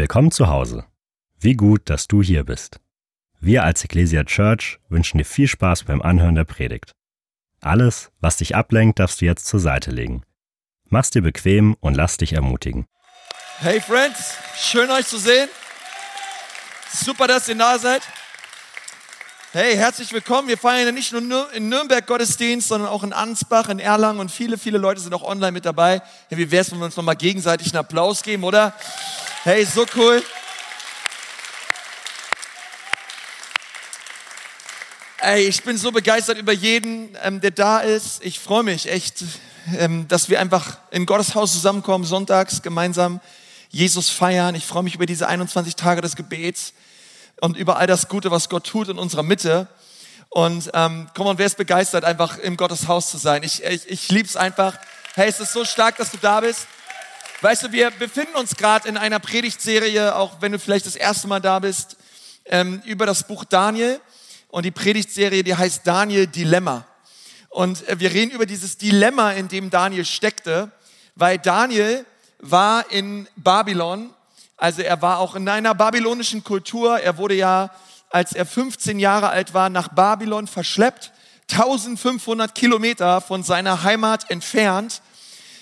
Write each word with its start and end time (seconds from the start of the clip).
Willkommen 0.00 0.30
zu 0.30 0.48
Hause. 0.48 0.86
Wie 1.38 1.52
gut, 1.52 1.90
dass 1.90 2.08
du 2.08 2.22
hier 2.22 2.44
bist. 2.44 2.80
Wir 3.38 3.64
als 3.64 3.84
Ecclesia 3.84 4.24
Church 4.24 4.80
wünschen 4.88 5.18
dir 5.18 5.26
viel 5.26 5.46
Spaß 5.46 5.84
beim 5.84 6.00
Anhören 6.00 6.36
der 6.36 6.46
Predigt. 6.46 6.92
Alles, 7.60 8.10
was 8.18 8.38
dich 8.38 8.56
ablenkt, 8.56 8.98
darfst 8.98 9.20
du 9.20 9.26
jetzt 9.26 9.44
zur 9.44 9.60
Seite 9.60 9.90
legen. 9.90 10.22
Mach's 10.86 11.10
dir 11.10 11.20
bequem 11.20 11.76
und 11.80 11.98
lass 11.98 12.16
dich 12.16 12.32
ermutigen. 12.32 12.86
Hey 13.58 13.78
Friends, 13.78 14.38
schön 14.56 14.90
euch 14.90 15.06
zu 15.06 15.18
sehen. 15.18 15.50
Super, 16.90 17.26
dass 17.26 17.50
ihr 17.50 17.56
da 17.56 17.78
seid. 17.78 18.00
Hey, 19.52 19.74
herzlich 19.74 20.12
willkommen. 20.12 20.46
Wir 20.46 20.56
feiern 20.56 20.86
ja 20.86 20.92
nicht 20.92 21.12
nur 21.12 21.52
in 21.52 21.68
Nürnberg 21.68 22.06
Gottesdienst, 22.06 22.68
sondern 22.68 22.88
auch 22.88 23.02
in 23.02 23.12
Ansbach, 23.12 23.68
in 23.68 23.80
Erlangen 23.80 24.20
und 24.20 24.30
viele, 24.30 24.56
viele 24.56 24.78
Leute 24.78 25.00
sind 25.00 25.12
auch 25.12 25.24
online 25.24 25.50
mit 25.50 25.64
dabei. 25.64 26.00
Hey, 26.28 26.38
wie 26.38 26.52
wär's, 26.52 26.70
wenn 26.70 26.78
wir 26.78 26.84
uns 26.84 26.94
nochmal 26.94 27.16
gegenseitig 27.16 27.72
einen 27.72 27.80
Applaus 27.80 28.22
geben, 28.22 28.44
oder? 28.44 28.72
Hey, 29.42 29.64
so 29.64 29.84
cool. 29.96 30.22
Ey, 35.18 35.48
ich 35.48 35.64
bin 35.64 35.76
so 35.76 35.90
begeistert 35.90 36.38
über 36.38 36.52
jeden, 36.52 37.18
ähm, 37.20 37.40
der 37.40 37.50
da 37.50 37.80
ist. 37.80 38.24
Ich 38.24 38.38
freue 38.38 38.62
mich 38.62 38.88
echt, 38.88 39.24
ähm, 39.76 40.06
dass 40.06 40.28
wir 40.28 40.38
einfach 40.38 40.78
in 40.92 41.06
Gottes 41.06 41.34
Haus 41.34 41.52
zusammenkommen, 41.52 42.04
sonntags 42.04 42.62
gemeinsam 42.62 43.20
Jesus 43.70 44.10
feiern. 44.10 44.54
Ich 44.54 44.64
freue 44.64 44.84
mich 44.84 44.94
über 44.94 45.06
diese 45.06 45.26
21 45.26 45.74
Tage 45.74 46.02
des 46.02 46.14
Gebets 46.14 46.72
und 47.40 47.56
über 47.56 47.76
all 47.78 47.86
das 47.86 48.08
Gute, 48.08 48.30
was 48.30 48.48
Gott 48.48 48.66
tut 48.66 48.88
in 48.88 48.98
unserer 48.98 49.22
Mitte. 49.22 49.68
Und 50.28 50.70
ähm, 50.74 51.08
komm 51.14 51.26
on, 51.26 51.38
wer 51.38 51.46
ist 51.46 51.56
begeistert, 51.56 52.04
einfach 52.04 52.38
im 52.38 52.56
Gottes 52.56 52.86
Haus 52.86 53.10
zu 53.10 53.18
sein? 53.18 53.42
Ich, 53.42 53.64
ich, 53.64 53.88
ich 53.88 54.08
liebe 54.10 54.28
es 54.28 54.36
einfach. 54.36 54.78
Hey, 55.14 55.28
es 55.28 55.40
ist 55.40 55.52
so 55.52 55.64
stark, 55.64 55.96
dass 55.96 56.12
du 56.12 56.18
da 56.18 56.40
bist. 56.40 56.68
Weißt 57.40 57.64
du, 57.64 57.72
wir 57.72 57.90
befinden 57.90 58.36
uns 58.36 58.56
gerade 58.56 58.88
in 58.88 58.96
einer 58.96 59.18
Predigtserie, 59.18 60.14
auch 60.14 60.40
wenn 60.40 60.52
du 60.52 60.58
vielleicht 60.58 60.86
das 60.86 60.94
erste 60.94 61.26
Mal 61.26 61.40
da 61.40 61.58
bist, 61.58 61.96
ähm, 62.44 62.82
über 62.84 63.06
das 63.06 63.26
Buch 63.26 63.44
Daniel. 63.44 64.00
Und 64.48 64.64
die 64.64 64.70
Predigtserie, 64.70 65.42
die 65.42 65.56
heißt 65.56 65.86
Daniel 65.86 66.26
Dilemma. 66.26 66.86
Und 67.48 67.88
äh, 67.88 67.98
wir 67.98 68.12
reden 68.12 68.30
über 68.30 68.46
dieses 68.46 68.76
Dilemma, 68.76 69.32
in 69.32 69.48
dem 69.48 69.70
Daniel 69.70 70.04
steckte, 70.04 70.70
weil 71.16 71.38
Daniel 71.38 72.04
war 72.38 72.90
in 72.90 73.28
Babylon 73.36 74.10
also 74.60 74.82
er 74.82 75.00
war 75.00 75.20
auch 75.20 75.36
in 75.36 75.48
einer 75.48 75.74
babylonischen 75.74 76.44
Kultur. 76.44 77.00
Er 77.00 77.16
wurde 77.16 77.34
ja, 77.34 77.70
als 78.10 78.34
er 78.34 78.44
15 78.44 78.98
Jahre 78.98 79.30
alt 79.30 79.54
war, 79.54 79.70
nach 79.70 79.88
Babylon 79.88 80.46
verschleppt, 80.46 81.12
1500 81.50 82.54
Kilometer 82.54 83.22
von 83.22 83.42
seiner 83.42 83.84
Heimat 83.84 84.30
entfernt. 84.30 85.00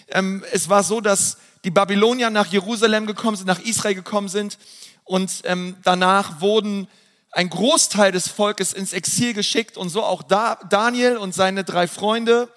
Ähm, 0.08 0.44
es 0.50 0.68
war 0.68 0.82
so, 0.82 1.00
dass 1.00 1.36
die 1.62 1.70
Babylonier 1.70 2.30
nach 2.30 2.46
Jerusalem 2.46 3.06
gekommen 3.06 3.36
sind, 3.36 3.46
nach 3.46 3.60
Israel 3.60 3.94
gekommen 3.94 4.28
sind 4.28 4.58
und 5.05 5.42
ähm, 5.44 5.77
danach 5.84 6.40
wurden 6.40 6.88
ein 7.30 7.50
Großteil 7.50 8.10
des 8.10 8.27
Volkes 8.27 8.72
ins 8.72 8.92
Exil 8.92 9.33
geschickt 9.33 9.77
und 9.77 9.90
so 9.90 10.02
auch 10.02 10.24
Daniel 10.24 11.18
und 11.18 11.36
seine 11.36 11.62
drei 11.62 11.86
Freunde. 11.86 12.48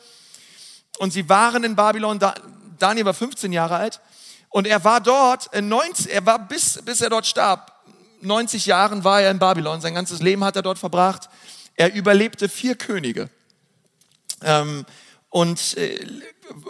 Und 0.98 1.14
sie 1.14 1.30
waren 1.30 1.64
in 1.64 1.76
Babylon. 1.76 2.20
Daniel 2.80 3.05
war 3.05 3.14
15 3.14 3.53
Jahre 3.53 3.76
alt 3.76 4.02
und 4.52 4.68
er 4.68 4.84
war 4.84 5.02
dort, 5.02 5.50
90, 5.60 6.14
er 6.14 6.26
war 6.26 6.48
bis, 6.48 6.80
bis 6.84 7.02
er 7.02 7.10
dort 7.10 7.26
starb, 7.26 7.72
90 8.22 8.66
Jahren 8.66 9.04
war 9.04 9.22
er 9.22 9.32
in 9.32 9.40
Babylon, 9.40 9.82
sein 9.82 9.96
ganzes 9.96 10.22
Leben 10.22 10.44
hat 10.44 10.56
er 10.56 10.62
dort 10.62 10.78
verbracht. 10.78 11.30
Er 11.76 11.94
überlebte 11.94 12.50
vier 12.50 12.76
Könige 12.76 13.30
ähm, 14.44 14.86
und 15.30 15.78
äh, 15.78 16.06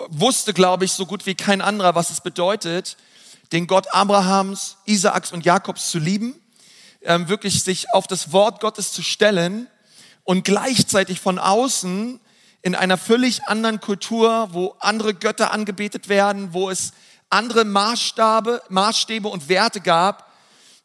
wusste, 0.10 0.54
glaube 0.54 0.86
ich, 0.86 0.94
so 0.94 1.06
gut 1.06 1.26
wie 1.26 1.36
kein 1.36 1.60
anderer, 1.60 1.96
was 1.96 2.12
es 2.12 2.22
bedeutet, 2.22 2.98
den 3.52 3.68
Gott 3.68 3.94
Abrahams, 3.94 4.78
Isaaks 4.86 5.32
und 5.32 5.44
Jakobs 5.44 5.90
zu 5.90 5.98
lieben, 5.98 6.40
ähm, 7.02 7.28
wirklich 7.28 7.64
sich 7.64 7.92
auf 7.94 8.06
das 8.06 8.32
Wort 8.32 8.62
Gottes 8.62 8.94
zu 8.94 9.02
stellen 9.02 9.68
und 10.24 10.46
gleichzeitig 10.46 11.20
von 11.20 11.40
außen 11.40 12.20
in 12.62 12.76
einer 12.76 12.98
völlig 12.98 13.44
anderen 13.46 13.82
Kultur, 13.82 14.50
wo 14.52 14.76
andere 14.80 15.16
Götter 15.16 15.52
angebetet 15.52 16.10
werden, 16.10 16.54
wo 16.54 16.70
es 16.70 16.94
andere 17.32 17.66
Maßstabe, 17.66 18.62
Maßstäbe 18.70 19.28
und 19.28 19.50
Werte 19.50 19.82
gab, 19.82 20.32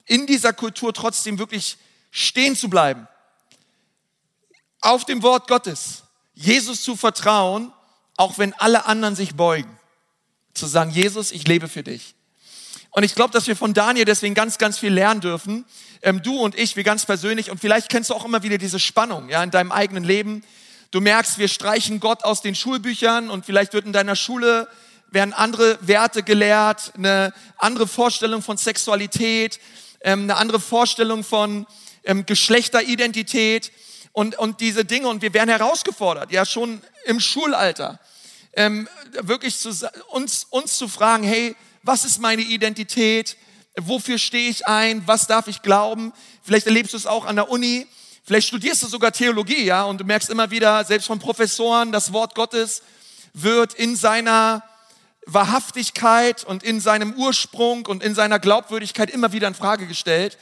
in 0.06 0.26
dieser 0.26 0.52
Kultur 0.52 0.94
trotzdem 0.94 1.38
wirklich 1.38 1.76
stehen 2.10 2.56
zu 2.56 2.70
bleiben. 2.70 3.06
Auf 4.80 5.04
dem 5.04 5.22
Wort 5.22 5.48
Gottes, 5.48 6.04
Jesus 6.34 6.82
zu 6.82 6.96
vertrauen, 6.96 7.72
auch 8.16 8.38
wenn 8.38 8.52
alle 8.54 8.86
anderen 8.86 9.16
sich 9.16 9.34
beugen. 9.34 9.78
Zu 10.54 10.66
sagen, 10.66 10.90
Jesus, 10.90 11.32
ich 11.32 11.46
lebe 11.46 11.68
für 11.68 11.82
dich. 11.82 12.14
Und 12.90 13.02
ich 13.02 13.14
glaube, 13.14 13.32
dass 13.32 13.46
wir 13.46 13.56
von 13.56 13.74
Daniel 13.74 14.06
deswegen 14.06 14.34
ganz, 14.34 14.56
ganz 14.56 14.78
viel 14.78 14.92
lernen 14.92 15.20
dürfen. 15.20 15.66
Ähm, 16.00 16.22
du 16.22 16.38
und 16.38 16.54
ich, 16.54 16.76
wir 16.76 16.84
ganz 16.84 17.04
persönlich. 17.04 17.50
Und 17.50 17.60
vielleicht 17.60 17.90
kennst 17.90 18.08
du 18.08 18.14
auch 18.14 18.24
immer 18.24 18.42
wieder 18.42 18.56
diese 18.56 18.78
Spannung 18.78 19.28
ja, 19.28 19.42
in 19.42 19.50
deinem 19.50 19.70
eigenen 19.70 20.04
Leben. 20.04 20.42
Du 20.92 21.02
merkst, 21.02 21.38
wir 21.38 21.48
streichen 21.48 22.00
Gott 22.00 22.24
aus 22.24 22.40
den 22.40 22.54
Schulbüchern 22.54 23.28
und 23.28 23.44
vielleicht 23.44 23.74
wird 23.74 23.84
in 23.84 23.92
deiner 23.92 24.16
Schule 24.16 24.66
werden 25.16 25.32
andere 25.32 25.78
Werte 25.80 26.22
gelehrt, 26.22 26.92
eine 26.94 27.32
andere 27.56 27.86
Vorstellung 27.86 28.42
von 28.42 28.58
Sexualität, 28.58 29.58
ähm, 30.02 30.24
eine 30.24 30.36
andere 30.36 30.60
Vorstellung 30.60 31.24
von 31.24 31.66
ähm, 32.04 32.26
Geschlechteridentität 32.26 33.72
und, 34.12 34.38
und 34.38 34.60
diese 34.60 34.84
Dinge. 34.84 35.08
Und 35.08 35.22
wir 35.22 35.32
werden 35.32 35.48
herausgefordert, 35.48 36.32
ja 36.32 36.44
schon 36.44 36.82
im 37.06 37.18
Schulalter, 37.18 37.98
ähm, 38.52 38.86
wirklich 39.22 39.58
zu, 39.58 39.70
uns, 40.08 40.46
uns 40.50 40.76
zu 40.76 40.86
fragen, 40.86 41.24
hey, 41.24 41.56
was 41.82 42.04
ist 42.04 42.18
meine 42.20 42.42
Identität? 42.42 43.38
Wofür 43.78 44.18
stehe 44.18 44.50
ich 44.50 44.66
ein? 44.66 45.02
Was 45.06 45.26
darf 45.26 45.48
ich 45.48 45.62
glauben? 45.62 46.12
Vielleicht 46.42 46.66
erlebst 46.66 46.92
du 46.92 46.98
es 46.98 47.06
auch 47.06 47.24
an 47.24 47.36
der 47.36 47.48
Uni. 47.48 47.86
Vielleicht 48.22 48.48
studierst 48.48 48.82
du 48.82 48.86
sogar 48.86 49.12
Theologie, 49.12 49.64
ja, 49.64 49.84
und 49.84 49.98
du 49.98 50.04
merkst 50.04 50.28
immer 50.28 50.50
wieder, 50.50 50.84
selbst 50.84 51.06
von 51.06 51.20
Professoren, 51.20 51.90
das 51.90 52.12
Wort 52.12 52.34
Gottes 52.34 52.82
wird 53.32 53.72
in 53.72 53.96
seiner 53.96 54.62
Wahrhaftigkeit 55.26 56.44
und 56.44 56.62
in 56.62 56.80
seinem 56.80 57.14
Ursprung 57.14 57.86
und 57.86 58.02
in 58.02 58.14
seiner 58.14 58.38
Glaubwürdigkeit 58.38 59.10
immer 59.10 59.32
wieder 59.32 59.48
in 59.48 59.54
Frage 59.54 59.86
gestellt. 59.86 60.38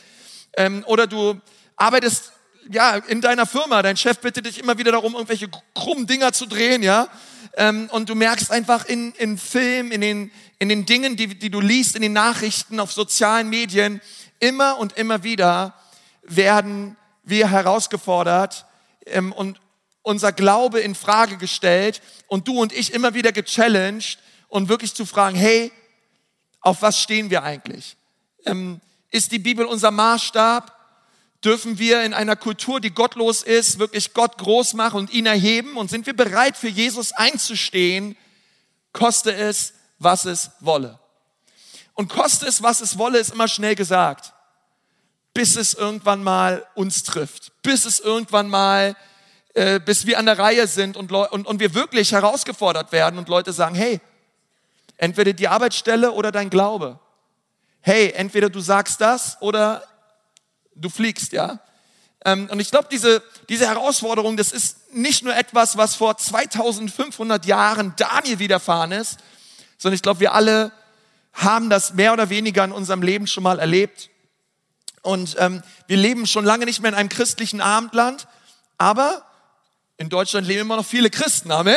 Ähm, 0.57 0.85
oder 0.87 1.07
du 1.07 1.41
arbeitest 1.77 2.33
ja 2.71 2.97
in 2.97 3.21
deiner 3.21 3.47
Firma, 3.47 3.83
dein 3.83 3.97
Chef 3.97 4.19
bittet 4.19 4.47
dich 4.47 4.59
immer 4.59 4.79
wieder 4.79 4.93
darum, 4.93 5.15
irgendwelche 5.15 5.49
krummen 5.75 6.07
Dinger 6.07 6.33
zu 6.33 6.47
drehen, 6.47 6.83
ja. 6.83 7.09
Ähm, 7.57 7.89
und 7.93 8.09
du 8.09 8.15
merkst 8.15 8.51
einfach 8.51 8.85
in, 8.85 9.13
in 9.13 9.39
Film, 9.39 9.91
in 9.91 10.01
den, 10.01 10.31
in 10.59 10.69
den 10.69 10.87
Dingen, 10.87 11.17
die, 11.17 11.39
die 11.39 11.51
du 11.51 11.61
liest, 11.61 11.97
in 11.97 12.03
den 12.03 12.13
Nachrichten, 12.13 12.81
auf 12.81 12.93
sozialen 12.93 13.49
Medien, 13.49 14.01
immer 14.41 14.79
und 14.79 14.97
immer 14.99 15.23
wieder 15.23 15.75
werden 16.23 16.97
wir 17.23 17.51
herausgefordert 17.51 18.67
ähm, 19.07 19.33
und 19.33 19.61
unser 20.03 20.33
Glaube 20.33 20.81
in 20.81 20.95
Frage 20.95 21.37
gestellt 21.39 22.03
und 22.27 22.49
du 22.49 22.61
und 22.61 22.73
ich 22.73 22.93
immer 22.93 23.15
wieder 23.15 23.33
gechallenged, 23.33 24.19
und 24.55 24.69
wirklich 24.69 24.95
zu 24.95 25.05
fragen, 25.05 25.37
hey, 25.37 25.73
auf 26.61 26.81
was 26.81 27.01
stehen 27.01 27.29
wir 27.29 27.43
eigentlich? 27.43 27.97
Ähm, 28.45 28.81
ist 29.11 29.33
die 29.33 29.41
Bibel 29.41 29.67
unser 29.67 29.91
Maßstab? 29.91 30.73
Dürfen 31.43 31.81
wir 31.81 32.05
in 32.05 32.15
einer 32.15 32.37
Kultur, 32.37 32.81
die 32.81 32.93
gottlos 32.93 33.43
ist, 33.43 33.81
wirklich 33.81 34.15
Gott 34.15 34.39
groß 34.39 34.75
machen 34.75 34.99
und 34.99 35.13
ihn 35.13 35.27
erheben? 35.27 35.77
Und 35.77 35.91
sind 35.91 36.07
wir 36.07 36.15
bereit, 36.15 36.57
für 36.57 36.69
Jesus 36.69 37.11
einzustehen, 37.11 38.17
koste 38.93 39.35
es, 39.35 39.75
was 39.99 40.25
es 40.25 40.53
wolle? 40.61 41.01
Und 41.95 42.09
koste 42.09 42.47
es, 42.47 42.63
was 42.63 42.81
es 42.81 42.97
wolle, 42.97 43.19
ist 43.19 43.33
immer 43.33 43.49
schnell 43.49 43.75
gesagt. 43.75 44.35
Bis 45.33 45.57
es 45.57 45.75
irgendwann 45.75 46.23
mal 46.23 46.65
uns 46.77 47.03
trifft. 47.03 47.51
Bis 47.63 47.87
es 47.87 47.99
irgendwann 47.99 48.49
mal, 48.49 48.95
äh, 49.55 49.81
bis 49.81 50.07
wir 50.07 50.17
an 50.17 50.27
der 50.27 50.39
Reihe 50.39 50.69
sind 50.69 50.97
und, 50.97 51.11
und, 51.11 51.45
und 51.45 51.59
wir 51.59 51.75
wirklich 51.75 52.13
herausgefordert 52.13 52.93
werden 52.93 53.19
und 53.19 53.29
Leute 53.29 53.53
sagen, 53.53 53.75
hey, 53.75 54.01
Entweder 54.97 55.33
die 55.33 55.49
Arbeitsstelle 55.49 56.13
oder 56.13 56.33
dein 56.33 56.51
Glaube. 56.51 57.01
Hey, 57.81 58.13
entweder 58.13 58.49
du 58.49 58.61
sagst 58.61 59.01
das 59.01 59.37
oder 59.41 59.85
du 60.75 60.89
fliegst, 60.89 61.33
ja. 61.33 61.61
Ähm, 62.25 62.49
und 62.51 62.61
ich 62.61 62.71
glaube, 62.71 62.89
diese, 62.91 63.23
diese 63.49 63.67
Herausforderung, 63.67 64.37
das 64.37 64.53
ist 64.53 64.95
nicht 64.95 65.23
nur 65.23 65.37
etwas, 65.37 65.77
was 65.77 65.95
vor 65.95 66.17
2500 66.17 67.45
Jahren 67.45 67.93
Daniel 67.97 68.39
widerfahren 68.39 68.93
ist, 68.93 69.19
sondern 69.77 69.97
ich 69.97 70.03
glaube, 70.03 70.21
wir 70.21 70.33
alle 70.33 70.73
haben 71.35 71.69
das 71.69 71.95
mehr 71.95 72.13
oder 72.13 72.31
weniger 72.31 72.65
in 72.65 72.73
unserem 72.73 73.03
Leben 73.03 73.27
schon 73.27 73.43
mal 73.43 73.59
erlebt. 73.59 74.09
Und 75.03 75.37
ähm, 75.39 75.63
wir 75.87 75.99
leben 75.99 76.27
schon 76.27 76.45
lange 76.45 76.65
nicht 76.65 76.81
mehr 76.81 76.91
in 76.91 76.95
einem 76.95 77.09
christlichen 77.11 77.61
Abendland, 77.61 78.27
aber 78.79 79.27
in 79.99 80.09
Deutschland 80.09 80.47
leben 80.47 80.63
immer 80.63 80.77
noch 80.77 80.87
viele 80.87 81.11
Christen, 81.11 81.51
Amen. 81.51 81.77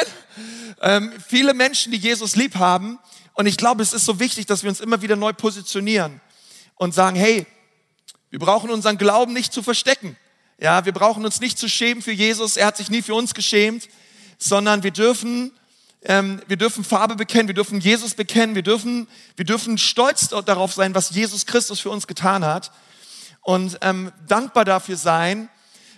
Ähm, 0.81 1.13
viele 1.27 1.53
Menschen, 1.53 1.91
die 1.91 1.97
Jesus 1.97 2.35
lieb 2.35 2.56
haben. 2.56 3.00
Und 3.33 3.45
ich 3.45 3.57
glaube, 3.57 3.83
es 3.83 3.94
ist 3.94 4.06
so 4.06 4.19
wichtig, 4.19 4.45
dass 4.45 4.63
wir 4.63 4.69
uns 4.69 4.79
immer 4.79 5.01
wieder 5.01 5.15
neu 5.15 5.33
positionieren 5.33 6.21
und 6.75 6.94
sagen, 6.94 7.15
hey, 7.15 7.45
wir 8.29 8.39
brauchen 8.39 8.69
unseren 8.69 8.97
Glauben 8.97 9.33
nicht 9.33 9.53
zu 9.53 9.63
verstecken. 9.63 10.18
Ja, 10.59 10.85
wir 10.85 10.91
brauchen 10.94 11.25
uns 11.25 11.39
nicht 11.39 11.57
zu 11.57 11.69
schämen 11.69 12.01
für 12.01 12.12
Jesus. 12.12 12.57
Er 12.57 12.68
hat 12.68 12.77
sich 12.77 12.89
nie 12.89 13.01
für 13.01 13.13
uns 13.13 13.33
geschämt, 13.33 13.88
sondern 14.38 14.83
wir 14.83 14.91
dürfen 14.91 15.51
Ähm, 16.03 16.41
wir 16.47 16.57
dürfen 16.57 16.83
Farbe 16.83 17.15
bekennen, 17.15 17.47
wir 17.47 17.56
dürfen 17.56 17.81
Jesus 17.81 18.13
bekennen, 18.13 18.53
wir 18.53 18.62
dürfen, 18.62 19.07
wir 19.35 19.45
dürfen 19.45 19.79
stolz 19.79 20.29
darauf 20.29 20.71
sein, 20.71 20.94
was 20.94 21.09
Jesus 21.09 21.45
Christus 21.45 21.79
für 21.79 21.89
uns 21.89 22.06
getan 22.06 22.45
hat 22.45 22.71
und 23.41 23.79
ähm, 23.81 24.12
dankbar 24.27 24.63
dafür 24.63 24.95
sein. 24.95 25.50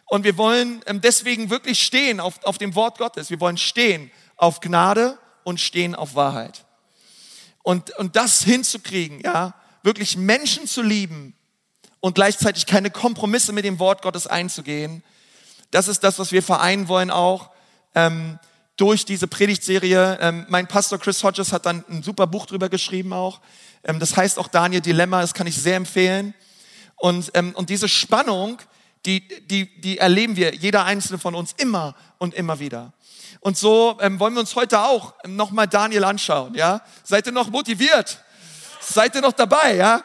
Und 0.06 0.24
wir 0.24 0.38
wollen 0.38 0.82
ähm, 0.86 1.02
deswegen 1.02 1.50
wirklich 1.50 1.84
stehen 1.84 2.22
auf, 2.22 2.40
auf 2.46 2.58
dem 2.58 2.76
Wort 2.76 2.98
Gottes. 2.98 3.30
Wir 3.30 3.40
wollen 3.42 3.58
stehen 3.58 4.10
auf 4.40 4.62
Gnade 4.62 5.18
und 5.44 5.60
stehen 5.60 5.94
auf 5.94 6.16
Wahrheit. 6.16 6.66
Und, 7.62 7.96
und 7.98 8.16
das 8.16 8.42
hinzukriegen, 8.44 9.20
ja, 9.22 9.54
wirklich 9.84 10.18
Menschen 10.18 10.66
zu 10.66 10.82
lieben 10.82 11.36
und 12.00 12.16
gleichzeitig 12.16 12.66
keine 12.66 12.90
Kompromisse 12.90 13.54
mit 13.54 13.66
dem 13.66 13.80
Wort 13.80 14.02
Gottes 14.02 14.26
einzugehen, 14.26 15.04
das 15.72 15.88
ist 15.88 16.04
das, 16.04 16.18
was 16.18 16.32
wir 16.32 16.42
vereinen 16.42 16.88
wollen 16.88 17.12
auch 17.12 17.52
ähm, 17.94 18.40
durch 18.76 19.06
diese 19.06 19.28
Predigtserie. 19.28 20.18
Ähm, 20.20 20.46
mein 20.50 20.68
Pastor 20.68 20.98
Chris 20.98 21.24
Hodges 21.24 21.52
hat 21.52 21.66
dann 21.66 21.84
ein 21.90 22.02
super 22.02 22.26
Buch 22.26 22.46
drüber 22.46 22.70
geschrieben 22.70 23.14
auch. 23.14 23.40
Ähm, 23.84 24.00
das 24.00 24.16
heißt 24.18 24.40
auch 24.40 24.48
Daniel 24.48 24.82
Dilemma, 24.82 25.22
das 25.22 25.34
kann 25.34 25.48
ich 25.48 25.58
sehr 25.58 25.76
empfehlen. 25.76 26.34
Und, 26.96 27.32
ähm, 27.34 27.54
und 27.56 27.70
diese 27.70 27.88
Spannung, 27.88 28.58
die, 29.06 29.28
die, 29.48 29.80
die 29.82 29.98
erleben 29.98 30.36
wir, 30.36 30.56
jeder 30.56 30.86
einzelne 30.86 31.20
von 31.20 31.36
uns, 31.36 31.54
immer 31.58 31.96
und 32.18 32.34
immer 32.34 32.60
wieder. 32.60 32.94
Und 33.42 33.58
so 33.58 33.98
ähm, 34.02 34.20
wollen 34.20 34.34
wir 34.34 34.42
uns 34.42 34.56
heute 34.56 34.80
auch 34.80 35.14
nochmal 35.26 35.68
Daniel 35.68 36.04
anschauen. 36.04 36.56
Ja? 36.56 36.82
Seid 37.04 37.26
ihr 37.26 37.32
noch 37.32 37.50
motiviert? 37.50 38.20
Seid 38.82 39.16
ihr 39.16 39.22
noch 39.22 39.34
dabei? 39.34 39.76
Ja? 39.76 40.04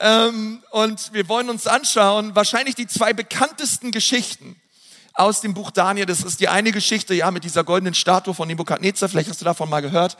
Ähm, 0.00 0.62
und 0.70 1.12
wir 1.12 1.28
wollen 1.28 1.48
uns 1.48 1.66
anschauen, 1.66 2.34
wahrscheinlich 2.34 2.74
die 2.74 2.86
zwei 2.86 3.12
bekanntesten 3.12 3.90
Geschichten 3.90 4.60
aus 5.14 5.40
dem 5.40 5.54
Buch 5.54 5.70
Daniel. 5.70 6.06
Das 6.06 6.22
ist 6.22 6.40
die 6.40 6.48
eine 6.48 6.72
Geschichte, 6.72 7.14
ja, 7.14 7.30
mit 7.30 7.44
dieser 7.44 7.64
goldenen 7.64 7.94
Statue 7.94 8.34
von 8.34 8.48
Nebukadnezar. 8.48 9.08
Vielleicht 9.08 9.30
hast 9.30 9.40
du 9.40 9.44
davon 9.44 9.70
mal 9.70 9.80
gehört. 9.80 10.18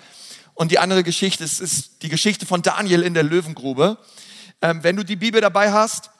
Und 0.54 0.70
die 0.70 0.78
andere 0.78 1.02
Geschichte 1.02 1.44
ist, 1.44 1.60
ist 1.60 2.02
die 2.02 2.08
Geschichte 2.08 2.46
von 2.46 2.62
Daniel 2.62 3.02
in 3.02 3.12
der 3.12 3.24
Löwengrube. 3.24 3.98
Ähm, 4.62 4.82
wenn 4.82 4.96
du 4.96 5.04
die 5.04 5.16
Bibel 5.16 5.40
dabei 5.40 5.72
hast, 5.72 6.10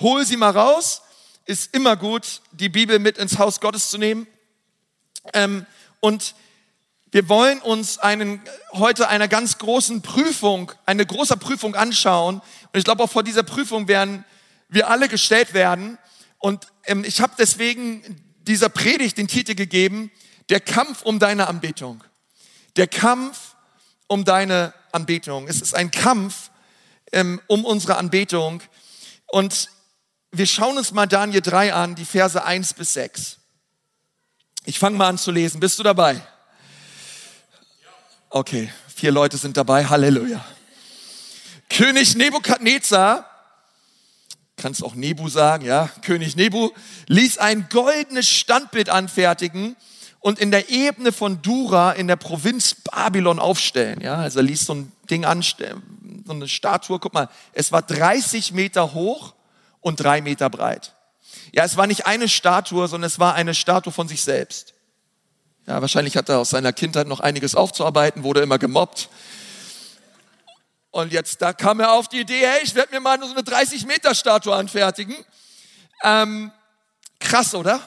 hol 0.00 0.24
sie 0.24 0.36
mal 0.36 0.50
raus. 0.50 1.02
Ist 1.44 1.74
immer 1.74 1.96
gut, 1.96 2.40
die 2.52 2.70
Bibel 2.70 2.98
mit 2.98 3.18
ins 3.18 3.38
Haus 3.38 3.60
Gottes 3.60 3.90
zu 3.90 3.98
nehmen. 3.98 4.26
Ähm, 5.34 5.66
und 6.04 6.34
wir 7.12 7.30
wollen 7.30 7.62
uns 7.62 7.98
einen, 7.98 8.42
heute 8.72 9.08
einer 9.08 9.26
ganz 9.26 9.56
großen 9.56 10.02
Prüfung, 10.02 10.70
eine 10.84 11.06
große 11.06 11.38
Prüfung 11.38 11.74
anschauen. 11.76 12.40
Und 12.40 12.78
ich 12.78 12.84
glaube, 12.84 13.02
auch 13.02 13.10
vor 13.10 13.22
dieser 13.22 13.42
Prüfung 13.42 13.88
werden 13.88 14.22
wir 14.68 14.90
alle 14.90 15.08
gestellt 15.08 15.54
werden. 15.54 15.96
Und 16.36 16.66
ähm, 16.84 17.04
ich 17.04 17.22
habe 17.22 17.32
deswegen 17.38 18.02
dieser 18.42 18.68
Predigt 18.68 19.16
den 19.16 19.28
Titel 19.28 19.54
gegeben, 19.54 20.10
der 20.50 20.60
Kampf 20.60 21.00
um 21.04 21.18
deine 21.18 21.48
Anbetung. 21.48 22.04
Der 22.76 22.86
Kampf 22.86 23.54
um 24.06 24.26
deine 24.26 24.74
Anbetung. 24.92 25.48
Es 25.48 25.62
ist 25.62 25.74
ein 25.74 25.90
Kampf 25.90 26.50
ähm, 27.12 27.40
um 27.46 27.64
unsere 27.64 27.96
Anbetung. 27.96 28.60
Und 29.28 29.70
wir 30.32 30.46
schauen 30.46 30.76
uns 30.76 30.92
mal 30.92 31.06
Daniel 31.06 31.40
3 31.40 31.72
an, 31.72 31.94
die 31.94 32.04
Verse 32.04 32.44
1 32.44 32.74
bis 32.74 32.92
6. 32.92 33.38
Ich 34.64 34.78
fange 34.78 34.96
mal 34.96 35.08
an 35.08 35.18
zu 35.18 35.30
lesen. 35.30 35.60
Bist 35.60 35.78
du 35.78 35.82
dabei? 35.82 36.20
Okay, 38.30 38.72
vier 38.94 39.12
Leute 39.12 39.36
sind 39.36 39.56
dabei. 39.56 39.86
Halleluja. 39.86 40.44
König 41.68 42.14
Nebukadnezar 42.14 43.30
kannst 44.56 44.82
auch 44.82 44.94
Nebu 44.94 45.28
sagen, 45.28 45.64
ja, 45.64 45.90
König 46.02 46.36
Nebu, 46.36 46.70
ließ 47.08 47.38
ein 47.38 47.68
goldenes 47.70 48.28
Standbild 48.28 48.88
anfertigen 48.88 49.76
und 50.20 50.38
in 50.38 50.50
der 50.50 50.70
Ebene 50.70 51.12
von 51.12 51.42
Dura 51.42 51.92
in 51.92 52.08
der 52.08 52.16
Provinz 52.16 52.74
Babylon 52.74 53.38
aufstellen. 53.38 54.00
Ja, 54.00 54.16
also 54.16 54.38
er 54.38 54.44
ließ 54.44 54.64
so 54.64 54.74
ein 54.74 54.92
Ding 55.10 55.24
anstellen, 55.24 55.82
so 56.24 56.32
eine 56.32 56.48
Statue. 56.48 56.98
Guck 56.98 57.12
mal, 57.12 57.28
es 57.52 57.72
war 57.72 57.82
30 57.82 58.52
Meter 58.52 58.94
hoch 58.94 59.34
und 59.80 60.00
drei 60.00 60.22
Meter 60.22 60.48
breit. 60.48 60.94
Ja, 61.56 61.64
es 61.64 61.76
war 61.76 61.86
nicht 61.86 62.06
eine 62.06 62.28
Statue, 62.28 62.88
sondern 62.88 63.06
es 63.06 63.20
war 63.20 63.34
eine 63.34 63.54
Statue 63.54 63.92
von 63.92 64.08
sich 64.08 64.24
selbst. 64.24 64.74
Ja, 65.68 65.80
wahrscheinlich 65.80 66.16
hat 66.16 66.28
er 66.28 66.40
aus 66.40 66.50
seiner 66.50 66.72
Kindheit 66.72 67.06
noch 67.06 67.20
einiges 67.20 67.54
aufzuarbeiten, 67.54 68.24
wurde 68.24 68.40
immer 68.40 68.58
gemobbt. 68.58 69.08
Und 70.90 71.12
jetzt, 71.12 71.42
da 71.42 71.52
kam 71.52 71.78
er 71.78 71.92
auf 71.92 72.08
die 72.08 72.18
Idee, 72.18 72.44
hey, 72.44 72.58
ich 72.64 72.74
werde 72.74 72.92
mir 72.92 72.98
mal 72.98 73.20
so 73.20 73.30
eine 73.30 73.42
30-Meter-Statue 73.42 74.52
anfertigen. 74.52 75.14
Ähm, 76.02 76.50
krass, 77.20 77.54
oder? 77.54 77.80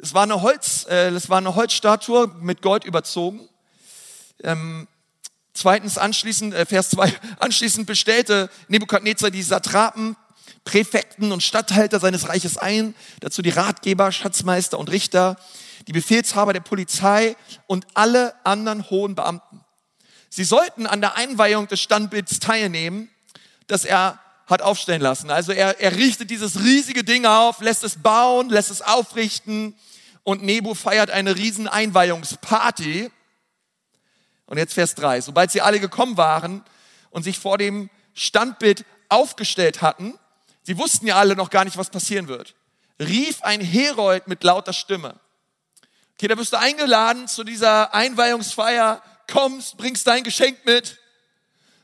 Es 0.00 0.14
war 0.14 0.22
eine 0.22 0.40
Holz, 0.40 0.86
äh, 0.88 1.10
es 1.10 1.28
war 1.28 1.38
eine 1.38 1.56
Holzstatue 1.56 2.28
mit 2.40 2.62
Gold 2.62 2.84
überzogen. 2.84 3.46
Ähm, 4.42 4.88
zweitens 5.52 5.98
anschließend, 5.98 6.54
äh, 6.54 6.64
Vers 6.64 6.88
2, 6.88 7.12
anschließend 7.38 7.86
bestellte 7.86 8.48
Nebukadnezar 8.68 9.30
die 9.30 9.42
Satrapen, 9.42 10.16
Präfekten 10.64 11.32
und 11.32 11.42
Statthalter 11.42 12.00
seines 12.00 12.28
Reiches 12.28 12.58
ein, 12.58 12.94
dazu 13.20 13.42
die 13.42 13.50
Ratgeber, 13.50 14.12
Schatzmeister 14.12 14.78
und 14.78 14.90
Richter, 14.90 15.36
die 15.86 15.92
Befehlshaber 15.92 16.52
der 16.52 16.60
Polizei 16.60 17.36
und 17.66 17.86
alle 17.94 18.34
anderen 18.44 18.88
hohen 18.90 19.14
Beamten. 19.14 19.64
Sie 20.28 20.44
sollten 20.44 20.86
an 20.86 21.00
der 21.00 21.16
Einweihung 21.16 21.68
des 21.68 21.80
Standbilds 21.80 22.38
teilnehmen, 22.38 23.08
das 23.66 23.84
er 23.84 24.20
hat 24.46 24.62
aufstellen 24.62 25.02
lassen. 25.02 25.30
Also 25.30 25.52
er, 25.52 25.80
er 25.80 25.96
richtet 25.96 26.30
dieses 26.30 26.60
riesige 26.60 27.04
Ding 27.04 27.26
auf, 27.26 27.60
lässt 27.60 27.84
es 27.84 28.02
bauen, 28.02 28.48
lässt 28.48 28.70
es 28.70 28.82
aufrichten 28.82 29.74
und 30.22 30.42
Nebu 30.42 30.74
feiert 30.74 31.10
eine 31.10 31.36
riesen 31.36 31.68
Einweihungsparty. 31.68 33.10
Und 34.46 34.58
jetzt 34.58 34.74
Vers 34.74 34.94
3. 34.94 35.20
Sobald 35.20 35.50
sie 35.50 35.60
alle 35.60 35.80
gekommen 35.80 36.16
waren 36.16 36.62
und 37.10 37.22
sich 37.22 37.38
vor 37.38 37.58
dem 37.58 37.90
Standbild 38.14 38.84
aufgestellt 39.08 39.82
hatten, 39.82 40.18
sie 40.68 40.76
wussten 40.76 41.06
ja 41.06 41.16
alle 41.16 41.34
noch 41.34 41.48
gar 41.48 41.64
nicht, 41.64 41.78
was 41.78 41.88
passieren 41.88 42.28
wird, 42.28 42.54
rief 43.00 43.40
ein 43.40 43.62
Herold 43.62 44.28
mit 44.28 44.44
lauter 44.44 44.74
Stimme. 44.74 45.18
Okay, 46.12 46.28
da 46.28 46.36
wirst 46.36 46.52
du 46.52 46.58
eingeladen 46.58 47.26
zu 47.26 47.42
dieser 47.42 47.94
Einweihungsfeier 47.94 49.02
kommst, 49.32 49.78
bringst 49.78 50.06
dein 50.06 50.24
Geschenk 50.24 50.66
mit 50.66 50.98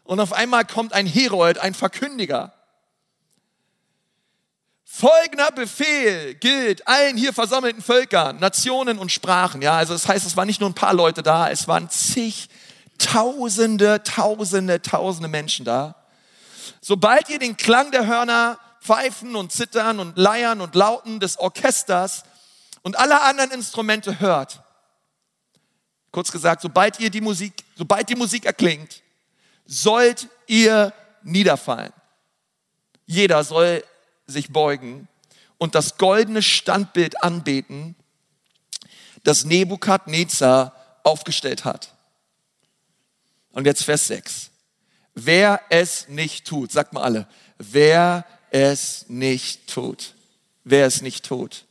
und 0.02 0.20
auf 0.20 0.34
einmal 0.34 0.66
kommt 0.66 0.92
ein 0.92 1.06
Herold, 1.06 1.56
ein 1.56 1.72
Verkündiger. 1.72 2.52
Folgender 4.84 5.50
Befehl 5.50 6.34
gilt 6.34 6.87
allen 6.87 7.16
hier 7.16 7.32
versammelten 7.32 7.82
Völkern, 7.82 8.38
Nationen 8.38 8.98
und 8.98 9.10
Sprachen. 9.10 9.62
Ja, 9.62 9.78
also 9.78 9.94
das 9.94 10.06
heißt, 10.06 10.26
es 10.26 10.37
waren 10.37 10.46
nicht 10.46 10.60
nur 10.60 10.69
ein 10.69 10.75
paar 10.75 10.92
Leute 10.92 11.22
da, 11.22 11.48
es 11.48 11.66
waren 11.66 11.88
zig, 11.88 12.50
tausende, 12.98 14.02
tausende, 14.02 14.82
tausende 14.82 15.28
Menschen 15.28 15.64
da. 15.64 15.94
Sobald 16.82 17.30
ihr 17.30 17.38
den 17.38 17.56
Klang 17.56 17.90
der 17.90 18.06
Hörner, 18.06 18.58
Pfeifen 18.84 19.35
und 19.35 19.50
Zittern 19.50 19.99
und 19.99 20.16
Leiern 20.16 20.61
und 20.61 20.75
Lauten 20.75 21.18
des 21.18 21.38
Orchesters 21.38 22.23
und 22.82 22.99
aller 22.99 23.23
anderen 23.23 23.50
Instrumente 23.50 24.20
hört, 24.20 24.61
Kurz 26.14 26.30
gesagt, 26.30 26.62
sobald 26.62 27.00
ihr 27.00 27.11
die 27.11 27.20
Musik, 27.20 27.64
sobald 27.75 28.09
die 28.09 28.14
Musik 28.14 28.44
erklingt, 28.44 29.02
sollt 29.66 30.28
ihr 30.47 30.92
niederfallen. 31.25 31.92
Jeder 33.04 33.42
soll 33.42 33.82
sich 34.25 34.52
beugen 34.52 35.09
und 35.59 35.75
das 35.75 35.99
goldene 35.99 36.40
Standbild 36.40 37.20
anbeten, 37.25 37.97
das 39.25 39.44
Nebukadnezar 39.44 41.00
aufgestellt 41.02 41.64
hat. 41.64 41.92
Und 43.50 43.66
jetzt 43.66 43.82
Vers 43.82 44.06
6. 44.06 44.50
Wer 45.14 45.62
es 45.68 46.06
nicht 46.06 46.47
tut, 46.47 46.70
sagt 46.70 46.92
mal 46.92 47.02
alle, 47.02 47.26
wer 47.59 48.25
es 48.54 49.06
nicht 49.08 49.66
tut, 49.66 50.14
wer 50.62 50.87
es 50.87 51.02
nicht 51.02 51.25
tut, 51.25 51.64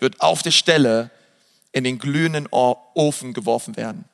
wird 0.00 0.20
auf 0.20 0.42
der 0.42 0.50
Stelle 0.50 1.10
in 1.70 1.84
den 1.84 2.00
glühenden 2.00 2.48
Ofen 2.50 3.32
geworfen 3.32 3.76
werden. 3.76 4.04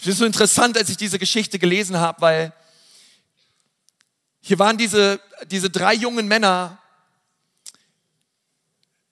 Es 0.00 0.08
ist 0.08 0.18
so 0.18 0.24
interessant, 0.24 0.76
als 0.76 0.90
ich 0.90 0.96
diese 0.96 1.20
Geschichte 1.20 1.60
gelesen 1.60 1.98
habe, 1.98 2.20
weil 2.20 2.52
hier 4.40 4.58
waren 4.58 4.76
diese, 4.76 5.20
diese 5.50 5.70
drei 5.70 5.94
jungen 5.94 6.26
Männer, 6.26 6.78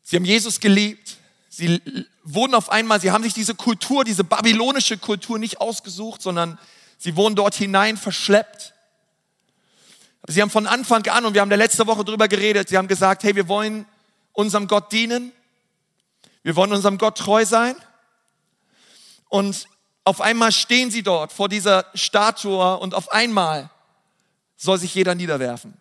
sie 0.02 0.16
haben 0.16 0.24
Jesus 0.24 0.58
geliebt, 0.58 1.18
sie 1.48 1.80
wurden 2.24 2.54
auf 2.54 2.70
einmal, 2.70 3.00
sie 3.00 3.12
haben 3.12 3.22
sich 3.22 3.34
diese 3.34 3.54
Kultur, 3.54 4.02
diese 4.02 4.24
babylonische 4.24 4.98
Kultur 4.98 5.38
nicht 5.38 5.60
ausgesucht, 5.60 6.20
sondern 6.20 6.58
sie 6.98 7.14
wurden 7.14 7.36
dort 7.36 7.54
hinein 7.54 7.96
verschleppt. 7.96 8.74
Sie 10.28 10.42
haben 10.42 10.50
von 10.50 10.66
Anfang 10.66 11.06
an, 11.06 11.24
und 11.24 11.34
wir 11.34 11.40
haben 11.40 11.50
da 11.50 11.56
letzte 11.56 11.86
Woche 11.86 12.04
drüber 12.04 12.28
geredet, 12.28 12.68
sie 12.68 12.76
haben 12.76 12.88
gesagt, 12.88 13.22
hey, 13.22 13.36
wir 13.36 13.48
wollen 13.48 13.86
unserem 14.32 14.66
Gott 14.66 14.90
dienen, 14.92 15.32
wir 16.42 16.56
wollen 16.56 16.72
unserem 16.72 16.98
Gott 16.98 17.18
treu 17.18 17.44
sein. 17.44 17.76
Und 19.28 19.68
auf 20.04 20.20
einmal 20.20 20.52
stehen 20.52 20.90
sie 20.90 21.02
dort 21.02 21.32
vor 21.32 21.48
dieser 21.48 21.86
Statue 21.94 22.78
und 22.78 22.94
auf 22.94 23.10
einmal 23.12 23.70
soll 24.56 24.78
sich 24.78 24.94
jeder 24.94 25.14
niederwerfen. 25.14 25.74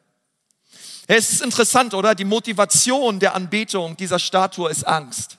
Es 1.07 1.31
ist 1.31 1.41
interessant, 1.41 1.93
oder? 1.93 2.15
Die 2.15 2.25
Motivation 2.25 3.19
der 3.19 3.35
Anbetung 3.35 3.95
dieser 3.97 4.17
Statue 4.19 4.69
ist 4.69 4.87
Angst. 4.87 5.37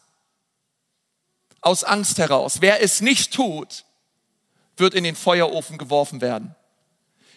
aus 1.66 1.82
Angst 1.82 2.18
heraus. 2.18 2.60
Wer 2.60 2.80
es 2.80 3.00
nicht 3.00 3.34
tut, 3.34 3.84
wird 4.76 4.94
in 4.94 5.02
den 5.02 5.16
Feuerofen 5.16 5.78
geworfen 5.78 6.20
werden. 6.20 6.54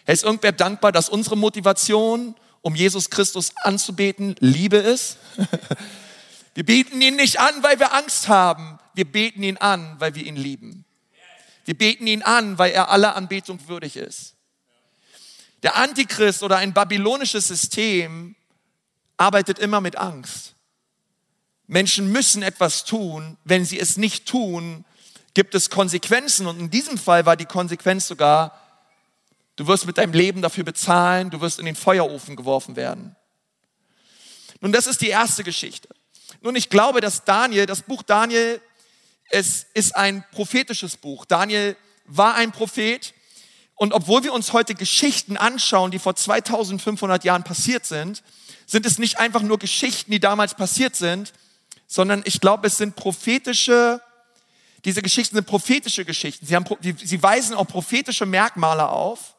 Hey, 0.04 0.14
ist 0.14 0.24
irgendwer 0.24 0.52
dankbar, 0.52 0.92
dass 0.92 1.08
unsere 1.08 1.36
Motivation, 1.36 2.34
um 2.62 2.74
Jesus 2.74 3.10
Christus 3.10 3.52
anzubeten, 3.62 4.34
Liebe 4.40 4.76
ist? 4.76 5.18
Wir 6.54 6.64
beten 6.64 7.00
ihn 7.00 7.16
nicht 7.16 7.38
an, 7.38 7.62
weil 7.62 7.78
wir 7.78 7.94
Angst 7.94 8.28
haben. 8.28 8.78
Wir 8.94 9.10
beten 9.10 9.42
ihn 9.42 9.56
an, 9.56 9.94
weil 9.98 10.16
wir 10.16 10.26
ihn 10.26 10.36
lieben. 10.36 10.84
Wir 11.64 11.78
beten 11.78 12.06
ihn 12.06 12.22
an, 12.22 12.58
weil 12.58 12.72
er 12.72 12.90
aller 12.90 13.14
Anbetung 13.14 13.60
würdig 13.68 13.96
ist. 13.96 14.34
Der 15.62 15.76
Antichrist 15.76 16.42
oder 16.42 16.56
ein 16.56 16.72
babylonisches 16.72 17.46
System 17.46 18.34
arbeitet 19.16 19.58
immer 19.58 19.80
mit 19.80 19.96
Angst. 19.96 20.54
Menschen 21.66 22.10
müssen 22.10 22.42
etwas 22.42 22.84
tun. 22.84 23.36
Wenn 23.44 23.64
sie 23.64 23.78
es 23.78 23.96
nicht 23.96 24.26
tun, 24.26 24.84
gibt 25.34 25.54
es 25.54 25.70
Konsequenzen. 25.70 26.46
Und 26.46 26.58
in 26.58 26.70
diesem 26.70 26.98
Fall 26.98 27.26
war 27.26 27.36
die 27.36 27.44
Konsequenz 27.44 28.08
sogar, 28.08 28.59
du 29.60 29.66
wirst 29.66 29.84
mit 29.84 29.98
deinem 29.98 30.14
Leben 30.14 30.40
dafür 30.40 30.64
bezahlen, 30.64 31.28
du 31.28 31.42
wirst 31.42 31.58
in 31.58 31.66
den 31.66 31.76
Feuerofen 31.76 32.34
geworfen 32.34 32.76
werden. 32.76 33.14
Nun, 34.62 34.72
das 34.72 34.86
ist 34.86 35.02
die 35.02 35.08
erste 35.08 35.44
Geschichte. 35.44 35.90
Nun, 36.40 36.56
ich 36.56 36.70
glaube, 36.70 37.02
dass 37.02 37.24
Daniel, 37.24 37.66
das 37.66 37.82
Buch 37.82 38.02
Daniel, 38.02 38.62
es 39.28 39.66
ist 39.74 39.94
ein 39.94 40.24
prophetisches 40.32 40.96
Buch. 40.96 41.26
Daniel 41.26 41.76
war 42.06 42.36
ein 42.36 42.52
Prophet. 42.52 43.12
Und 43.74 43.92
obwohl 43.92 44.24
wir 44.24 44.32
uns 44.32 44.54
heute 44.54 44.74
Geschichten 44.74 45.36
anschauen, 45.36 45.90
die 45.90 45.98
vor 45.98 46.16
2500 46.16 47.22
Jahren 47.24 47.44
passiert 47.44 47.84
sind, 47.84 48.22
sind 48.64 48.86
es 48.86 48.98
nicht 48.98 49.18
einfach 49.18 49.42
nur 49.42 49.58
Geschichten, 49.58 50.10
die 50.10 50.20
damals 50.20 50.54
passiert 50.54 50.96
sind, 50.96 51.34
sondern 51.86 52.22
ich 52.24 52.40
glaube, 52.40 52.66
es 52.66 52.78
sind 52.78 52.96
prophetische, 52.96 54.00
diese 54.86 55.02
Geschichten 55.02 55.36
sind 55.36 55.46
prophetische 55.46 56.06
Geschichten. 56.06 56.46
Sie, 56.46 56.56
haben, 56.56 56.64
sie 56.80 57.22
weisen 57.22 57.54
auch 57.54 57.66
prophetische 57.68 58.24
Merkmale 58.24 58.88
auf, 58.88 59.34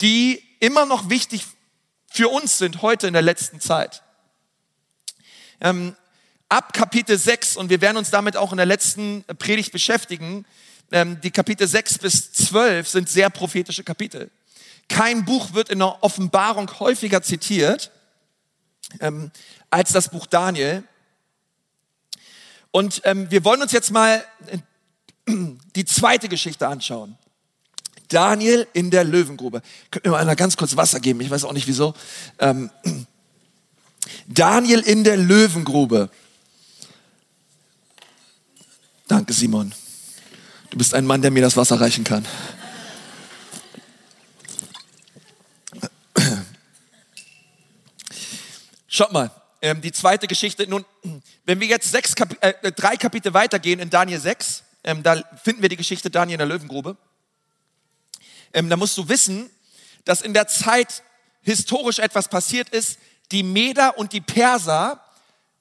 die 0.00 0.42
immer 0.60 0.86
noch 0.86 1.10
wichtig 1.10 1.44
für 2.10 2.28
uns 2.28 2.58
sind 2.58 2.80
heute 2.80 3.06
in 3.06 3.12
der 3.12 3.22
letzten 3.22 3.60
Zeit. 3.60 4.02
Ähm, 5.60 5.96
ab 6.48 6.72
Kapitel 6.72 7.18
6, 7.18 7.56
und 7.56 7.68
wir 7.68 7.80
werden 7.80 7.96
uns 7.96 8.10
damit 8.10 8.36
auch 8.36 8.52
in 8.52 8.56
der 8.56 8.66
letzten 8.66 9.24
Predigt 9.38 9.72
beschäftigen, 9.72 10.46
ähm, 10.92 11.20
die 11.20 11.30
Kapitel 11.30 11.66
6 11.66 11.98
bis 11.98 12.32
12 12.32 12.88
sind 12.88 13.08
sehr 13.08 13.30
prophetische 13.30 13.84
Kapitel. 13.84 14.30
Kein 14.88 15.24
Buch 15.24 15.54
wird 15.54 15.70
in 15.70 15.80
der 15.80 16.02
Offenbarung 16.02 16.70
häufiger 16.78 17.22
zitiert 17.22 17.90
ähm, 19.00 19.30
als 19.70 19.92
das 19.92 20.10
Buch 20.10 20.26
Daniel. 20.26 20.84
Und 22.70 23.02
ähm, 23.04 23.30
wir 23.30 23.44
wollen 23.44 23.62
uns 23.62 23.72
jetzt 23.72 23.90
mal 23.90 24.24
äh, 24.46 24.58
die 25.74 25.84
zweite 25.84 26.28
Geschichte 26.28 26.68
anschauen. 26.68 27.18
Daniel 28.08 28.66
in 28.72 28.90
der 28.90 29.04
Löwengrube. 29.04 29.62
Könnt 29.90 30.04
ihr 30.04 30.10
mal 30.10 30.18
einer 30.18 30.36
ganz 30.36 30.56
kurz 30.56 30.76
Wasser 30.76 31.00
geben? 31.00 31.20
Ich 31.20 31.30
weiß 31.30 31.44
auch 31.44 31.52
nicht 31.52 31.66
wieso. 31.66 31.94
Ähm, 32.38 32.70
Daniel 34.26 34.80
in 34.80 35.04
der 35.04 35.16
Löwengrube. 35.16 36.10
Danke, 39.08 39.32
Simon. 39.32 39.72
Du 40.70 40.78
bist 40.78 40.94
ein 40.94 41.06
Mann, 41.06 41.22
der 41.22 41.30
mir 41.30 41.42
das 41.42 41.56
Wasser 41.56 41.80
reichen 41.80 42.04
kann. 42.04 42.26
Schaut 48.88 49.12
mal, 49.12 49.30
ähm, 49.60 49.80
die 49.80 49.92
zweite 49.92 50.28
Geschichte. 50.28 50.68
Nun, 50.68 50.84
wenn 51.44 51.58
wir 51.58 51.66
jetzt 51.66 51.90
sechs 51.90 52.14
Kapi 52.14 52.36
äh, 52.40 52.70
drei 52.72 52.96
Kapitel 52.96 53.34
weitergehen 53.34 53.80
in 53.80 53.90
Daniel 53.90 54.20
6, 54.20 54.62
ähm, 54.84 55.02
da 55.02 55.22
finden 55.42 55.62
wir 55.62 55.68
die 55.68 55.76
Geschichte 55.76 56.10
Daniel 56.10 56.34
in 56.34 56.38
der 56.38 56.46
Löwengrube. 56.46 56.96
Ähm, 58.54 58.70
da 58.70 58.76
musst 58.76 58.96
du 58.96 59.08
wissen, 59.10 59.50
dass 60.06 60.22
in 60.22 60.32
der 60.32 60.46
Zeit 60.46 61.02
historisch 61.42 61.98
etwas 61.98 62.28
passiert 62.28 62.70
ist. 62.70 62.98
Die 63.30 63.42
Meder 63.42 63.98
und 63.98 64.14
die 64.14 64.22
Perser 64.22 65.04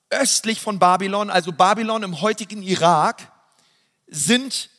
östlich 0.09 0.61
von 0.61 0.79
Babylon, 0.79 1.29
also 1.29 1.51
Babylon 1.51 2.03
im 2.03 2.21
heutigen 2.21 2.63
Irak, 2.63 3.29
sind 4.07 4.69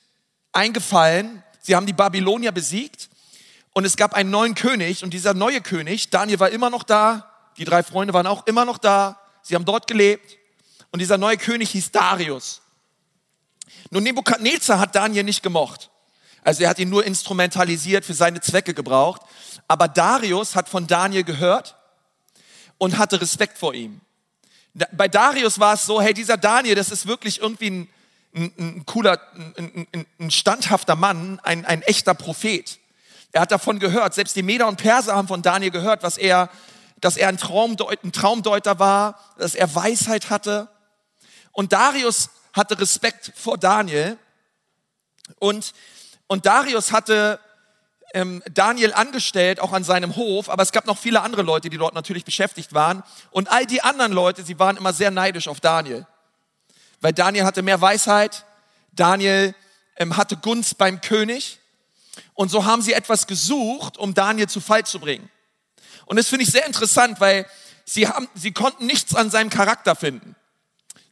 eingefallen. 0.53 1.43
Sie 1.61 1.75
haben 1.77 1.87
die 1.87 1.93
Babylonier 1.93 2.53
besiegt 2.53 3.11
und 3.73 3.85
es 3.85 3.97
gab 3.97 4.15
einen 4.15 4.31
neuen 4.31 4.55
König 4.55 5.03
und 5.03 5.13
dieser 5.13 5.35
neue 5.35 5.61
König, 5.61 6.11
Daniel 6.11 6.41
war 6.41 6.51
immer 6.51 6.71
noch 6.71 6.85
da, 6.85 7.31
die 7.57 7.65
drei 7.65 7.83
Freunde 7.83 8.15
waren 8.15 8.27
auch 8.27 8.47
immer 8.47 8.65
noch 8.65 8.79
da. 8.79 9.21
Sie 9.43 9.55
haben 9.55 9.65
dort 9.65 9.87
gelebt. 9.87 10.39
Und 10.91 11.01
dieser 11.01 11.19
neue 11.19 11.37
König 11.37 11.71
hieß 11.71 11.91
Darius. 11.91 12.63
Nun, 13.91 14.03
Nebukadnezar 14.03 14.79
hat 14.79 14.95
Daniel 14.95 15.25
nicht 15.25 15.43
gemocht. 15.43 15.91
Also 16.45 16.63
er 16.63 16.69
hat 16.69 16.79
ihn 16.79 16.91
nur 16.91 17.05
instrumentalisiert, 17.05 18.05
für 18.05 18.15
seine 18.15 18.41
Zwecke 18.41 18.75
gebraucht. 18.75 19.23
Aber 19.67 19.89
Darius 19.89 20.55
hat 20.55 20.69
von 20.69 20.87
Daniel 20.87 21.25
gehört 21.25 21.77
und 22.79 22.99
hatte 22.99 23.21
Respekt 23.21 23.59
vor 23.59 23.75
ihm. 23.75 24.01
Bei 24.93 25.09
Darius 25.09 25.59
war 25.59 25.75
es 25.75 25.85
so, 25.85 26.01
hey, 26.01 26.15
dieser 26.15 26.37
Daniel, 26.37 26.77
das 26.77 26.91
ist 26.91 27.07
wirklich 27.07 27.41
irgendwie 27.41 27.71
ein, 27.71 27.89
ein, 28.35 28.53
ein 28.59 28.87
cooler, 28.87 29.19
ein, 29.57 30.07
ein, 30.19 30.31
standhafter 30.31 30.95
Mann, 30.95 31.41
ein, 31.43 31.65
ein 31.65 31.83
echter 31.83 32.15
Prophet. 32.15 32.79
Er 33.33 33.43
hat 33.43 33.51
davon 33.51 33.81
gehört, 33.81 34.15
selbst 34.15 34.37
die 34.37 34.43
Meder 34.43 34.69
und 34.69 34.77
Perser 34.77 35.17
haben 35.17 35.29
von 35.29 35.43
Daniel 35.43 35.71
gehört, 35.71 36.03
was 36.03 36.19
er 36.19 36.51
dass 37.05 37.19
er 37.19 37.29
ein, 37.29 37.37
Traumdeut 37.37 38.03
ein 38.03 38.13
Traumdeuter 38.13 38.79
war, 38.79 39.21
dass 39.37 39.55
er 39.55 39.75
Weisheit 39.75 40.31
hatte. 40.31 40.69
Und 41.53 41.73
Darius 41.75 42.31
hatte 42.55 42.81
Respekt 42.81 43.33
vor 43.37 43.59
Daniel. 43.59 44.17
Und, 45.39 45.75
und 46.35 46.47
Darius 46.47 46.91
hatte 46.91 47.39
ähm, 48.13 48.43
Daniel 48.53 48.93
angestellt, 48.93 49.61
auch 49.61 49.73
an 49.73 49.85
seinem 49.85 50.17
Hof, 50.17 50.49
aber 50.49 50.65
es 50.65 50.73
gab 50.73 50.85
noch 50.85 50.99
viele 50.99 51.21
andere 51.21 51.43
Leute, 51.43 51.71
die 51.71 51.79
dort 51.79 51.95
natürlich 51.95 52.25
beschäftigt 52.25 52.75
waren. 52.75 53.05
Und 53.31 53.53
all 53.53 53.67
die 53.67 53.83
anderen 53.83 54.13
Leute, 54.13 54.43
sie 54.43 54.59
waren 54.59 54.77
immer 54.77 54.93
sehr 54.93 55.13
neidisch 55.13 55.47
auf 55.47 55.61
Daniel. 55.61 56.09
Weil 57.01 57.13
Daniel 57.13 57.45
hatte 57.45 57.63
mehr 57.63 57.81
Weisheit, 57.81 58.45
Daniel 58.91 59.55
ähm, 59.95 60.17
hatte 60.17 60.37
Gunst 60.37 60.77
beim 60.77 61.01
König. 61.01 61.61
Und 62.33 62.49
so 62.49 62.65
haben 62.65 62.83
sie 62.83 62.95
etwas 62.95 63.29
gesucht, 63.29 63.97
um 63.97 64.13
Daniel 64.13 64.49
zu 64.49 64.61
Fall 64.61 64.85
zu 64.85 64.99
bringen. 64.99 65.31
Und 66.05 66.17
das 66.17 66.27
finde 66.27 66.43
ich 66.43 66.51
sehr 66.51 66.67
interessant, 66.67 67.21
weil 67.21 67.47
sie, 67.85 68.09
haben, 68.09 68.29
sie 68.35 68.51
konnten 68.51 68.87
nichts 68.87 69.15
an 69.15 69.31
seinem 69.31 69.51
Charakter 69.51 69.95
finden. 69.95 70.35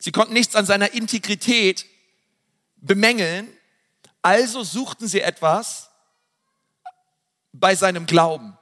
Sie 0.01 0.11
konnten 0.11 0.33
nichts 0.33 0.57
an 0.57 0.67
seiner 0.67 0.95
Integrität 0.95 1.87
bemängeln. 2.79 3.57
Also 4.23 4.63
suchten 4.63 5.09
sie 5.09 5.21
etwas 5.21 5.91
bei 7.53 7.75
seinem 7.75 8.07
Glauben. 8.07 8.57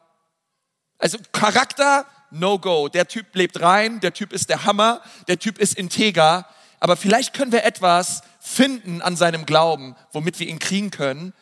Also 0.98 1.18
Charakter, 1.32 2.06
no 2.30 2.58
go. 2.58 2.88
Der 2.88 3.06
Typ 3.06 3.34
lebt 3.34 3.60
rein, 3.60 4.00
der 4.00 4.12
Typ 4.12 4.32
ist 4.32 4.48
der 4.48 4.64
Hammer, 4.64 5.02
der 5.28 5.38
Typ 5.38 5.58
ist 5.58 5.76
integer. 5.76 6.46
Aber 6.80 6.96
vielleicht 6.96 7.34
können 7.34 7.52
wir 7.52 7.64
etwas 7.64 8.22
finden 8.40 9.02
an 9.02 9.16
seinem 9.16 9.46
Glauben, 9.46 9.96
womit 10.12 10.38
wir 10.40 10.48
ihn 10.48 10.58
kriegen 10.58 10.90
können 10.90 11.34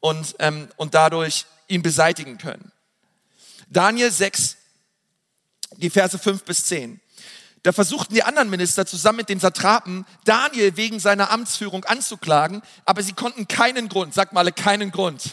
und, 0.00 0.36
ähm, 0.38 0.68
und 0.76 0.94
dadurch 0.94 1.46
ihn 1.68 1.82
beseitigen 1.82 2.38
können. 2.38 2.70
Daniel 3.68 4.12
6, 4.12 4.56
die 5.78 5.90
Verse 5.90 6.16
5 6.18 6.44
bis 6.44 6.66
10. 6.66 7.00
Da 7.66 7.72
versuchten 7.72 8.14
die 8.14 8.22
anderen 8.22 8.48
Minister 8.48 8.86
zusammen 8.86 9.16
mit 9.16 9.28
den 9.28 9.40
Satrapen 9.40 10.06
Daniel 10.22 10.76
wegen 10.76 11.00
seiner 11.00 11.32
Amtsführung 11.32 11.84
anzuklagen, 11.84 12.62
aber 12.84 13.02
sie 13.02 13.12
konnten 13.12 13.48
keinen 13.48 13.88
Grund, 13.88 14.14
sag 14.14 14.32
mal 14.32 14.52
keinen 14.52 14.92
Grund. 14.92 15.24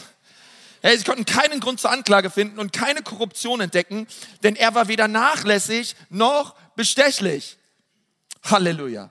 Hey, 0.82 0.98
sie 0.98 1.04
konnten 1.04 1.26
keinen 1.26 1.60
Grund 1.60 1.78
zur 1.78 1.92
Anklage 1.92 2.30
finden 2.30 2.58
und 2.58 2.72
keine 2.72 3.02
Korruption 3.02 3.60
entdecken, 3.60 4.08
denn 4.42 4.56
er 4.56 4.74
war 4.74 4.88
weder 4.88 5.06
nachlässig 5.06 5.94
noch 6.10 6.56
bestechlich. 6.74 7.56
Halleluja. 8.42 9.10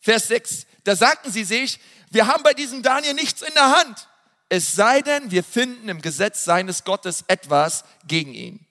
Vers 0.00 0.28
6. 0.28 0.66
Da 0.84 0.94
sagten 0.94 1.32
sie 1.32 1.42
sich, 1.42 1.80
wir 2.12 2.28
haben 2.28 2.44
bei 2.44 2.54
diesem 2.54 2.84
Daniel 2.84 3.14
nichts 3.14 3.42
in 3.42 3.52
der 3.54 3.76
Hand 3.78 4.06
es 4.52 4.74
sei 4.74 5.00
denn, 5.00 5.30
wir 5.30 5.44
finden 5.44 5.88
im 5.88 6.02
Gesetz 6.02 6.44
seines 6.44 6.82
Gottes 6.82 7.24
etwas 7.28 7.84
gegen 8.06 8.34
ihn. 8.34 8.66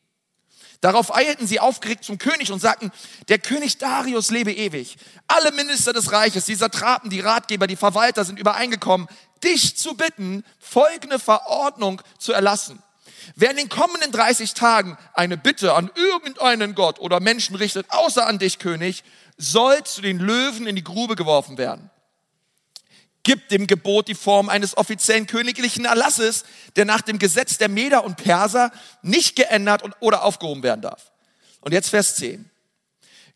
Darauf 0.82 1.14
eilten 1.14 1.46
sie 1.46 1.60
aufgeregt 1.60 2.06
zum 2.06 2.18
König 2.18 2.52
und 2.52 2.60
sagten, 2.60 2.92
der 3.28 3.40
König 3.40 3.78
Darius 3.78 4.32
lebe 4.32 4.54
ewig. 4.54 4.96
Alle 5.28 5.52
Minister 5.52 5.92
des 5.92 6.12
Reiches, 6.12 6.46
die 6.46 6.56
Satrapen, 6.56 7.10
die 7.10 7.20
Ratgeber, 7.20 7.68
die 7.68 7.76
Verwalter 7.76 8.24
sind 8.24 8.40
übereingekommen, 8.40 9.08
dich 9.44 9.76
zu 9.78 9.96
bitten, 9.96 10.46
folgende 10.60 11.20
Verordnung 11.20 12.02
zu 12.18 12.32
erlassen. 12.32 12.82
Wer 13.36 13.52
in 13.52 13.58
den 13.58 13.70
kommenden 13.70 14.12
30 14.12 14.54
Tagen 14.54 14.98
eine 15.14 15.38
Bitte 15.38 15.74
an 15.74 15.92
irgendeinen 15.96 16.76
Gott 16.76 17.00
oder 17.00 17.20
Menschen 17.20 17.56
richtet, 17.56 17.86
außer 17.90 18.26
an 18.26 18.40
dich, 18.40 18.60
König, 18.60 19.04
soll 19.38 19.84
zu 19.84 20.02
den 20.02 20.20
Löwen 20.20 20.66
in 20.66 20.78
die 20.78 20.84
Grube 20.84 21.16
geworfen 21.16 21.58
werden 21.58 21.92
gibt 23.30 23.52
dem 23.52 23.68
Gebot 23.68 24.08
die 24.08 24.16
Form 24.16 24.50
eines 24.50 24.76
offiziellen 24.76 25.28
königlichen 25.28 25.86
Erlasses, 25.86 26.46
der 26.76 26.86
nach 26.86 27.02
dem 27.02 27.20
Gesetz 27.20 27.60
der 27.60 27.70
Meder 27.70 28.04
und 28.04 28.18
Perser 28.18 28.72
nicht 29.04 29.36
geändert 29.36 29.84
oder 30.00 30.24
aufgehoben 30.24 30.64
werden 30.64 30.82
darf. 30.82 31.12
Und 31.62 31.72
jetzt 31.72 31.90
Vers 31.90 32.16
10. 32.16 32.50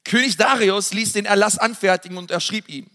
König 0.03 0.35
Darius 0.35 0.93
ließ 0.93 1.13
den 1.13 1.27
Erlass 1.27 1.59
anfertigen 1.59 2.17
und 2.17 2.31
er 2.31 2.39
schrieb 2.39 2.69
ihm, 2.69 2.89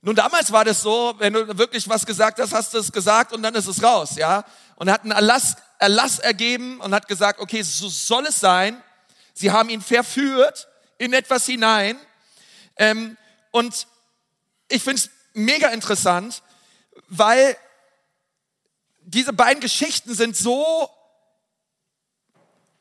Nun, 0.00 0.16
damals 0.16 0.50
war 0.50 0.64
das 0.64 0.80
so, 0.80 1.14
wenn 1.18 1.34
du 1.34 1.58
wirklich 1.58 1.86
was 1.90 2.06
gesagt 2.06 2.38
hast, 2.40 2.54
hast 2.54 2.72
du 2.72 2.78
es 2.78 2.90
gesagt 2.90 3.34
und 3.34 3.42
dann 3.42 3.54
ist 3.54 3.66
es 3.66 3.82
raus, 3.82 4.16
ja. 4.16 4.46
Und 4.76 4.88
er 4.88 4.94
hat 4.94 5.02
einen 5.02 5.12
Erlass, 5.12 5.56
Erlass 5.78 6.20
ergeben 6.20 6.80
und 6.80 6.94
hat 6.94 7.06
gesagt, 7.06 7.38
okay, 7.38 7.60
so 7.60 7.90
soll 7.90 8.24
es 8.24 8.40
sein. 8.40 8.82
Sie 9.34 9.50
haben 9.50 9.68
ihn 9.68 9.82
verführt 9.82 10.68
in 10.96 11.12
etwas 11.12 11.44
hinein. 11.44 11.98
Ähm, 12.76 13.18
und 13.50 13.86
ich 14.70 14.82
finde 14.82 15.02
es 15.02 15.10
mega 15.32 15.68
interessant, 15.68 16.42
weil 17.08 17.56
diese 19.02 19.32
beiden 19.32 19.60
Geschichten 19.60 20.14
sind 20.14 20.36
so 20.36 20.88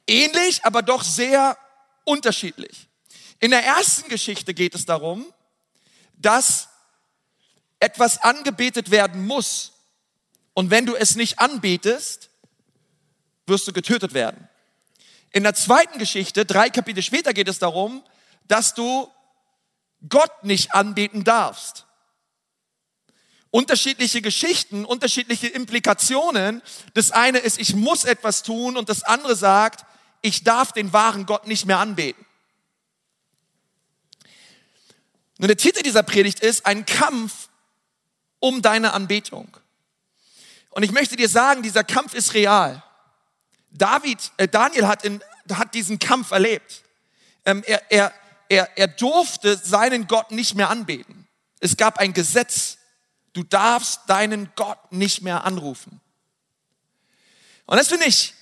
ähnlich, 0.08 0.64
aber 0.66 0.82
doch 0.82 1.04
sehr 1.04 1.58
unterschiedlich. 2.04 2.88
In 3.40 3.52
der 3.52 3.64
ersten 3.64 4.10
Geschichte 4.10 4.54
geht 4.54 4.76
es 4.76 4.86
darum, 4.86 5.26
dass 6.18 6.68
etwas 7.80 8.22
angebetet 8.22 8.92
werden 8.92 9.26
muss. 9.26 9.72
Und 10.54 10.70
wenn 10.70 10.86
du 10.86 10.96
es 10.96 11.16
nicht 11.16 11.40
anbetest, 11.40 12.30
wirst 13.46 13.68
du 13.68 13.74
getötet 13.74 14.14
werden. 14.14 14.50
In 15.32 15.44
der 15.44 15.54
zweiten 15.54 16.00
Geschichte, 16.00 16.46
drei 16.46 16.70
Kapitel 16.70 17.02
später, 17.04 17.34
geht 17.34 17.48
es 17.48 17.60
darum, 17.60 18.04
dass 18.48 18.74
du 18.74 19.10
Gott 20.08 20.44
nicht 20.44 20.74
anbeten 20.74 21.24
darfst. 21.24 21.86
Unterschiedliche 23.52 24.22
Geschichten, 24.22 24.86
unterschiedliche 24.86 25.48
Implikationen. 25.48 26.62
Das 26.94 27.12
eine 27.12 27.40
ist, 27.40 27.60
ich 27.60 27.76
muss 27.76 28.04
etwas 28.04 28.44
tun 28.44 28.78
und 28.78 28.90
das 28.90 29.04
andere 29.04 29.36
sagt, 29.36 29.86
ich 30.22 30.44
darf 30.44 30.72
den 30.72 30.94
wahren 30.94 31.26
Gott 31.26 31.48
nicht 31.48 31.66
mehr 31.66 31.80
anbeten. 31.80 32.26
Nun, 35.40 35.48
der 35.48 35.58
Titel 35.58 35.82
dieser 35.82 36.04
Predigt 36.04 36.42
ist 36.42 36.66
ein 36.66 36.86
Kampf 36.86 37.48
um 38.40 38.62
deine 38.62 38.94
Anbetung. 38.94 39.56
Und 40.72 40.84
ich 40.84 40.92
möchte 40.92 41.16
dir 41.16 41.30
sagen, 41.30 41.64
dieser 41.64 41.84
Kampf 41.84 42.14
ist 42.14 42.34
real. 42.34 42.84
David, 43.72 44.32
äh, 44.38 44.48
Daniel 44.48 44.88
hat, 44.88 45.06
in, 45.06 45.24
hat 45.52 45.74
diesen 45.74 45.98
Kampf 46.00 46.32
erlebt. 46.32 46.84
Ähm, 47.46 47.64
er, 47.66 47.82
er, 47.90 48.14
er, 48.50 48.78
er 48.78 48.88
durfte 48.88 49.58
seinen 49.58 50.08
Gott 50.08 50.32
nicht 50.32 50.56
mehr 50.56 50.70
anbeten. 50.70 51.28
Es 51.60 51.78
gab 51.78 52.00
ein 52.00 52.14
Gesetz. 52.14 52.79
Du 53.34 53.44
darfst 53.44 54.02
deinen 54.08 54.52
Gott 54.56 54.92
nicht 54.92 55.22
mehr 55.22 55.44
anrufen. 55.44 56.02
Und 57.66 57.78
das 57.78 57.88
finde 57.88 58.06
ich, 58.06 58.34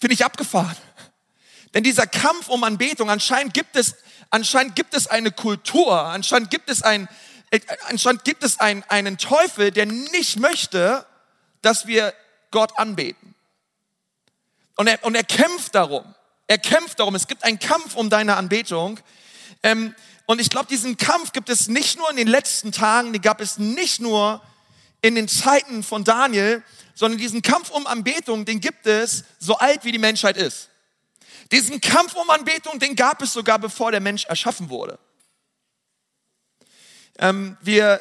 finde 0.00 0.14
ich 0.14 0.24
abgefahren. 0.24 0.76
Denn 1.74 1.82
dieser 1.82 2.06
Kampf 2.06 2.48
um 2.48 2.64
Anbetung, 2.64 3.10
anscheinend 3.10 3.54
gibt 3.54 3.76
es, 3.76 3.96
anscheinend 4.30 4.76
gibt 4.76 4.94
es 4.94 5.06
eine 5.06 5.30
Kultur, 5.30 5.98
anscheinend 5.98 6.50
gibt 6.50 6.70
es 6.70 6.82
ein, 6.82 7.08
äh, 7.50 7.60
anscheinend 7.88 8.24
gibt 8.24 8.42
es 8.42 8.60
einen, 8.60 8.82
einen 8.84 9.18
Teufel, 9.18 9.70
der 9.70 9.86
nicht 9.86 10.38
möchte, 10.38 11.06
dass 11.62 11.86
wir 11.86 12.14
Gott 12.50 12.78
anbeten. 12.78 13.34
Und 14.76 14.86
er, 14.86 15.02
und 15.04 15.14
er 15.14 15.24
kämpft 15.24 15.74
darum. 15.74 16.14
Er 16.46 16.58
kämpft 16.58 17.00
darum. 17.00 17.14
Es 17.14 17.26
gibt 17.26 17.44
einen 17.44 17.58
Kampf 17.58 17.94
um 17.96 18.10
deine 18.10 18.36
Anbetung. 18.36 19.00
Ähm, 19.62 19.94
und 20.26 20.40
ich 20.40 20.50
glaube, 20.50 20.66
diesen 20.66 20.96
Kampf 20.96 21.32
gibt 21.32 21.48
es 21.48 21.68
nicht 21.68 21.96
nur 21.96 22.10
in 22.10 22.16
den 22.16 22.26
letzten 22.26 22.72
Tagen, 22.72 23.12
den 23.12 23.22
gab 23.22 23.40
es 23.40 23.58
nicht 23.58 24.00
nur 24.00 24.42
in 25.00 25.14
den 25.14 25.28
Zeiten 25.28 25.84
von 25.84 26.02
Daniel, 26.02 26.64
sondern 26.94 27.18
diesen 27.18 27.42
Kampf 27.42 27.70
um 27.70 27.86
Anbetung, 27.86 28.44
den 28.44 28.60
gibt 28.60 28.86
es 28.86 29.24
so 29.38 29.56
alt 29.56 29.84
wie 29.84 29.92
die 29.92 29.98
Menschheit 29.98 30.36
ist. 30.36 30.70
Diesen 31.52 31.80
Kampf 31.80 32.14
um 32.14 32.28
Anbetung, 32.28 32.80
den 32.80 32.96
gab 32.96 33.22
es 33.22 33.32
sogar 33.32 33.58
bevor 33.60 33.92
der 33.92 34.00
Mensch 34.00 34.24
erschaffen 34.24 34.68
wurde. 34.68 34.98
Ähm, 37.18 37.56
wir 37.60 38.00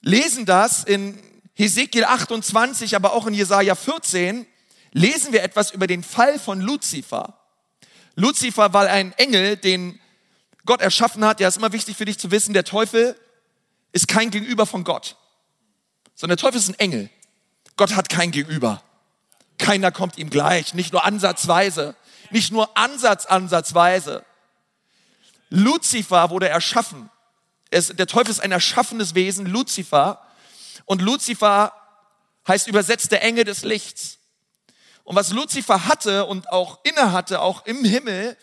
lesen 0.00 0.46
das 0.46 0.82
in 0.82 1.22
Hesekiel 1.54 2.04
28, 2.04 2.96
aber 2.96 3.12
auch 3.12 3.26
in 3.26 3.34
Jesaja 3.34 3.74
14, 3.74 4.46
lesen 4.92 5.32
wir 5.32 5.42
etwas 5.42 5.70
über 5.70 5.86
den 5.86 6.02
Fall 6.02 6.38
von 6.40 6.60
Luzifer. 6.60 7.38
Luzifer 8.16 8.72
war 8.72 8.86
ein 8.88 9.12
Engel, 9.12 9.56
den 9.56 10.00
Gott 10.66 10.80
erschaffen 10.80 11.24
hat. 11.24 11.40
Ja, 11.40 11.48
ist 11.48 11.56
immer 11.56 11.72
wichtig 11.72 11.96
für 11.96 12.04
dich 12.04 12.18
zu 12.18 12.30
wissen, 12.30 12.52
der 12.52 12.64
Teufel 12.64 13.16
ist 13.92 14.08
kein 14.08 14.30
Gegenüber 14.30 14.66
von 14.66 14.84
Gott, 14.84 15.16
sondern 16.14 16.36
der 16.36 16.42
Teufel 16.42 16.58
ist 16.58 16.68
ein 16.68 16.78
Engel. 16.78 17.10
Gott 17.76 17.96
hat 17.96 18.08
kein 18.08 18.30
Gegenüber. 18.30 18.82
Keiner 19.58 19.90
kommt 19.92 20.16
ihm 20.18 20.30
gleich, 20.30 20.74
nicht 20.74 20.92
nur 20.92 21.04
ansatzweise, 21.04 21.94
nicht 22.30 22.52
nur 22.52 22.76
Ansatz, 22.76 23.26
ansatzweise. 23.26 24.24
Luzifer 25.50 26.30
wurde 26.30 26.48
erschaffen 26.48 27.10
es, 27.70 27.88
der 27.88 28.06
Teufel 28.06 28.30
ist 28.30 28.40
ein 28.40 28.52
erschaffenes 28.52 29.14
Wesen, 29.14 29.46
Luzifer. 29.46 30.20
Und 30.84 31.02
Luzifer 31.02 31.72
heißt 32.46 32.66
übersetzt 32.66 33.12
der 33.12 33.22
Engel 33.22 33.44
des 33.44 33.62
Lichts. 33.62 34.18
Und 35.04 35.16
was 35.16 35.30
Luzifer 35.30 35.86
hatte 35.86 36.26
und 36.26 36.50
auch 36.50 36.80
innehatte, 36.84 37.40
auch 37.40 37.64
im 37.66 37.84
Himmel, 37.84 38.36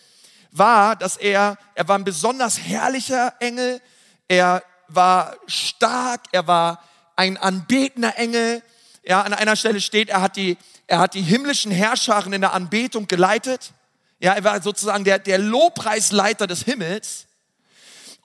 war, 0.58 0.96
dass 0.96 1.17
er, 1.17 1.58
er 1.76 1.88
war 1.88 1.98
ein 1.98 2.04
besonders 2.04 2.60
herrlicher 2.60 3.34
Engel, 3.39 3.82
er 4.28 4.63
war 4.88 5.36
stark, 5.48 6.22
er 6.32 6.48
war 6.48 6.84
ein 7.15 7.38
anbetender 7.38 8.17
Engel. 8.17 8.62
Ja, 9.04 9.22
an 9.22 9.34
einer 9.34 9.56
Stelle 9.56 9.82
steht, 9.82 10.10
er 10.10 10.22
hat 10.22 10.36
die, 10.36 10.58
er 10.86 11.00
hat 11.00 11.13
die 11.13 11.22
himmlischen 11.22 11.72
Herrscharen 11.72 12.34
in 12.34 12.41
der 12.41 12.54
Anbetung 12.54 13.08
geleitet. 13.08 13.74
Ja, 14.20 14.34
er 14.34 14.43
war 14.43 14.62
sozusagen 14.62 15.04
der, 15.04 15.20
der 15.20 15.38
Lobpreisleiter 15.38 16.48
des 16.48 16.63
Himmels. 16.63 17.28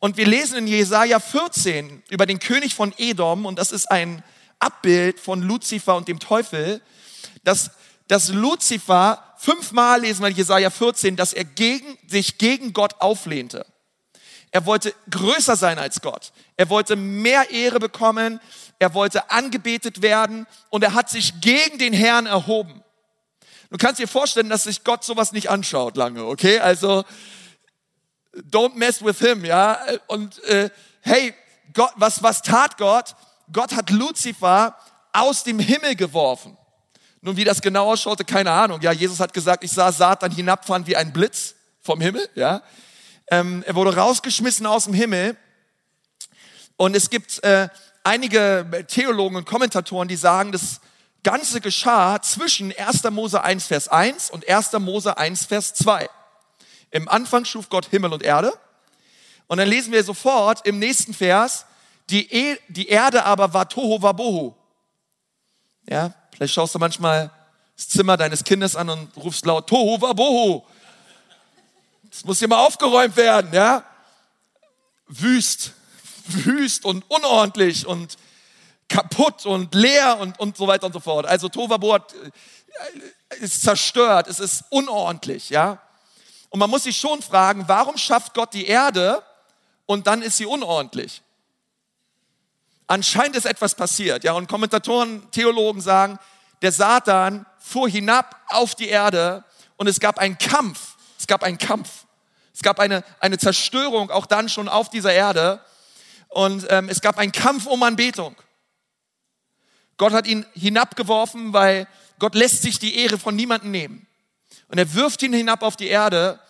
Und 0.00 0.16
wir 0.16 0.26
lesen 0.26 0.58
in 0.58 0.66
Jesaja 0.66 1.20
14 1.20 2.02
über 2.10 2.26
den 2.26 2.38
König 2.38 2.74
von 2.74 2.92
Edom, 2.98 3.46
und 3.46 3.58
das 3.58 3.70
ist 3.70 3.90
ein 3.90 4.24
Abbild 4.58 5.20
von 5.20 5.42
Luzifer 5.42 5.96
und 5.96 6.08
dem 6.08 6.18
Teufel, 6.18 6.80
dass, 7.44 7.70
dass 8.08 8.28
Luzifer, 8.28 9.31
fünfmal 9.42 10.00
lesen 10.00 10.22
wir 10.22 10.28
in 10.28 10.36
Jesaja 10.36 10.70
14, 10.70 11.16
dass 11.16 11.32
er 11.32 11.44
gegen, 11.44 11.98
sich 12.06 12.38
gegen 12.38 12.72
Gott 12.72 13.00
auflehnte. 13.00 13.66
Er 14.52 14.66
wollte 14.66 14.94
größer 15.10 15.56
sein 15.56 15.78
als 15.78 16.00
Gott. 16.00 16.32
Er 16.56 16.68
wollte 16.68 16.94
mehr 16.94 17.50
Ehre 17.50 17.80
bekommen. 17.80 18.40
Er 18.78 18.94
wollte 18.94 19.30
angebetet 19.30 20.02
werden 20.02 20.46
und 20.70 20.84
er 20.84 20.94
hat 20.94 21.10
sich 21.10 21.40
gegen 21.40 21.78
den 21.78 21.92
Herrn 21.92 22.26
erhoben. 22.26 22.82
Du 23.70 23.78
kannst 23.78 23.98
dir 23.98 24.08
vorstellen, 24.08 24.50
dass 24.50 24.64
sich 24.64 24.84
Gott 24.84 25.02
sowas 25.02 25.32
nicht 25.32 25.48
anschaut 25.48 25.96
lange, 25.96 26.24
okay? 26.24 26.58
Also, 26.58 27.04
don't 28.50 28.74
mess 28.74 29.02
with 29.02 29.18
him, 29.18 29.44
ja. 29.44 29.78
Und 30.06 30.42
äh, 30.44 30.70
hey, 31.00 31.34
Gott, 31.72 31.92
was, 31.96 32.22
was 32.22 32.42
tat 32.42 32.76
Gott? 32.76 33.16
Gott 33.50 33.74
hat 33.74 33.90
Luzifer 33.90 34.76
aus 35.12 35.42
dem 35.42 35.58
Himmel 35.58 35.96
geworfen. 35.96 36.58
Nun, 37.24 37.36
wie 37.36 37.44
das 37.44 37.62
genau 37.62 37.92
ausschaute, 37.92 38.24
keine 38.24 38.50
Ahnung. 38.50 38.80
Ja, 38.80 38.90
Jesus 38.90 39.20
hat 39.20 39.32
gesagt, 39.32 39.62
ich 39.62 39.70
sah 39.70 39.92
Satan 39.92 40.32
hinabfahren 40.32 40.88
wie 40.88 40.96
ein 40.96 41.12
Blitz 41.12 41.54
vom 41.80 42.00
Himmel, 42.00 42.28
ja. 42.34 42.62
Ähm, 43.30 43.62
er 43.64 43.76
wurde 43.76 43.96
rausgeschmissen 43.96 44.66
aus 44.66 44.84
dem 44.84 44.94
Himmel. 44.94 45.36
Und 46.76 46.96
es 46.96 47.10
gibt 47.10 47.42
äh, 47.44 47.68
einige 48.02 48.84
Theologen 48.88 49.36
und 49.36 49.46
Kommentatoren, 49.46 50.08
die 50.08 50.16
sagen, 50.16 50.50
das 50.50 50.80
Ganze 51.22 51.60
geschah 51.60 52.20
zwischen 52.20 52.76
1. 52.76 53.04
Mose 53.10 53.42
1, 53.42 53.66
Vers 53.66 53.86
1 53.86 54.30
und 54.30 54.48
1. 54.48 54.72
Mose 54.80 55.16
1, 55.16 55.46
Vers 55.46 55.74
2. 55.74 56.10
Im 56.90 57.08
Anfang 57.08 57.44
schuf 57.44 57.68
Gott 57.68 57.86
Himmel 57.86 58.12
und 58.12 58.24
Erde. 58.24 58.52
Und 59.46 59.58
dann 59.58 59.68
lesen 59.68 59.92
wir 59.92 60.02
sofort 60.02 60.66
im 60.66 60.80
nächsten 60.80 61.14
Vers, 61.14 61.66
die, 62.10 62.32
e 62.32 62.58
die 62.68 62.88
Erde 62.88 63.24
aber 63.24 63.54
war 63.54 63.68
Tohu 63.68 64.02
Wabohu. 64.02 64.54
Ja, 65.88 66.12
vielleicht 66.42 66.54
schaust 66.54 66.74
du 66.74 66.80
manchmal 66.80 67.30
das 67.76 67.88
Zimmer 67.88 68.16
deines 68.16 68.42
Kindes 68.42 68.74
an 68.74 68.90
und 68.90 69.16
rufst 69.16 69.46
laut 69.46 69.68
Tohu 69.68 70.00
Wabohu. 70.00 70.64
Das 72.10 72.24
muss 72.24 72.40
hier 72.40 72.48
mal 72.48 72.66
aufgeräumt 72.66 73.14
werden, 73.14 73.52
ja? 73.52 73.84
Wüst, 75.06 75.70
wüst 76.26 76.84
und 76.84 77.08
unordentlich 77.08 77.86
und 77.86 78.16
kaputt 78.88 79.46
und 79.46 79.72
leer 79.72 80.18
und, 80.18 80.40
und 80.40 80.56
so 80.56 80.66
weiter 80.66 80.86
und 80.86 80.92
so 80.92 80.98
fort. 80.98 81.26
Also 81.26 81.48
Tovabo 81.48 81.94
hat, 81.94 82.12
äh, 82.12 83.36
ist 83.36 83.62
zerstört, 83.62 84.26
es 84.26 84.40
ist 84.40 84.64
unordentlich, 84.70 85.48
ja? 85.48 85.80
Und 86.50 86.58
man 86.58 86.68
muss 86.68 86.82
sich 86.82 86.96
schon 86.96 87.22
fragen, 87.22 87.68
warum 87.68 87.96
schafft 87.96 88.34
Gott 88.34 88.52
die 88.52 88.66
Erde 88.66 89.22
und 89.86 90.08
dann 90.08 90.22
ist 90.22 90.38
sie 90.38 90.46
unordentlich? 90.46 91.22
Anscheinend 92.88 93.36
ist 93.36 93.46
etwas 93.46 93.74
passiert, 93.74 94.24
ja. 94.24 94.32
Und 94.32 94.48
Kommentatoren, 94.48 95.30
Theologen 95.30 95.80
sagen, 95.80 96.18
der 96.62 96.72
Satan 96.72 97.46
fuhr 97.58 97.88
hinab 97.88 98.40
auf 98.48 98.74
die 98.74 98.88
Erde 98.88 99.44
und 99.76 99.86
es 99.88 100.00
gab 100.00 100.18
einen 100.18 100.38
Kampf. 100.38 100.96
Es 101.18 101.26
gab 101.26 101.42
einen 101.42 101.58
Kampf. 101.58 102.06
Es 102.54 102.62
gab 102.62 102.80
eine, 102.80 103.04
eine 103.20 103.38
Zerstörung 103.38 104.10
auch 104.10 104.26
dann 104.26 104.48
schon 104.48 104.68
auf 104.68 104.90
dieser 104.90 105.12
Erde. 105.12 105.60
Und 106.28 106.66
ähm, 106.70 106.88
es 106.88 107.00
gab 107.00 107.18
einen 107.18 107.32
Kampf 107.32 107.66
um 107.66 107.82
Anbetung. 107.82 108.36
Gott 109.98 110.12
hat 110.12 110.26
ihn 110.26 110.46
hinabgeworfen, 110.54 111.52
weil 111.52 111.86
Gott 112.18 112.34
lässt 112.34 112.62
sich 112.62 112.78
die 112.78 112.96
Ehre 112.96 113.18
von 113.18 113.36
niemandem 113.36 113.70
nehmen 113.70 114.06
und 114.68 114.78
er 114.78 114.94
wirft 114.94 115.22
ihn 115.22 115.32
hinab 115.32 115.62
auf 115.62 115.76
die 115.76 115.88
Erde. 115.88 116.40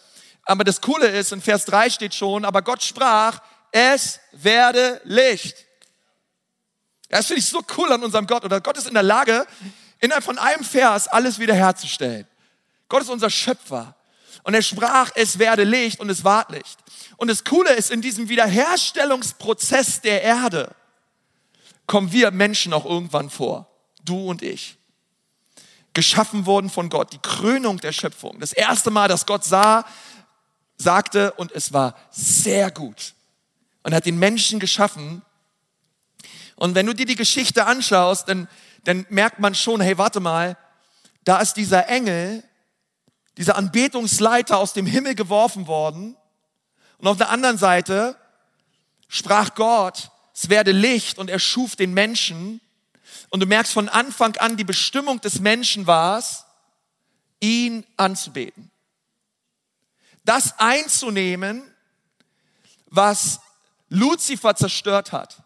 Aber 0.45 0.65
das 0.65 0.81
Coole 0.81 1.09
ist, 1.09 1.33
in 1.33 1.43
Vers 1.43 1.65
3 1.65 1.91
steht 1.91 2.15
schon, 2.15 2.45
aber 2.45 2.63
Gott 2.63 2.83
sprach, 2.83 3.41
es 3.73 4.21
werde 4.33 5.01
Licht. 5.05 5.57
Das 7.09 7.27
finde 7.27 7.41
ich 7.41 7.47
so 7.47 7.63
cool 7.77 7.93
an 7.93 8.03
unserem 8.03 8.27
Gott. 8.27 8.45
Oder 8.45 8.61
Gott 8.61 8.79
ist 8.79 8.87
in 8.87 8.95
der 8.95 9.03
Lage, 9.03 9.47
innerhalb 10.03 10.25
von 10.25 10.39
einem 10.39 10.65
Vers 10.65 11.09
alles 11.09 11.39
wiederherzustellen. 11.39 12.27
Gott 12.89 13.03
ist 13.03 13.09
unser 13.09 13.31
Schöpfer. 13.31 13.97
Und 14.43 14.55
er 14.55 14.63
sprach, 14.63 15.11
es 15.15 15.39
werde 15.39 15.65
Licht 15.65 16.01
und 16.01 16.11
es 16.11 16.25
ward 16.25 16.51
Licht. 16.51 16.79
Und 17.17 17.29
das 17.29 17.45
Coole 17.45 17.73
ist, 17.75 17.91
in 17.91 18.03
diesem 18.03 18.29
Wiederherstellungsprozess 18.29 20.01
der 20.01 20.23
Erde 20.23 20.75
kommen 21.87 22.13
wir 22.13 22.33
Menschen 22.33 22.73
auch 22.73 22.85
irgendwann 22.85 23.31
vor. 23.31 23.71
Du 24.05 24.29
und 24.29 24.43
ich. 24.43 24.77
Geschaffen 25.95 26.47
worden 26.47 26.69
von 26.69 26.89
Gott. 26.89 27.13
Die 27.13 27.19
Krönung 27.19 27.79
der 27.79 27.93
Schöpfung. 27.93 28.41
Das 28.41 28.53
erste 28.53 28.91
Mal, 28.91 29.09
dass 29.09 29.27
Gott 29.27 29.45
sah, 29.45 29.85
sagte, 30.77 31.33
und 31.33 31.53
es 31.53 31.73
war 31.73 31.95
sehr 32.11 32.73
gut. 32.73 33.15
Und 33.85 33.95
hat 33.95 34.07
den 34.07 34.19
Menschen 34.19 34.59
geschaffen. 34.59 35.23
Und 36.57 36.75
wenn 36.75 36.87
du 36.87 36.95
dir 36.95 37.07
die 37.07 37.15
Geschichte 37.15 37.67
anschaust, 37.67 38.29
dann, 38.29 38.49
dann 38.85 39.07
merkt 39.09 39.39
man 39.39 39.55
schon, 39.55 39.81
hey, 39.81 39.99
warte 39.99 40.21
mal, 40.21 40.57
da 41.25 41.41
ist 41.41 41.55
dieser 41.55 41.89
Engel, 41.89 42.43
dieser 43.37 43.57
Anbetungsleiter 43.57 44.59
aus 44.59 44.73
dem 44.73 44.87
Himmel 44.87 45.15
geworfen 45.15 45.67
worden. 45.67 46.17
Und 46.99 47.07
auf 47.07 47.17
der 47.17 47.31
anderen 47.31 47.59
Seite 47.59 48.17
sprach 49.09 49.55
Gott, 49.55 50.11
es 50.35 50.49
werde 50.49 50.73
Licht 50.73 51.19
und 51.19 51.31
er 51.31 51.39
schuf 51.39 51.77
den 51.77 51.95
Menschen. 51.95 52.61
Und 53.31 53.41
du 53.41 53.47
merkst 53.47 53.73
von 53.73 53.89
Anfang 53.89 54.37
an, 54.37 54.57
die 54.57 54.65
Bestimmung 54.65 55.21
des 55.21 55.41
Menschen 55.41 55.87
war 55.87 56.19
es, 56.19 56.45
ihn 57.41 57.85
anzubeten. 57.97 58.71
Das 60.25 60.59
einzunehmen, 60.59 61.63
was 62.87 63.41
Luzifer 63.89 64.55
zerstört 64.55 65.13
hat. 65.13 65.43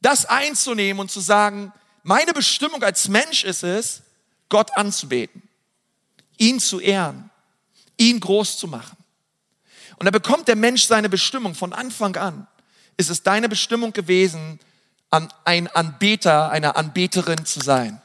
Das 0.00 0.26
einzunehmen 0.26 1.00
und 1.00 1.10
zu 1.10 1.20
sagen, 1.20 1.72
meine 2.02 2.32
Bestimmung 2.32 2.82
als 2.82 3.08
Mensch 3.08 3.44
ist 3.44 3.62
es, 3.62 4.02
Gott 4.48 4.76
anzubeten, 4.76 5.42
ihn 6.38 6.60
zu 6.60 6.80
ehren, 6.80 7.30
ihn 7.96 8.20
groß 8.20 8.58
zu 8.58 8.68
machen. 8.68 8.96
Und 9.96 10.06
da 10.06 10.10
bekommt 10.10 10.48
der 10.48 10.56
Mensch 10.56 10.84
seine 10.84 11.08
Bestimmung 11.08 11.54
von 11.54 11.72
Anfang 11.72 12.16
an. 12.16 12.46
Ist 12.96 13.10
es 13.10 13.22
deine 13.22 13.48
Bestimmung 13.48 13.92
gewesen, 13.92 14.60
ein 15.44 15.68
Anbeter, 15.68 16.50
eine 16.50 16.76
Anbeterin 16.76 17.44
zu 17.44 17.60
sein? 17.60 18.00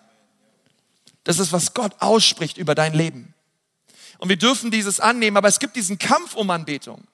Das 1.23 1.39
ist, 1.39 1.51
was 1.51 1.73
Gott 1.73 1.93
ausspricht 1.99 2.57
über 2.57 2.75
dein 2.75 2.93
Leben. 2.93 3.34
Und 4.17 4.29
wir 4.29 4.37
dürfen 4.37 4.71
dieses 4.71 4.99
annehmen, 4.99 5.37
aber 5.37 5.47
es 5.47 5.59
gibt 5.59 5.75
diesen 5.75 5.99
Kampf 5.99 6.35
um 6.35 6.49
Anbetung. 6.49 7.05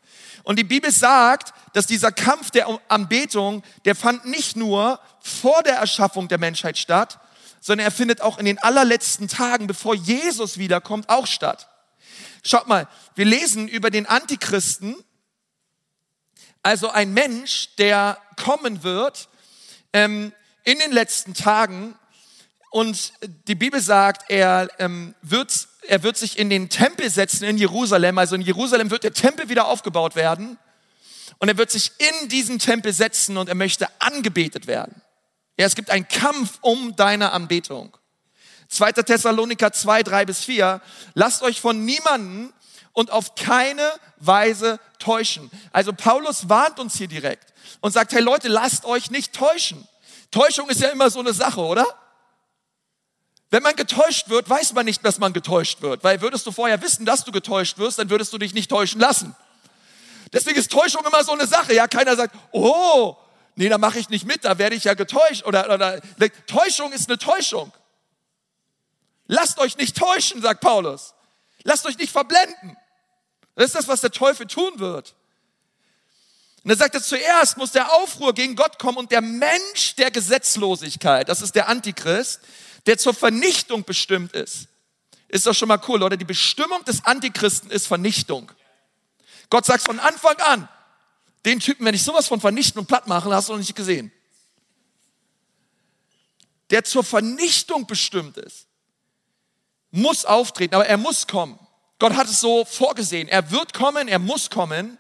Und 0.43 0.57
die 0.57 0.63
Bibel 0.63 0.91
sagt, 0.91 1.53
dass 1.73 1.87
dieser 1.87 2.11
Kampf 2.11 2.51
der 2.51 2.67
Anbetung, 2.87 3.63
der 3.85 3.95
fand 3.95 4.25
nicht 4.25 4.55
nur 4.55 4.99
vor 5.19 5.63
der 5.63 5.75
Erschaffung 5.75 6.27
der 6.27 6.39
Menschheit 6.39 6.77
statt, 6.77 7.19
sondern 7.59 7.85
er 7.85 7.91
findet 7.91 8.21
auch 8.21 8.39
in 8.39 8.45
den 8.45 8.57
allerletzten 8.57 9.27
Tagen, 9.27 9.67
bevor 9.67 9.93
Jesus 9.93 10.57
wiederkommt, 10.57 11.09
auch 11.09 11.27
statt. 11.27 11.69
Schaut 12.43 12.67
mal, 12.67 12.87
wir 13.15 13.25
lesen 13.25 13.67
über 13.67 13.91
den 13.91 14.07
Antichristen, 14.07 14.95
also 16.63 16.89
ein 16.89 17.13
Mensch, 17.13 17.75
der 17.77 18.17
kommen 18.35 18.83
wird 18.83 19.29
ähm, 19.93 20.33
in 20.63 20.79
den 20.79 20.91
letzten 20.91 21.33
Tagen 21.33 21.95
und 22.71 23.13
die 23.47 23.55
Bibel 23.55 23.81
sagt, 23.81 24.29
er 24.29 24.69
ähm, 24.79 25.13
wird 25.21 25.67
er 25.88 26.04
wird 26.04 26.17
sich 26.17 26.38
in 26.38 26.50
den 26.50 26.70
Tempel 26.70 27.10
setzen 27.10 27.46
in 27.46 27.58
Jerusalem. 27.58 28.17
Also 28.17 28.36
in 28.36 28.41
Jerusalem 28.41 28.91
wird 28.91 29.04
der 29.04 29.13
Tempel 29.13 29.50
wieder 29.50 29.67
aufgebaut 29.67 30.15
werden. 30.15 30.58
Und 31.39 31.48
er 31.50 31.58
wird 31.58 31.72
sich 31.72 31.91
in 31.98 32.30
diesen 32.30 32.60
Tempel 32.60 32.94
setzen 32.94 33.38
und 33.38 33.50
er 33.50 33.56
möchte 33.56 33.88
angebetet 34.00 34.67
werden. 34.67 35.02
Ja, 35.58 35.65
es 35.65 35.76
gibt 35.76 35.89
einen 35.89 36.08
Kampf 36.08 36.60
um 36.62 36.96
deine 36.96 37.32
Anbetung. 37.32 37.98
2. 38.67 38.91
Thessaloniker 38.94 39.74
2, 39.74 40.04
3 40.04 40.26
bis 40.26 40.44
4. 40.46 40.82
Lasst 41.13 41.41
euch 41.41 41.60
von 41.60 41.84
niemanden 41.84 42.54
und 42.94 43.12
auf 43.12 43.36
keine 43.36 43.91
Weise 44.17 44.80
täuschen. 45.00 45.50
Also 45.72 45.94
Paulus 45.94 46.48
warnt 46.48 46.80
uns 46.80 46.96
hier 46.96 47.08
direkt 47.08 47.54
und 47.82 47.91
sagt, 47.91 48.13
hey 48.13 48.22
Leute, 48.22 48.48
lasst 48.48 48.86
euch 48.86 49.12
nicht 49.12 49.34
täuschen. 49.34 49.88
Täuschung 50.30 50.70
ist 50.70 50.80
ja 50.82 50.89
immer 50.89 51.10
so 51.10 51.20
eine 51.20 51.34
Sache, 51.34 51.62
oder? 51.62 51.86
Wenn 53.51 53.63
man 53.63 53.75
getäuscht 53.75 54.29
wird, 54.29 54.49
weiß 54.49 54.73
man 54.73 54.85
nicht, 54.85 55.03
dass 55.05 55.19
man 55.19 55.33
getäuscht 55.33 55.81
wird, 55.81 56.05
weil 56.05 56.21
würdest 56.21 56.47
du 56.47 56.53
vorher 56.53 56.81
wissen, 56.81 57.05
dass 57.05 57.25
du 57.25 57.33
getäuscht 57.33 57.77
wirst, 57.77 57.99
dann 57.99 58.09
würdest 58.09 58.31
du 58.31 58.37
dich 58.37 58.53
nicht 58.53 58.69
täuschen 58.69 59.01
lassen. 59.01 59.35
Deswegen 60.31 60.57
ist 60.57 60.71
Täuschung 60.71 61.05
immer 61.05 61.21
so 61.25 61.33
eine 61.33 61.45
Sache. 61.45 61.73
Ja, 61.73 61.89
keiner 61.89 62.15
sagt, 62.15 62.33
oh, 62.53 63.17
nee, 63.55 63.67
da 63.67 63.77
mache 63.77 63.99
ich 63.99 64.07
nicht 64.07 64.25
mit, 64.25 64.45
da 64.45 64.57
werde 64.57 64.77
ich 64.77 64.85
ja 64.85 64.93
getäuscht. 64.93 65.43
Oder, 65.45 65.69
oder 65.69 65.99
Täuschung 66.47 66.93
ist 66.93 67.09
eine 67.09 67.17
Täuschung. 67.17 67.73
Lasst 69.27 69.59
euch 69.59 69.75
nicht 69.75 69.97
täuschen, 69.97 70.41
sagt 70.41 70.61
Paulus. 70.61 71.13
Lasst 71.63 71.85
euch 71.85 71.97
nicht 71.97 72.11
verblenden. 72.11 72.77
Das 73.55 73.65
ist 73.65 73.75
das, 73.75 73.89
was 73.89 73.99
der 73.99 74.11
Teufel 74.11 74.47
tun 74.47 74.79
wird. 74.79 75.13
Und 76.63 76.69
er 76.69 76.77
sagt, 76.77 76.95
zuerst 77.03 77.57
muss 77.57 77.71
der 77.71 77.91
Aufruhr 77.91 78.33
gegen 78.33 78.55
Gott 78.55 78.79
kommen 78.79 78.97
und 78.97 79.11
der 79.11 79.21
Mensch 79.21 79.95
der 79.97 80.09
Gesetzlosigkeit, 80.09 81.27
das 81.27 81.41
ist 81.41 81.55
der 81.55 81.67
Antichrist, 81.67 82.39
der 82.86 82.98
zur 82.98 83.13
Vernichtung 83.13 83.84
bestimmt 83.84 84.34
ist. 84.34 84.67
Ist 85.28 85.48
doch 85.48 85.54
schon 85.54 85.67
mal 85.67 85.82
cool, 85.88 86.04
oder? 86.04 86.17
Die 86.17 86.26
Bestimmung 86.26 86.84
des 86.86 87.06
Antichristen 87.06 87.72
ist 87.72 87.88
Vernichtung. 87.88 88.52
Gott 89.50 89.65
sagt 89.65 89.84
von 89.84 90.00
Anfang 90.00 90.36
an, 90.38 90.70
den 91.46 91.60
Typen, 91.60 91.86
wenn 91.86 91.96
ich 91.96 92.04
sowas 92.04 92.28
von 92.28 92.39
vernichten 92.39 92.80
und 92.80 92.88
platt 92.88 93.08
machen, 93.08 93.34
hast 93.34 93.50
du 93.50 93.54
noch 93.54 93.60
nicht 93.60 93.76
gesehen. 93.76 94.12
Der 96.70 96.84
zur 96.84 97.04
Vernichtung 97.04 97.86
bestimmt 97.86 98.38
ist, 98.38 98.67
muss 99.89 100.26
auftreten, 100.26 100.76
aber 100.76 100.86
er 100.86 100.98
muss 100.98 101.28
kommen. 101.28 101.60
Gott 102.00 102.13
hat 102.15 102.28
es 102.28 102.39
so 102.39 102.65
vorgesehen. 102.65 103.28
Er 103.28 103.52
wird 103.52 103.74
kommen, 103.74 104.08
er 104.08 104.20
muss 104.20 104.50
kommen. 104.50 104.98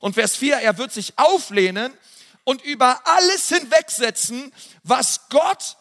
Und 0.00 0.14
Vers 0.14 0.36
4, 0.36 0.56
er 0.56 0.78
wird 0.78 0.92
sich 0.92 1.12
auflehnen 1.16 1.92
und 2.44 2.62
über 2.62 3.06
alles 3.06 3.48
hinwegsetzen, 3.48 4.52
was 4.82 5.28
Gott 5.28 5.76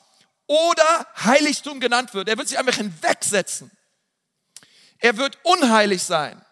oder 0.49 1.07
Heiligtum 1.23 1.79
genannt 1.79 2.15
wird. 2.15 2.27
Er 2.27 2.37
wird 2.37 2.47
sich 2.47 2.57
einfach 2.57 2.75
hinwegsetzen. 2.75 3.69
Er 4.97 5.15
wird 5.15 5.37
unheilig 5.43 6.01
sein, 6.01 6.43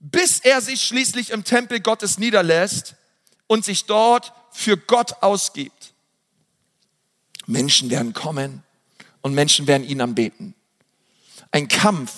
bis 0.00 0.40
er 0.40 0.62
sich 0.62 0.82
schließlich 0.82 1.30
im 1.30 1.44
Tempel 1.44 1.80
Gottes 1.80 2.18
niederlässt 2.18 2.96
und 3.46 3.66
sich 3.66 3.84
dort 3.84 4.32
für 4.50 4.78
Gott 4.78 5.22
ausgibt. 5.22 5.92
Menschen 7.46 7.90
werden 7.90 8.14
kommen 8.14 8.64
und 9.20 9.34
Menschen 9.34 9.66
werden 9.66 9.84
ihn 9.84 10.00
anbeten. 10.00 10.54
Ein 11.50 11.68
Kampf 11.68 12.14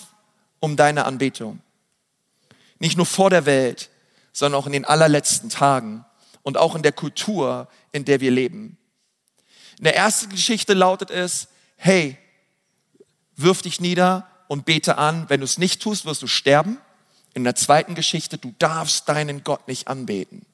um 0.60 0.76
deine 0.76 1.04
Anbetung. 1.04 1.60
Nicht 2.78 2.96
nur 2.96 3.06
vor 3.06 3.30
der 3.30 3.46
Welt, 3.46 3.90
sondern 4.32 4.60
auch 4.60 4.66
in 4.66 4.72
den 4.72 4.84
allerletzten 4.84 5.50
Tagen 5.50 6.04
und 6.42 6.56
auch 6.56 6.76
in 6.76 6.82
der 6.82 6.92
Kultur, 6.92 7.68
in 7.90 8.04
der 8.04 8.20
wir 8.20 8.30
leben. 8.30 8.78
In 9.80 9.84
der 9.84 9.96
ersten 9.96 10.28
Geschichte 10.28 10.74
lautet 10.74 11.10
es, 11.10 11.48
hey, 11.76 12.18
wirf 13.36 13.62
dich 13.62 13.80
nieder 13.80 14.28
und 14.46 14.66
bete 14.66 14.98
an. 14.98 15.24
Wenn 15.30 15.40
du 15.40 15.46
es 15.46 15.56
nicht 15.56 15.80
tust, 15.80 16.04
wirst 16.04 16.20
du 16.20 16.26
sterben. 16.26 16.76
In 17.32 17.44
der 17.44 17.54
zweiten 17.54 17.94
Geschichte, 17.94 18.36
du 18.36 18.54
darfst 18.58 19.08
deinen 19.08 19.42
Gott 19.42 19.68
nicht 19.68 19.88
anbeten. 19.88 20.44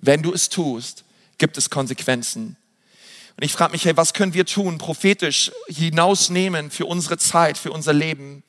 Wenn 0.00 0.20
du 0.20 0.32
es 0.32 0.48
tust, 0.48 1.04
gibt 1.38 1.56
es 1.58 1.70
Konsequenzen. 1.70 2.56
Und 3.36 3.44
ich 3.44 3.52
frage 3.52 3.70
mich, 3.70 3.84
hey, 3.84 3.96
was 3.96 4.14
können 4.14 4.34
wir 4.34 4.46
tun, 4.46 4.78
prophetisch 4.78 5.52
hinausnehmen 5.68 6.72
für 6.72 6.86
unsere 6.86 7.18
Zeit, 7.18 7.56
für 7.56 7.70
unser 7.70 7.92
Leben? 7.92 8.42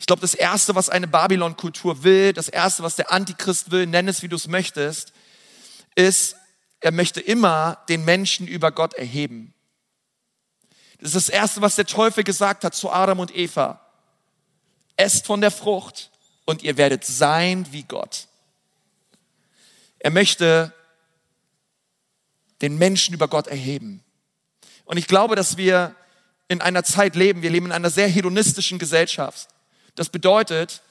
Ich 0.00 0.06
glaube, 0.06 0.22
das 0.22 0.32
Erste, 0.32 0.74
was 0.74 0.88
eine 0.88 1.06
Babylon-Kultur 1.06 2.02
will, 2.02 2.32
das 2.32 2.48
Erste, 2.48 2.82
was 2.82 2.96
der 2.96 3.12
Antichrist 3.12 3.72
will, 3.72 3.86
nenn 3.86 4.08
es, 4.08 4.22
wie 4.22 4.28
du 4.28 4.36
es 4.36 4.48
möchtest, 4.48 5.12
ist 5.96 6.36
er 6.82 6.90
möchte 6.90 7.20
immer 7.20 7.78
den 7.88 8.04
Menschen 8.04 8.48
über 8.48 8.72
Gott 8.72 8.94
erheben. 8.94 9.54
Das 10.98 11.14
ist 11.14 11.28
das 11.28 11.34
Erste, 11.34 11.62
was 11.62 11.76
der 11.76 11.86
Teufel 11.86 12.24
gesagt 12.24 12.64
hat 12.64 12.74
zu 12.74 12.90
Adam 12.90 13.20
und 13.20 13.34
Eva. 13.34 13.80
Esst 14.96 15.26
von 15.26 15.40
der 15.40 15.52
Frucht 15.52 16.10
und 16.44 16.62
ihr 16.62 16.76
werdet 16.76 17.04
sein 17.04 17.66
wie 17.70 17.84
Gott. 17.84 18.26
Er 20.00 20.10
möchte 20.10 20.72
den 22.60 22.76
Menschen 22.78 23.14
über 23.14 23.28
Gott 23.28 23.46
erheben. 23.46 24.02
Und 24.84 24.96
ich 24.96 25.06
glaube, 25.06 25.36
dass 25.36 25.56
wir 25.56 25.94
in 26.48 26.60
einer 26.60 26.82
Zeit 26.82 27.14
leben, 27.14 27.42
wir 27.42 27.50
leben 27.50 27.66
in 27.66 27.72
einer 27.72 27.90
sehr 27.90 28.08
hedonistischen 28.08 28.80
Gesellschaft. 28.80 29.48
Das 29.94 30.08
bedeutet, 30.08 30.82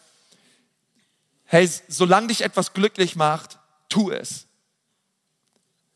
hey, 1.45 1.69
solange 1.89 2.27
dich 2.27 2.41
etwas 2.41 2.73
glücklich 2.73 3.17
macht, 3.17 3.59
tu 3.89 4.09
es. 4.09 4.47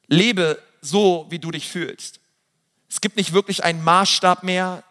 Lebe 0.07 0.61
so, 0.81 1.25
wie 1.29 1.39
du 1.39 1.51
dich 1.51 1.67
fühlst. 1.67 2.19
Es 2.89 3.01
gibt 3.01 3.17
nicht 3.17 3.33
wirklich 3.33 3.63
einen 3.63 3.83
Maßstab 3.83 4.43
mehr. 4.43 4.83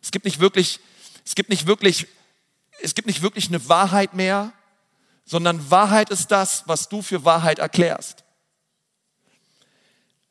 Es 0.00 0.10
gibt 0.10 0.24
nicht 0.24 0.40
wirklich, 0.40 0.80
es 1.24 1.34
gibt 1.34 1.48
nicht 1.50 1.66
wirklich, 1.66 2.06
es 2.80 2.94
gibt 2.94 3.06
nicht 3.06 3.22
wirklich 3.22 3.48
eine 3.48 3.68
Wahrheit 3.68 4.14
mehr, 4.14 4.52
sondern 5.24 5.70
Wahrheit 5.70 6.10
ist 6.10 6.28
das, 6.28 6.64
was 6.66 6.88
du 6.88 7.02
für 7.02 7.24
Wahrheit 7.24 7.58
erklärst. 7.58 8.24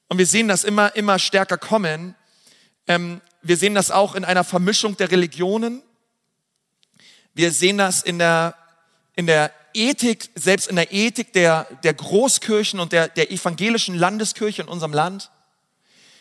Und 0.08 0.18
wir 0.18 0.26
sehen 0.26 0.48
das 0.48 0.64
immer, 0.64 0.96
immer 0.96 1.20
stärker 1.20 1.58
kommen. 1.58 2.16
Ähm, 2.88 3.22
wir 3.42 3.56
sehen 3.56 3.76
das 3.76 3.92
auch 3.92 4.16
in 4.16 4.26
einer 4.26 4.44
Vermischung 4.44 4.98
der 4.98 5.10
Religionen. 5.10 5.82
Wir 7.34 7.52
sehen 7.52 7.78
das 7.78 8.04
in 8.04 8.20
der, 8.20 8.56
in 9.16 9.26
der 9.26 9.54
Ethik, 9.74 10.30
selbst 10.36 10.68
in 10.68 10.76
der 10.76 10.94
Ethik 10.94 11.34
der, 11.34 11.66
der 11.84 11.94
Großkirchen 11.94 12.80
und 12.80 12.92
der, 12.92 13.08
der 13.08 13.32
evangelischen 13.32 13.96
Landeskirche 13.96 14.62
in 14.62 14.68
unserem 14.68 14.94
Land. 14.94 15.32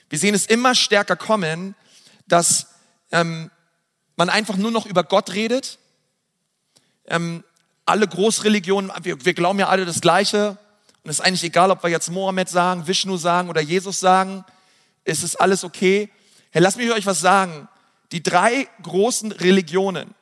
Wir 0.08 0.18
sehen 0.18 0.34
es 0.34 0.46
immer 0.46 0.74
stärker 0.74 1.16
kommen, 1.16 1.74
dass 2.26 2.68
ähm, 3.12 3.50
man 4.16 4.28
einfach 4.28 4.56
nur 4.56 4.70
noch 4.70 4.86
über 4.86 5.04
Gott 5.04 5.32
redet. 5.32 5.78
Ähm, 7.06 7.44
alle 7.86 8.06
Großreligionen, 8.06 8.92
wir, 9.02 9.24
wir 9.24 9.34
glauben 9.34 9.58
ja 9.58 9.68
alle 9.68 9.84
das 9.84 10.00
Gleiche. 10.00 10.58
Und 11.02 11.10
es 11.10 11.18
ist 11.18 11.24
eigentlich 11.24 11.44
egal, 11.44 11.70
ob 11.70 11.82
wir 11.82 11.90
jetzt 11.90 12.10
Mohammed 12.10 12.48
sagen, 12.48 12.86
Vishnu 12.86 13.16
sagen 13.16 13.48
oder 13.48 13.60
Jesus 13.60 14.00
sagen. 14.00 14.44
Es 15.04 15.22
ist 15.22 15.36
alles 15.36 15.64
okay. 15.64 16.10
Hey, 16.50 16.62
lasst 16.62 16.76
mich 16.76 16.92
euch 16.92 17.06
was 17.06 17.20
sagen. 17.20 17.68
Die 18.12 18.22
drei 18.22 18.68
großen 18.82 19.32
Religionen, 19.32 20.14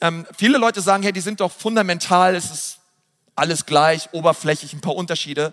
ähm, 0.00 0.26
viele 0.36 0.58
Leute 0.58 0.80
sagen, 0.80 1.02
hey, 1.02 1.12
die 1.12 1.20
sind 1.20 1.40
doch 1.40 1.52
fundamental, 1.52 2.34
es 2.34 2.50
ist 2.50 2.78
alles 3.34 3.66
gleich, 3.66 4.08
oberflächlich, 4.12 4.72
ein 4.72 4.80
paar 4.80 4.94
Unterschiede. 4.94 5.52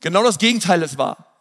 Genau 0.00 0.22
das 0.22 0.38
Gegenteil 0.38 0.82
ist 0.82 0.98
wahr. 0.98 1.32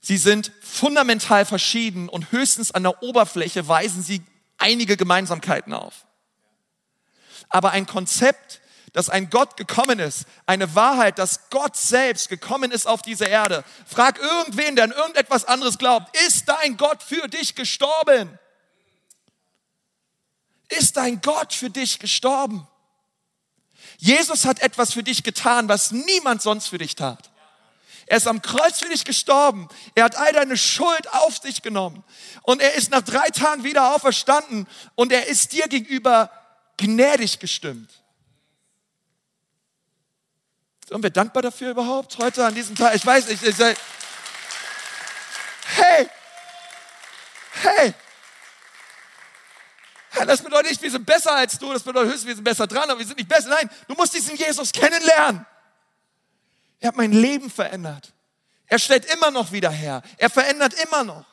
Sie 0.00 0.16
sind 0.16 0.50
fundamental 0.62 1.44
verschieden 1.44 2.08
und 2.08 2.32
höchstens 2.32 2.72
an 2.72 2.82
der 2.82 3.02
Oberfläche 3.02 3.68
weisen 3.68 4.02
sie 4.02 4.22
einige 4.56 4.96
Gemeinsamkeiten 4.96 5.74
auf. 5.74 6.06
Aber 7.48 7.72
ein 7.72 7.86
Konzept, 7.86 8.60
dass 8.92 9.10
ein 9.10 9.30
Gott 9.30 9.56
gekommen 9.56 9.98
ist, 9.98 10.24
eine 10.46 10.74
Wahrheit, 10.74 11.18
dass 11.18 11.50
Gott 11.50 11.76
selbst 11.76 12.28
gekommen 12.28 12.70
ist 12.70 12.86
auf 12.86 13.02
diese 13.02 13.26
Erde. 13.26 13.62
Frag 13.86 14.18
irgendwen, 14.18 14.74
der 14.74 14.84
an 14.84 14.92
irgendetwas 14.92 15.44
anderes 15.44 15.78
glaubt, 15.78 16.16
ist 16.26 16.48
dein 16.48 16.76
Gott 16.76 17.02
für 17.02 17.28
dich 17.28 17.54
gestorben? 17.54 18.38
Ist 20.70 20.96
dein 20.96 21.20
Gott 21.20 21.52
für 21.52 21.70
dich 21.70 21.98
gestorben. 21.98 22.66
Jesus 23.98 24.44
hat 24.44 24.60
etwas 24.60 24.92
für 24.92 25.02
dich 25.02 25.22
getan, 25.22 25.68
was 25.68 25.92
niemand 25.92 26.42
sonst 26.42 26.68
für 26.68 26.78
dich 26.78 26.94
tat. 26.94 27.30
Er 28.06 28.16
ist 28.16 28.26
am 28.26 28.42
Kreuz 28.42 28.80
für 28.80 28.88
dich 28.88 29.04
gestorben. 29.04 29.68
Er 29.94 30.04
hat 30.04 30.16
all 30.16 30.32
deine 30.32 30.56
Schuld 30.56 31.12
auf 31.12 31.38
sich 31.38 31.62
genommen. 31.62 32.02
Und 32.42 32.60
er 32.60 32.74
ist 32.74 32.90
nach 32.90 33.02
drei 33.02 33.28
Tagen 33.28 33.62
wieder 33.62 33.94
auferstanden 33.94 34.66
und 34.96 35.12
er 35.12 35.28
ist 35.28 35.52
dir 35.52 35.68
gegenüber 35.68 36.30
gnädig 36.76 37.38
gestimmt. 37.38 37.90
Sind 40.88 41.02
wir 41.04 41.10
dankbar 41.10 41.42
dafür 41.42 41.70
überhaupt 41.70 42.18
heute 42.18 42.44
an 42.44 42.54
diesem 42.54 42.74
Tag? 42.74 42.96
Ich 42.96 43.06
weiß 43.06 43.28
nicht. 43.28 43.44
Ich, 43.44 43.56
ich, 43.60 43.76
hey, 45.66 46.08
hey, 47.62 47.94
das 50.26 50.42
bedeutet 50.42 50.70
nicht, 50.70 50.82
wir 50.82 50.90
sind 50.90 51.06
besser 51.06 51.32
als 51.34 51.58
du, 51.58 51.72
das 51.72 51.82
bedeutet 51.82 52.12
höchstens, 52.12 52.26
wir 52.26 52.34
sind 52.34 52.44
besser 52.44 52.66
dran, 52.66 52.90
aber 52.90 52.98
wir 52.98 53.06
sind 53.06 53.16
nicht 53.16 53.28
besser. 53.28 53.48
Nein, 53.48 53.70
du 53.86 53.94
musst 53.94 54.14
diesen 54.14 54.36
Jesus 54.36 54.72
kennenlernen. 54.72 55.46
Er 56.80 56.88
hat 56.88 56.96
mein 56.96 57.12
Leben 57.12 57.50
verändert. 57.50 58.12
Er 58.66 58.78
stellt 58.78 59.04
immer 59.12 59.30
noch 59.30 59.52
wieder 59.52 59.70
her. 59.70 60.02
Er 60.16 60.30
verändert 60.30 60.74
immer 60.74 61.04
noch. 61.04 61.26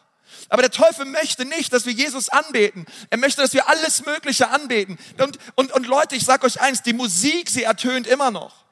Aber 0.50 0.62
der 0.62 0.72
Teufel 0.72 1.06
möchte 1.06 1.46
nicht, 1.46 1.74
dass 1.74 1.86
wir 1.86 1.94
Jesus 1.94 2.30
anbeten. 2.30 2.86
Er 3.10 3.18
möchte, 3.18 3.42
dass 3.42 3.54
wir 3.54 3.68
alles 3.68 4.06
Mögliche 4.06 4.50
anbeten. 4.50 4.98
Und, 5.18 5.38
und, 5.56 5.72
und 5.72 5.88
Leute, 5.88 6.16
ich 6.16 6.26
sage 6.26 6.46
euch 6.46 6.62
eins, 6.62 6.84
die 6.84 6.94
Musik, 6.94 7.50
sie 7.50 7.64
ertönt 7.64 8.08
immer 8.08 8.32
noch. 8.32 8.66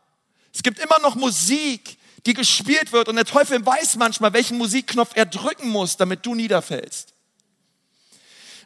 Es 0.54 0.64
gibt 0.64 0.80
immer 0.80 1.00
noch 1.00 1.16
Musik, 1.16 1.98
die 2.26 2.34
gespielt 2.34 2.92
wird. 2.92 3.10
Und 3.10 3.16
der 3.16 3.26
Teufel 3.26 3.66
weiß 3.66 3.96
manchmal, 3.98 4.34
welchen 4.34 4.58
Musikknopf 4.58 5.12
er 5.16 5.26
drücken 5.26 5.70
muss, 5.70 5.98
damit 5.98 6.26
du 6.26 6.36
niederfällst. 6.36 7.15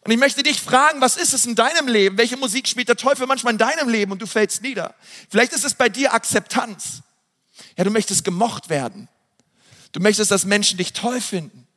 Und 0.05 0.12
ich 0.12 0.17
möchte 0.17 0.43
dich 0.43 0.59
fragen, 0.62 1.01
was 1.01 1.17
ist 1.17 1.33
es 1.33 1.45
in 1.45 1.55
deinem 1.55 1.88
Leben? 1.88 2.17
Welche 2.17 2.38
Musik 2.38 2.67
spielt 2.67 2.88
der 2.88 2.95
Teufel 2.95 3.27
manchmal 3.27 3.53
in 3.53 3.57
deinem 3.57 3.89
Leben 3.89 4.12
und 4.12 4.21
du 4.21 4.27
fällst 4.27 4.62
nieder? 4.62 4.95
Vielleicht 5.29 5.53
ist 5.53 5.65
es 5.65 5.73
bei 5.73 5.89
dir 5.89 6.13
Akzeptanz. 6.13 7.01
Ja, 7.77 7.83
du 7.83 7.91
möchtest 7.91 8.23
gemocht 8.23 8.69
werden. 8.69 9.09
Du 9.91 9.99
möchtest, 9.99 10.31
dass 10.31 10.45
Menschen 10.45 10.77
dich 10.77 10.93
toll 10.93 11.19
finden. 11.19 11.67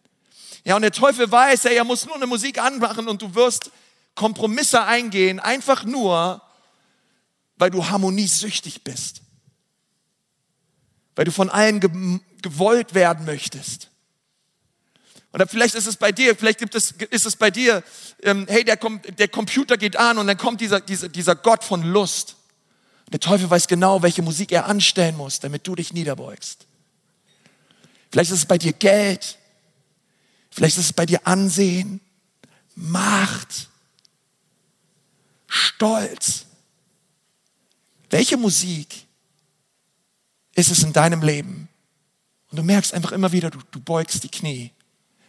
Ja, 0.65 0.77
und 0.77 0.83
der 0.83 0.93
Teufel 0.93 1.31
weiß, 1.31 1.65
ja, 1.65 1.71
er 1.71 1.85
muss 1.85 2.07
nur 2.07 2.15
eine 2.15 2.27
Musik 2.27 2.59
anmachen 2.59 3.09
und 3.09 3.21
du 3.23 3.35
wirst 3.35 3.71
Kompromisse 4.15 4.85
eingehen, 4.85 5.41
einfach 5.41 5.85
nur, 5.85 6.43
weil 7.57 7.71
du 7.71 7.89
harmoniesüchtig 7.89 8.85
bist. 8.85 9.23
Weil 11.17 11.25
du 11.25 11.33
von 11.33 11.51
allen 11.51 11.81
gewollt 12.43 12.95
werden 12.95 13.25
möchtest. 13.25 13.92
Oder 15.33 15.47
vielleicht 15.47 15.75
ist 15.75 15.87
es 15.87 15.97
bei 15.97 16.13
dir, 16.13 16.37
vielleicht 16.37 16.59
gibt 16.59 16.75
es, 16.75 16.93
ist 17.11 17.27
es 17.27 17.37
bei 17.37 17.51
dir, 17.51 17.83
ähm, 18.23 18.47
hey, 18.49 18.65
der, 18.65 18.77
der 18.77 19.29
Computer 19.29 19.79
geht 19.79 19.97
an 19.97 20.19
und 20.19 20.27
dann 20.27 20.37
kommt 20.37 20.61
dieser, 20.61 20.81
dieser, 20.81 21.09
dieser 21.09 21.35
Gott 21.35 21.65
von 21.65 21.83
Lust. 21.83 22.37
Der 23.13 23.21
Teufel 23.21 23.49
weiß 23.49 23.67
genau, 23.67 24.03
welche 24.03 24.23
Musik 24.23 24.53
er 24.53 24.67
anstellen 24.67 25.17
muss, 25.17 25.41
damit 25.41 25.67
du 25.67 25.75
dich 25.75 25.93
niederbeugst. 25.93 26.67
Vielleicht 28.11 28.31
ist 28.31 28.39
es 28.39 28.47
bei 28.47 28.59
dir 28.59 28.75
Geld. 28.75 29.39
Vielleicht 30.51 30.77
ist 30.77 30.87
es 30.87 30.93
bei 30.93 31.07
dir 31.07 31.27
Ansehen, 31.27 32.01
Macht, 32.75 33.69
Stolz. 35.47 36.47
Welche 38.11 38.37
Musik 38.37 39.07
ist 40.55 40.71
es 40.71 40.83
in 40.83 40.93
deinem 40.93 41.23
Leben? 41.23 41.69
Und 42.51 42.59
du 42.59 42.63
merkst 42.63 42.93
einfach 42.93 43.13
immer 43.13 43.33
wieder, 43.33 43.51
du, 43.51 43.59
du 43.71 43.81
beugst 43.81 44.23
die 44.25 44.29
Knie 44.29 44.71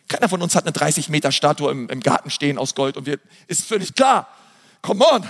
keiner 0.08 0.30
von 0.30 0.42
uns 0.42 0.56
hat 0.56 0.66
eine 0.66 0.74
30 0.74 1.10
Meter 1.10 1.32
Statue 1.32 1.72
im, 1.72 1.90
im 1.90 2.00
Garten 2.00 2.30
stehen 2.30 2.58
aus 2.58 2.76
Gold 2.76 2.98
und 2.98 3.06
wir, 3.06 3.20
ist 3.48 3.66
völlig 3.66 3.96
klar. 3.96 4.28
Come 4.82 5.06
on. 5.06 5.28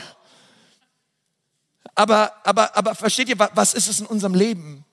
Aber, 1.95 2.33
aber, 2.43 2.75
aber 2.75 2.95
versteht 2.95 3.29
ihr, 3.29 3.38
was 3.38 3.73
ist 3.73 3.88
es 3.88 3.99
in 3.99 4.07
unserem 4.07 4.33
Leben, 4.33 4.83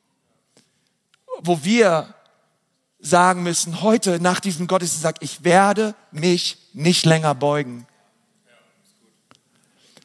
wo 1.42 1.64
wir 1.64 2.14
sagen 2.98 3.42
müssen, 3.42 3.80
heute 3.80 4.20
nach 4.20 4.40
diesem 4.40 4.66
Gottesdienst 4.66 5.16
ich 5.20 5.42
werde 5.42 5.94
mich 6.10 6.58
nicht 6.74 7.06
länger 7.06 7.34
beugen, 7.34 7.86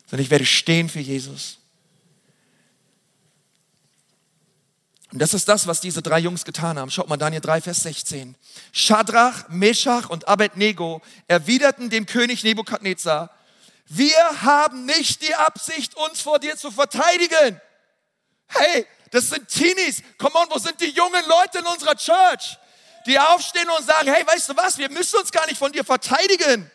sondern 0.08 0.24
ich 0.24 0.32
werde 0.32 0.46
stehen 0.46 0.88
für 0.88 1.00
Jesus. 1.02 1.60
Und 5.16 5.20
das 5.20 5.34
ist 5.34 5.48
das, 5.48 5.66
was 5.66 5.80
diese 5.80 6.02
drei 6.02 6.20
Jungs 6.20 6.44
getan 6.44 6.78
haben. 6.78 6.92
Schaut 6.92 7.08
mal, 7.08 7.16
Daniel 7.16 7.40
3, 7.40 7.62
Vers 7.62 7.84
16. 7.84 8.36
Shadrach, 8.74 9.48
Meshach 9.48 10.10
und 10.10 10.28
Abednego 10.28 11.02
erwiderten 11.30 11.90
dem 11.90 12.06
König 12.06 12.44
Nebukadnezar, 12.44 13.34
wir 13.88 14.42
haben 14.42 14.86
nicht 14.86 15.22
die 15.22 15.34
Absicht, 15.34 15.96
uns 15.96 16.20
vor 16.20 16.40
dir 16.40 16.58
zu 16.58 16.70
verteidigen. 16.70 17.62
Hey, 18.48 18.86
das 19.12 19.30
sind 19.30 19.48
Teenies. 19.48 20.04
Come 20.18 20.36
on, 20.36 20.48
wo 20.50 20.60
sind 20.60 20.82
die 20.82 20.90
jungen 20.90 21.24
Leute 21.30 21.60
in 21.60 21.66
unserer 21.66 21.96
Church? 21.96 22.58
Die 23.06 23.18
aufstehen 23.18 23.70
und 23.70 23.86
sagen, 23.86 24.14
hey, 24.14 24.28
weißt 24.28 24.50
du 24.50 24.58
was, 24.58 24.78
wir 24.78 24.92
müssen 24.92 25.18
uns 25.18 25.32
gar 25.32 25.46
nicht 25.46 25.58
von 25.58 25.72
dir 25.72 25.86
verteidigen. 25.86 26.70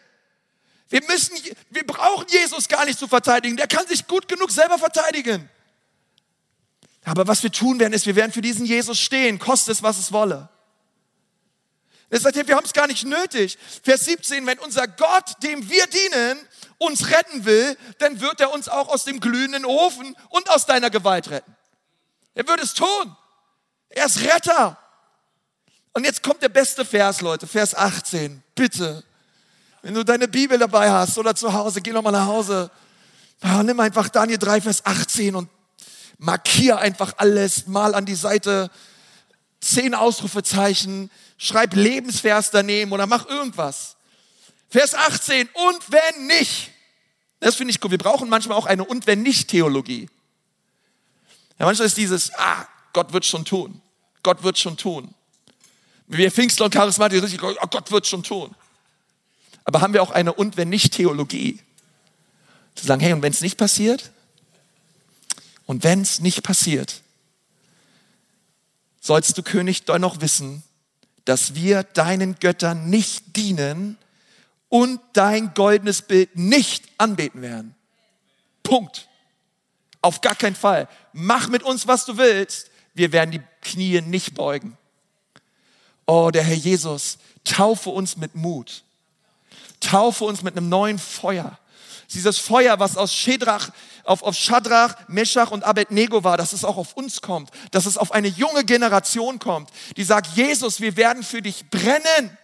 Wir 0.89 1.03
müssen, 1.07 1.37
wir 1.69 1.87
brauchen 1.87 2.27
Jesus 2.31 2.69
gar 2.69 2.87
nicht 2.87 2.99
zu 2.99 3.07
verteidigen. 3.07 3.59
Der 3.59 3.67
kann 3.67 3.87
sich 3.87 4.07
gut 4.07 4.29
genug 4.29 4.51
selber 4.51 4.79
verteidigen. 4.79 5.51
Aber 7.11 7.27
was 7.27 7.43
wir 7.43 7.51
tun 7.51 7.81
werden, 7.81 7.93
ist, 7.93 8.07
wir 8.07 8.15
werden 8.15 8.31
für 8.31 8.41
diesen 8.41 8.65
Jesus 8.65 9.01
stehen, 9.01 9.41
koste 9.41 9.73
es, 9.73 9.83
was 9.83 9.99
es 9.99 10.13
wolle. 10.13 10.49
Er 12.09 12.21
sagt, 12.21 12.37
wir 12.37 12.55
haben 12.55 12.65
es 12.65 12.73
gar 12.73 12.87
nicht 12.87 13.05
nötig. 13.05 13.59
Vers 13.83 14.05
17, 14.05 14.47
wenn 14.47 14.61
unser 14.61 14.87
Gott, 14.87 15.43
dem 15.43 15.69
wir 15.69 15.89
dienen, 15.89 16.39
uns 16.79 17.11
retten 17.11 17.45
will, 17.45 17.77
dann 17.99 18.21
wird 18.21 18.41
er 18.41 18.53
uns 18.53 18.69
auch 18.69 18.89
aus 18.89 19.03
dem 19.03 19.19
glühenden 19.19 19.65
Ofen 19.65 20.17
und 20.29 20.51
aus 20.51 20.67
deiner 20.67 20.89
Gewalt 20.89 21.31
retten. 21.31 21.57
Er 22.35 22.47
wird 22.47 22.63
es 22.63 22.75
tun. 22.75 23.17
Er 23.89 24.07
ist 24.07 24.21
Retter. 24.21 24.79
Und 25.93 26.05
jetzt 26.05 26.23
kommt 26.23 26.43
der 26.43 26.49
beste 26.49 26.85
Vers, 26.85 27.23
Leute, 27.23 27.49
Vers 27.49 27.75
18. 27.75 28.41
Bitte, 28.55 29.03
wenn 29.83 29.95
du 29.95 30.05
deine 30.05 30.29
Bibel 30.29 30.59
dabei 30.59 30.89
hast 30.93 31.19
oder 31.19 31.35
zu 31.35 31.53
Hause, 31.53 31.81
geh 31.81 31.91
nochmal 31.91 32.13
nach 32.13 32.27
Hause. 32.27 32.71
nimm 33.65 33.81
einfach 33.81 34.09
Daniel 34.11 34.39
3, 34.39 34.61
Vers 34.61 34.87
18 34.87 35.35
und 35.35 35.49
markier 36.21 36.79
einfach 36.79 37.15
alles, 37.17 37.67
mal 37.67 37.95
an 37.95 38.05
die 38.05 38.15
Seite 38.15 38.71
zehn 39.61 39.95
Ausrufezeichen, 39.95 41.11
schreib 41.39 41.75
Lebensvers 41.75 42.51
daneben 42.51 42.93
oder 42.93 43.07
mach 43.07 43.27
irgendwas. 43.27 43.97
Vers 44.69 44.95
18, 44.95 45.49
und 45.49 45.91
wenn 45.91 46.27
nicht, 46.27 46.71
das 47.41 47.57
finde 47.57 47.73
ich 47.73 47.81
gut, 47.81 47.91
wir 47.91 47.99
brauchen 47.99 48.29
manchmal 48.29 48.57
auch 48.57 48.67
eine 48.67 48.85
und 48.85 49.07
wenn 49.07 49.23
nicht 49.23 49.49
Theologie. 49.49 50.09
Ja, 51.59 51.67
manchmal 51.67 51.87
ist 51.87 51.97
dieses, 51.97 52.33
ah, 52.35 52.67
Gott 52.93 53.13
wird 53.13 53.25
schon 53.25 53.45
tun. 53.45 53.81
Gott 54.23 54.43
wird 54.43 54.59
schon 54.59 54.77
tun. 54.77 55.15
Wir 56.07 56.31
Pfingstler 56.31 56.67
und 56.67 56.75
Charismatiker, 56.75 57.55
oh, 57.63 57.67
Gott 57.69 57.91
wird 57.91 58.07
schon 58.07 58.23
tun. 58.23 58.55
Aber 59.65 59.81
haben 59.81 59.95
wir 59.95 60.03
auch 60.03 60.11
eine 60.11 60.33
und 60.33 60.57
wenn 60.57 60.69
nicht 60.69 60.93
Theologie? 60.93 61.61
Zu 62.75 62.87
sagen, 62.87 63.01
hey, 63.01 63.13
und 63.13 63.23
wenn 63.23 63.33
es 63.33 63.41
nicht 63.41 63.57
passiert? 63.57 64.11
Und 65.71 65.85
wenn 65.85 66.01
es 66.01 66.19
nicht 66.19 66.43
passiert, 66.43 67.01
sollst 69.01 69.39
du 69.39 69.45
König 69.45 69.85
dennoch 69.85 70.21
wissen, 70.21 70.65
dass 71.27 71.55
wir 71.55 71.85
deinen 71.85 72.35
Göttern 72.41 72.91
nicht 72.91 73.37
dienen 73.37 73.97
und 74.69 75.01
dein 75.13 75.55
goldenes 75.55 76.03
Bild 76.03 76.35
nicht 76.35 76.83
anbeten 76.99 77.41
werden. 77.41 77.77
Punkt. 78.65 79.09
Auf 80.03 80.21
gar 80.21 80.35
keinen 80.35 80.57
Fall. 80.57 80.89
Mach 81.13 81.47
mit 81.47 81.63
uns, 81.63 81.87
was 81.87 82.05
du 82.05 82.17
willst. 82.17 82.69
Wir 82.95 83.13
werden 83.13 83.31
die 83.31 83.43
Knie 83.63 84.01
nicht 84.01 84.35
beugen. 84.35 84.77
Oh, 86.05 86.33
der 86.33 86.43
Herr 86.43 86.57
Jesus, 86.57 87.19
taufe 87.45 87.91
uns 87.91 88.17
mit 88.17 88.35
Mut. 88.35 88.83
Taufe 89.79 90.25
uns 90.25 90.43
mit 90.43 90.57
einem 90.57 90.69
neuen 90.69 90.99
Feuer. 90.99 91.61
Dieses 92.13 92.39
Feuer, 92.39 92.81
was 92.81 92.97
aus 92.97 93.15
Shedrach, 93.15 93.71
auf, 94.11 94.25
auf 94.25 94.35
Shadrach, 94.35 94.97
Meshach 95.07 95.53
und 95.53 95.63
Abednego 95.63 96.25
war, 96.25 96.37
dass 96.37 96.53
es 96.53 96.65
auch 96.65 96.77
auf 96.77 96.95
uns 96.95 97.23
kommt, 97.23 97.51
dass 97.71 97.87
es 97.87 97.97
auf 97.97 98.11
eine 98.11 98.27
junge 98.27 98.65
Generation 98.65 99.39
kommt, 99.39 99.71
die 99.97 100.03
sagt, 100.03 100.35
Jesus, 100.35 100.81
wir 100.81 100.97
werden 100.97 101.23
für 101.23 101.41
dich 101.41 101.71
brennen. 101.71 102.37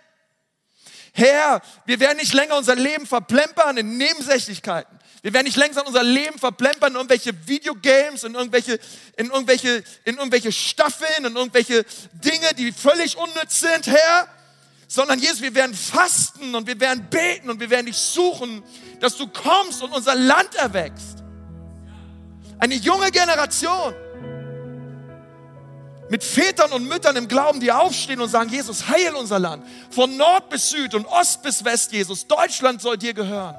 Herr, 1.12 1.61
wir 1.85 1.98
werden 1.98 2.18
nicht 2.18 2.35
länger 2.35 2.57
unser 2.57 2.76
Leben 2.76 3.05
verplempern 3.05 3.79
in 3.79 3.98
Nebensächlichkeiten. 3.98 4.96
Wir 5.22 5.33
werden 5.33 5.46
nicht 5.46 5.57
länger 5.57 5.85
unser 5.85 6.05
Leben 6.05 6.38
verplempern 6.38 6.92
in 6.92 6.96
irgendwelche 6.96 7.33
Videogames, 7.48 8.22
in 8.22 8.37
irgendwelche, 8.37 8.79
in 9.16 9.26
irgendwelche, 9.31 9.83
in 10.05 10.18
irgendwelche 10.18 10.52
Staffeln, 10.52 11.24
in 11.24 11.35
irgendwelche 11.35 11.85
Dinge, 12.12 12.55
die 12.57 12.70
völlig 12.70 13.16
unnütz 13.16 13.59
sind, 13.59 13.88
Herr 13.88 14.29
sondern 14.88 15.18
Jesus, 15.18 15.42
wir 15.42 15.52
werden 15.57 15.74
fasten 15.74 16.55
und 16.55 16.68
wir 16.68 16.79
werden 16.79 17.09
beten 17.11 17.50
und 17.50 17.59
wir 17.59 17.70
werden 17.70 17.87
dich 17.87 17.96
suchen, 17.96 18.62
dass 19.00 19.16
du 19.16 19.26
kommst 19.26 19.83
und 19.83 19.90
unser 19.90 20.14
Land 20.14 20.55
erwächst. 20.55 21.25
Eine 22.58 22.74
junge 22.74 23.10
Generation 23.10 23.94
mit 26.08 26.22
Vätern 26.22 26.72
und 26.72 26.86
Müttern 26.86 27.16
im 27.16 27.26
Glauben, 27.26 27.60
die 27.60 27.72
aufstehen 27.72 28.20
und 28.20 28.28
sagen, 28.28 28.48
Jesus, 28.50 28.88
heil 28.88 29.14
unser 29.14 29.38
Land. 29.38 29.66
Von 29.90 30.16
Nord 30.16 30.48
bis 30.48 30.70
Süd 30.70 30.94
und 30.94 31.04
Ost 31.06 31.42
bis 31.42 31.64
West, 31.64 31.92
Jesus. 31.92 32.26
Deutschland 32.26 32.80
soll 32.80 32.96
dir 32.96 33.12
gehören. 33.12 33.56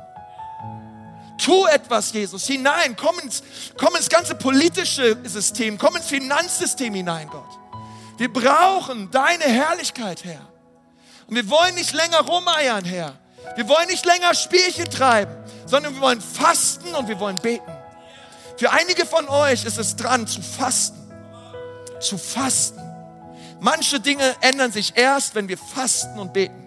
Tu 1.37 1.65
etwas, 1.67 2.13
Jesus, 2.13 2.45
hinein. 2.47 2.95
Komm 2.95 3.19
ins, 3.19 3.43
komm 3.77 3.95
ins 3.95 4.09
ganze 4.09 4.35
politische 4.35 5.17
System. 5.25 5.77
Komm 5.77 5.95
ins 5.97 6.07
Finanzsystem 6.07 6.93
hinein, 6.93 7.29
Gott. 7.29 7.49
Wir 8.17 8.31
brauchen 8.31 9.11
deine 9.11 9.43
Herrlichkeit, 9.43 10.23
Herr. 10.23 10.47
Und 11.27 11.35
wir 11.35 11.49
wollen 11.49 11.75
nicht 11.75 11.93
länger 11.93 12.21
rumeiern, 12.21 12.85
Herr. 12.85 13.13
Wir 13.55 13.67
wollen 13.67 13.87
nicht 13.87 14.05
länger 14.05 14.33
Spielchen 14.33 14.89
treiben, 14.89 15.35
sondern 15.65 15.93
wir 15.93 16.01
wollen 16.01 16.21
fasten 16.21 16.93
und 16.95 17.07
wir 17.07 17.19
wollen 17.19 17.37
beten. 17.37 17.76
Für 18.57 18.71
einige 18.71 19.05
von 19.05 19.29
euch 19.29 19.65
ist 19.65 19.77
es 19.77 19.95
dran 19.95 20.25
zu 20.25 20.41
fasten. 20.41 20.97
Zu 21.99 22.17
fasten. 22.17 22.81
Manche 23.59 23.99
Dinge 23.99 24.35
ändern 24.41 24.71
sich 24.71 24.93
erst, 24.95 25.35
wenn 25.35 25.47
wir 25.47 25.57
fasten 25.57 26.19
und 26.19 26.33
beten. 26.33 26.63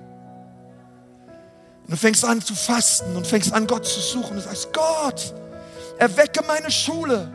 Und 1.82 1.90
du 1.90 1.96
fängst 1.96 2.24
an 2.24 2.40
zu 2.40 2.54
fasten 2.54 3.16
und 3.16 3.26
fängst 3.26 3.52
an, 3.52 3.66
Gott 3.66 3.86
zu 3.86 4.00
suchen. 4.00 4.36
Du 4.36 4.42
sagst, 4.42 4.72
Gott, 4.72 5.34
erwecke 5.98 6.44
meine 6.46 6.70
Schule. 6.70 7.30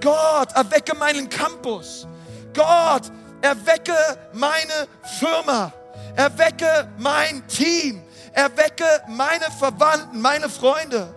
Gott, 0.00 0.52
erwecke 0.54 0.96
meinen 0.96 1.28
Campus. 1.28 2.06
Gott, 2.52 3.12
erwecke 3.40 3.96
meine 4.32 4.88
Firma. 5.20 5.72
Erwecke 6.16 6.88
mein 6.98 7.46
Team. 7.46 8.02
Erwecke 8.32 8.84
meine 9.08 9.50
Verwandten, 9.58 10.20
meine 10.20 10.48
Freunde. 10.48 11.14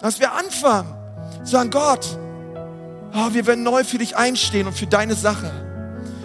Dass 0.00 0.18
wir 0.18 0.32
anfangen, 0.32 0.97
sagen, 1.44 1.70
Gott, 1.70 2.18
oh, 3.14 3.32
wir 3.32 3.46
werden 3.46 3.64
neu 3.64 3.84
für 3.84 3.98
dich 3.98 4.16
einstehen 4.16 4.66
und 4.66 4.74
für 4.74 4.86
deine 4.86 5.14
Sache. 5.14 5.50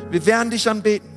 Wir 0.09 0.25
werden 0.25 0.49
dich 0.49 0.69
anbeten. 0.69 1.09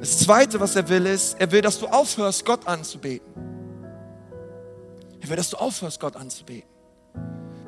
Das 0.00 0.18
Zweite, 0.18 0.58
was 0.58 0.74
er 0.74 0.88
will, 0.88 1.06
ist, 1.06 1.40
er 1.40 1.52
will, 1.52 1.60
dass 1.60 1.78
du 1.78 1.86
aufhörst, 1.86 2.44
Gott 2.44 2.66
anzubeten. 2.66 3.32
Er 5.20 5.28
will, 5.28 5.36
dass 5.36 5.50
du 5.50 5.56
aufhörst, 5.56 6.00
Gott 6.00 6.16
anzubeten. 6.16 6.68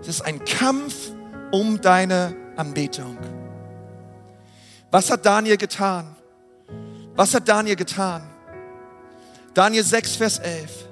Es 0.00 0.08
ist 0.08 0.22
ein 0.22 0.44
Kampf 0.44 1.12
um 1.52 1.80
deine 1.80 2.34
Anbetung. 2.56 3.16
Was 4.90 5.10
hat 5.10 5.24
Daniel 5.24 5.56
getan? 5.56 6.16
Was 7.14 7.34
hat 7.34 7.48
Daniel 7.48 7.76
getan? 7.76 8.22
Daniel 9.54 9.84
6, 9.84 10.16
Vers 10.16 10.38
11. 10.40 10.83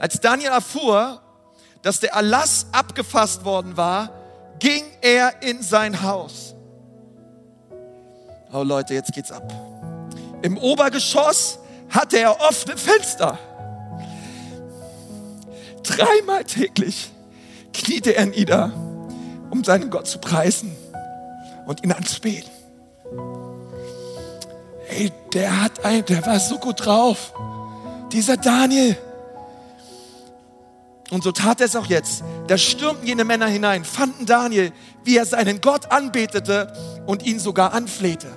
Als 0.00 0.20
Daniel 0.20 0.50
erfuhr, 0.50 1.20
dass 1.82 2.00
der 2.00 2.10
Erlass 2.12 2.66
abgefasst 2.72 3.44
worden 3.44 3.76
war, 3.76 4.10
ging 4.58 4.82
er 5.00 5.42
in 5.42 5.62
sein 5.62 6.02
Haus. 6.02 6.56
Oh 8.52 8.64
Leute, 8.64 8.94
jetzt 8.94 9.12
geht's 9.12 9.30
ab. 9.30 9.52
Im 10.42 10.58
Obergeschoss 10.58 11.60
hatte 11.88 12.18
er 12.18 12.40
offene 12.40 12.76
Fenster. 12.76 13.38
Dreimal 15.84 16.42
täglich 16.42 17.12
kniete 17.72 18.16
er 18.16 18.26
nieder, 18.26 18.72
um 19.50 19.62
seinen 19.62 19.90
Gott 19.90 20.08
zu 20.08 20.18
preisen 20.18 20.76
und 21.66 21.84
ihn 21.84 21.92
anzubeten 21.92 22.50
ey, 24.90 25.12
der 25.32 25.62
hat 25.62 25.84
ein, 25.84 26.04
der 26.04 26.24
war 26.26 26.38
so 26.40 26.58
gut 26.58 26.84
drauf. 26.84 27.32
Dieser 28.12 28.36
Daniel. 28.36 28.96
Und 31.10 31.24
so 31.24 31.32
tat 31.32 31.60
er 31.60 31.66
es 31.66 31.76
auch 31.76 31.86
jetzt. 31.86 32.22
Da 32.46 32.56
stürmten 32.56 33.06
jene 33.06 33.24
Männer 33.24 33.46
hinein, 33.46 33.84
fanden 33.84 34.26
Daniel, 34.26 34.72
wie 35.04 35.16
er 35.16 35.26
seinen 35.26 35.60
Gott 35.60 35.90
anbetete 35.90 36.72
und 37.06 37.24
ihn 37.24 37.40
sogar 37.40 37.74
anflehte. 37.74 38.28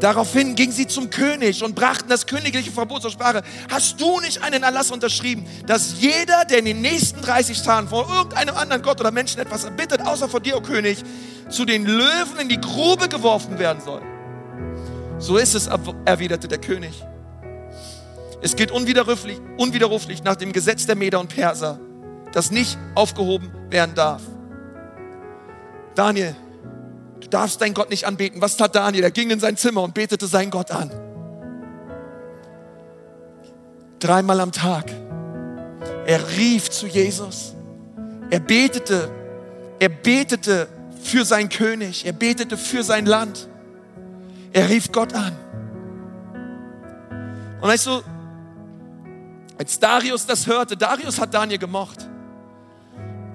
Daraufhin 0.00 0.54
gingen 0.54 0.72
sie 0.72 0.86
zum 0.86 1.10
König 1.10 1.62
und 1.64 1.74
brachten 1.74 2.08
das 2.08 2.26
königliche 2.26 2.70
Verbot 2.70 3.02
zur 3.02 3.10
Sprache. 3.10 3.42
Hast 3.68 4.00
du 4.00 4.20
nicht 4.20 4.42
einen 4.42 4.62
Erlass 4.62 4.92
unterschrieben, 4.92 5.44
dass 5.66 6.00
jeder, 6.00 6.44
der 6.44 6.58
in 6.58 6.66
den 6.66 6.80
nächsten 6.80 7.20
30 7.20 7.62
Tagen 7.62 7.88
vor 7.88 8.08
irgendeinem 8.08 8.56
anderen 8.56 8.82
Gott 8.82 9.00
oder 9.00 9.10
Menschen 9.10 9.40
etwas 9.40 9.64
erbittet, 9.64 10.02
außer 10.02 10.28
vor 10.28 10.40
dir, 10.40 10.54
o 10.54 10.58
oh 10.58 10.62
König, 10.62 11.02
zu 11.48 11.64
den 11.64 11.84
Löwen 11.84 12.38
in 12.40 12.48
die 12.48 12.60
Grube 12.60 13.08
geworfen 13.08 13.58
werden 13.58 13.82
soll? 13.84 14.02
So 15.18 15.36
ist 15.36 15.54
es, 15.54 15.68
erwiderte 16.04 16.46
der 16.46 16.58
König. 16.58 16.92
Es 18.40 18.54
geht 18.54 18.70
unwiderruflich, 18.70 19.40
unwiderruflich 19.56 20.22
nach 20.22 20.36
dem 20.36 20.52
Gesetz 20.52 20.86
der 20.86 20.96
Meder 20.96 21.20
und 21.20 21.28
Perser, 21.28 21.80
das 22.32 22.50
nicht 22.50 22.78
aufgehoben 22.94 23.50
werden 23.70 23.94
darf. 23.94 24.22
Daniel, 25.94 26.36
du 27.20 27.28
darfst 27.28 27.60
deinen 27.60 27.74
Gott 27.74 27.90
nicht 27.90 28.06
anbeten. 28.06 28.40
Was 28.40 28.56
tat 28.56 28.76
Daniel? 28.76 29.02
Er 29.02 29.10
ging 29.10 29.30
in 29.30 29.40
sein 29.40 29.56
Zimmer 29.56 29.82
und 29.82 29.94
betete 29.94 30.26
seinen 30.26 30.50
Gott 30.50 30.70
an. 30.70 30.90
Dreimal 33.98 34.38
am 34.38 34.52
Tag. 34.52 34.92
Er 36.06 36.20
rief 36.36 36.70
zu 36.70 36.86
Jesus. 36.86 37.54
Er 38.30 38.38
betete. 38.38 39.10
Er 39.80 39.88
betete 39.88 40.68
für 41.02 41.24
seinen 41.24 41.48
König. 41.48 42.06
Er 42.06 42.12
betete 42.12 42.56
für 42.56 42.84
sein 42.84 43.06
Land. 43.06 43.48
Er 44.52 44.68
rief 44.68 44.92
Gott 44.92 45.14
an. 45.14 45.36
Und 47.60 47.68
weißt 47.68 47.86
du, 47.86 48.02
als 49.58 49.78
Darius 49.78 50.26
das 50.26 50.46
hörte, 50.46 50.76
Darius 50.76 51.20
hat 51.20 51.34
Daniel 51.34 51.58
gemocht. 51.58 52.08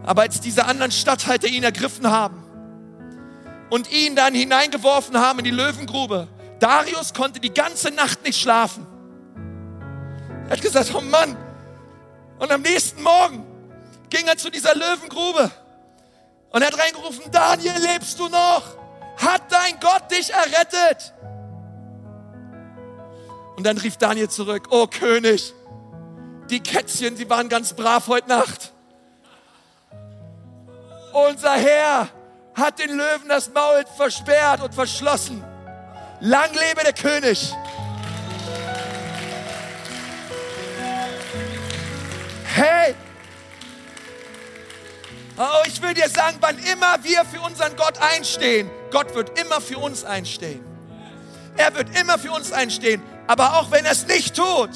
Aber 0.06 0.24
als 0.24 0.40
diese 0.40 0.66
anderen 0.66 0.92
Statthalter 0.92 1.48
ihn 1.48 1.64
ergriffen 1.64 2.10
haben 2.10 2.44
und 3.70 3.92
ihn 3.92 4.16
dann 4.16 4.34
hineingeworfen 4.34 5.18
haben 5.18 5.40
in 5.40 5.46
die 5.46 5.52
Löwengrube, 5.52 6.28
Darius 6.60 7.14
konnte 7.14 7.40
die 7.40 7.54
ganze 7.54 7.92
Nacht 7.92 8.24
nicht 8.24 8.40
schlafen. 8.40 8.86
Er 10.46 10.52
hat 10.52 10.62
gesagt, 10.62 10.94
oh 10.96 11.02
Mann. 11.02 11.38
Und 12.40 12.52
am 12.52 12.62
nächsten 12.62 13.02
Morgen 13.04 13.46
ging 14.10 14.26
er 14.28 14.38
zu 14.38 14.50
dieser 14.50 14.76
Löwengrube 14.76 15.52
und 16.50 16.62
er 16.62 16.68
hat 16.68 16.80
reingerufen, 16.80 17.32
Daniel, 17.32 17.74
lebst 17.80 18.20
du 18.20 18.28
noch? 18.28 18.84
hat 19.18 19.52
dein 19.52 19.80
Gott 19.80 20.12
dich 20.12 20.32
errettet? 20.32 21.14
Und 23.56 23.66
dann 23.66 23.78
rief 23.78 23.98
Daniel 23.98 24.30
zurück, 24.30 24.68
oh 24.72 24.88
König, 24.88 25.54
die 26.50 26.60
Kätzchen, 26.62 27.16
sie 27.18 27.30
waren 27.30 27.50
ganz 27.50 27.74
brav 27.74 28.08
heute 28.08 28.30
Nacht. 28.30 28.74
Unser 31.14 31.54
Herr 31.54 32.10
hat 32.56 32.80
den 32.80 32.90
Löwen 32.90 33.30
das 33.30 33.52
Maul 33.54 33.84
versperrt 33.98 34.62
und 34.62 34.74
verschlossen. 34.74 35.44
Lang 36.20 36.52
lebe 36.54 36.84
der 36.84 36.94
König. 36.94 37.54
Hey, 42.46 42.96
Oh, 45.36 45.64
ich 45.66 45.82
will 45.82 45.96
dir 45.96 46.08
sagen, 46.10 46.38
wann 46.42 46.60
immer 46.60 47.04
wir 47.04 47.26
für 47.26 47.42
unseren 47.42 47.76
Gott 47.76 47.98
einstehen, 48.00 48.70
Gott 48.92 49.16
wird 49.16 49.40
immer 49.40 49.60
für 49.62 49.80
uns 49.80 50.04
einstehen. 50.04 50.64
Er 51.58 51.74
wird 51.76 51.98
immer 52.00 52.20
für 52.20 52.32
uns 52.32 52.52
einstehen. 52.52 53.02
Aber 53.26 53.60
auch 53.60 53.72
wenn 53.72 53.86
er 53.86 53.94
es 53.94 54.06
nicht 54.06 54.36
tut, 54.36 54.70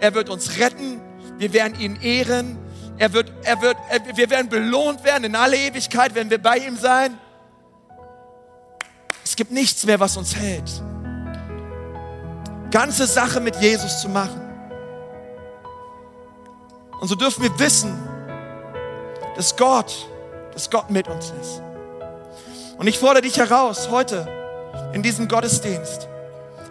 er 0.00 0.14
wird 0.14 0.28
uns 0.30 0.58
retten. 0.58 1.00
Wir 1.38 1.52
werden 1.52 1.78
ihn 1.78 2.00
ehren 2.00 2.58
Er 2.98 3.12
wird, 3.12 3.32
er 3.44 3.60
wird, 3.62 3.76
er, 3.88 4.16
wir 4.16 4.28
werden 4.28 4.48
belohnt 4.48 5.04
werden 5.04 5.24
in 5.24 5.36
alle 5.36 5.56
Ewigkeit, 5.56 6.14
wenn 6.14 6.30
wir 6.30 6.42
bei 6.42 6.58
ihm 6.58 6.76
sein. 6.76 7.16
Es 9.24 9.36
gibt 9.36 9.52
nichts 9.52 9.86
mehr, 9.86 10.00
was 10.00 10.16
uns 10.16 10.34
hält. 10.34 10.82
Ganze 12.72 13.06
Sache 13.06 13.40
mit 13.40 13.56
Jesus 13.56 14.00
zu 14.00 14.08
machen. 14.08 14.40
Und 17.00 17.06
so 17.06 17.14
dürfen 17.14 17.44
wir 17.44 17.56
wissen, 17.58 17.96
dass 19.36 19.56
Gott, 19.56 20.08
dass 20.52 20.68
Gott 20.68 20.90
mit 20.90 21.06
uns 21.06 21.32
ist. 21.40 21.62
Und 22.78 22.88
ich 22.88 22.98
fordere 22.98 23.22
dich 23.22 23.36
heraus 23.36 23.88
heute 23.90 24.26
in 24.92 25.02
diesem 25.02 25.28
Gottesdienst. 25.28 26.08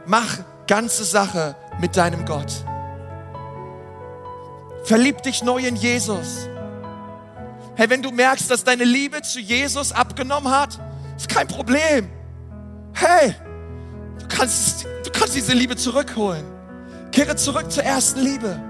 Mach 0.05 0.39
ganze 0.67 1.05
Sache 1.05 1.55
mit 1.80 1.95
deinem 1.95 2.25
Gott. 2.25 2.65
Verlieb 4.88 5.22
dich 5.22 5.44
neu 5.44 5.58
in 5.58 5.76
Jesus. 5.76 6.48
Hey, 7.76 7.90
wenn 7.90 8.02
du 8.02 8.10
merkst, 8.10 8.50
dass 8.50 8.64
deine 8.64 8.86
Liebe 8.86 9.22
zu 9.22 9.42
Jesus 9.42 9.92
abgenommen 9.92 10.50
hat, 10.50 10.80
ist 11.18 11.28
kein 11.28 11.46
Problem. 11.46 12.10
Hey, 12.94 13.36
du 14.18 14.28
kannst, 14.30 14.86
du 15.04 15.12
kannst 15.12 15.36
diese 15.36 15.52
Liebe 15.52 15.76
zurückholen. 15.76 16.46
Kehre 17.12 17.36
zurück 17.36 17.70
zur 17.70 17.84
ersten 17.84 18.22
Liebe. 18.22 18.62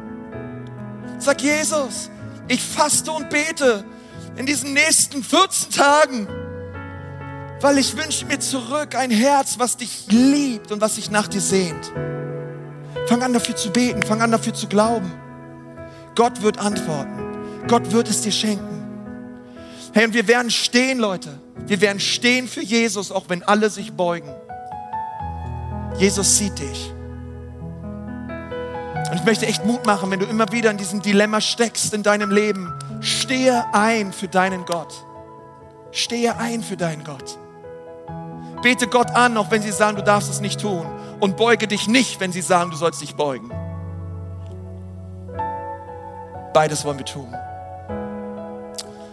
Sag 1.20 1.40
Jesus, 1.40 2.10
ich 2.48 2.64
faste 2.64 3.12
und 3.12 3.30
bete 3.30 3.86
in 4.38 4.48
diesen 4.48 4.74
nächsten 4.74 5.24
14 5.24 5.70
Tagen, 5.70 6.28
weil 7.62 7.78
ich 7.78 7.96
wünsche 7.96 8.26
mir 8.26 8.40
zurück 8.40 8.96
ein 8.96 9.12
Herz, 9.12 9.60
was 9.60 9.78
dich 9.78 10.08
liebt 10.08 10.72
und 10.72 10.82
was 10.82 10.96
sich 10.96 11.12
nach 11.12 11.28
dir 11.28 11.42
sehnt. 11.42 11.92
Fang 13.06 13.22
an 13.22 13.34
dafür 13.34 13.56
zu 13.56 13.70
beten, 13.70 14.02
fang 14.02 14.24
an 14.24 14.32
dafür 14.32 14.56
zu 14.56 14.68
glauben. 14.68 15.27
Gott 16.18 16.42
wird 16.42 16.58
antworten. 16.58 17.68
Gott 17.68 17.92
wird 17.92 18.10
es 18.10 18.22
dir 18.22 18.32
schenken. 18.32 18.84
Hey, 19.94 20.06
und 20.06 20.16
wir 20.16 20.28
werden 20.28 20.50
stehen, 20.50 20.98
Leute. 20.98 21.30
Wir 21.68 21.80
werden 21.80 22.00
stehen 22.00 22.48
für 22.48 22.64
Jesus, 22.64 23.12
auch 23.12 23.26
wenn 23.28 23.44
alle 23.44 23.70
sich 23.70 23.94
beugen. 23.94 24.34
Jesus 26.00 26.38
sieht 26.38 26.58
dich. 26.58 26.92
Und 29.12 29.16
ich 29.16 29.24
möchte 29.26 29.46
echt 29.46 29.64
Mut 29.64 29.86
machen, 29.86 30.10
wenn 30.10 30.20
du 30.20 30.26
immer 30.26 30.52
wieder 30.52 30.72
in 30.72 30.78
diesem 30.78 31.04
Dilemma 31.04 31.40
steckst 31.40 31.94
in 31.94 32.02
deinem 32.02 32.32
Leben. 32.32 32.74
Stehe 33.00 33.64
ein 33.74 34.12
für 34.12 34.28
deinen 34.28 34.66
Gott. 34.66 35.06
Stehe 35.92 36.36
ein 36.38 36.64
für 36.64 36.78
deinen 36.78 37.04
Gott. 37.04 37.38
Bete 38.64 38.88
Gott 38.88 39.12
an, 39.12 39.38
auch 39.38 39.52
wenn 39.52 39.62
sie 39.62 39.72
sagen, 39.72 39.98
du 39.98 40.04
darfst 40.04 40.32
es 40.32 40.42
nicht 40.42 40.62
tun. 40.62 40.88
Und 41.20 41.38
beuge 41.38 41.68
dich 41.68 41.88
nicht, 41.88 42.20
wenn 42.20 42.32
sie 42.32 42.42
sagen, 42.42 42.72
du 42.72 42.78
sollst 42.78 43.02
dich 43.04 43.16
beugen. 43.16 43.52
Beides 46.58 46.84
wollen 46.86 46.98
wir 46.98 47.06
tun. 47.06 47.32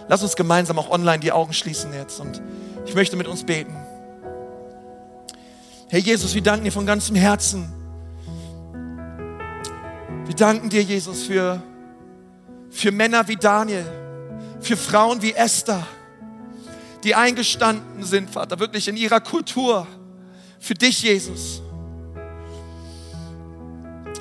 Lass 0.08 0.22
uns 0.22 0.34
gemeinsam 0.34 0.78
auch 0.78 0.88
online 0.88 1.18
die 1.18 1.30
Augen 1.30 1.52
schließen 1.52 1.92
jetzt 1.92 2.18
und 2.18 2.40
ich 2.86 2.94
möchte 2.94 3.16
mit 3.16 3.28
uns 3.28 3.44
beten. 3.44 3.76
Herr 5.90 5.98
Jesus, 5.98 6.34
wir 6.34 6.40
danken 6.40 6.64
dir 6.64 6.72
von 6.72 6.86
ganzem 6.86 7.16
Herzen. 7.16 7.70
Wir 10.24 10.34
danken 10.34 10.70
dir, 10.70 10.80
Jesus, 10.80 11.24
für, 11.24 11.60
für 12.70 12.90
Männer 12.90 13.28
wie 13.28 13.36
Daniel, 13.36 13.84
für 14.60 14.78
Frauen 14.78 15.20
wie 15.20 15.34
Esther, 15.34 15.86
die 17.02 17.14
eingestanden 17.14 18.04
sind, 18.04 18.30
Vater, 18.30 18.58
wirklich 18.58 18.88
in 18.88 18.96
ihrer 18.96 19.20
Kultur, 19.20 19.86
für 20.58 20.72
dich, 20.72 21.02
Jesus. 21.02 21.60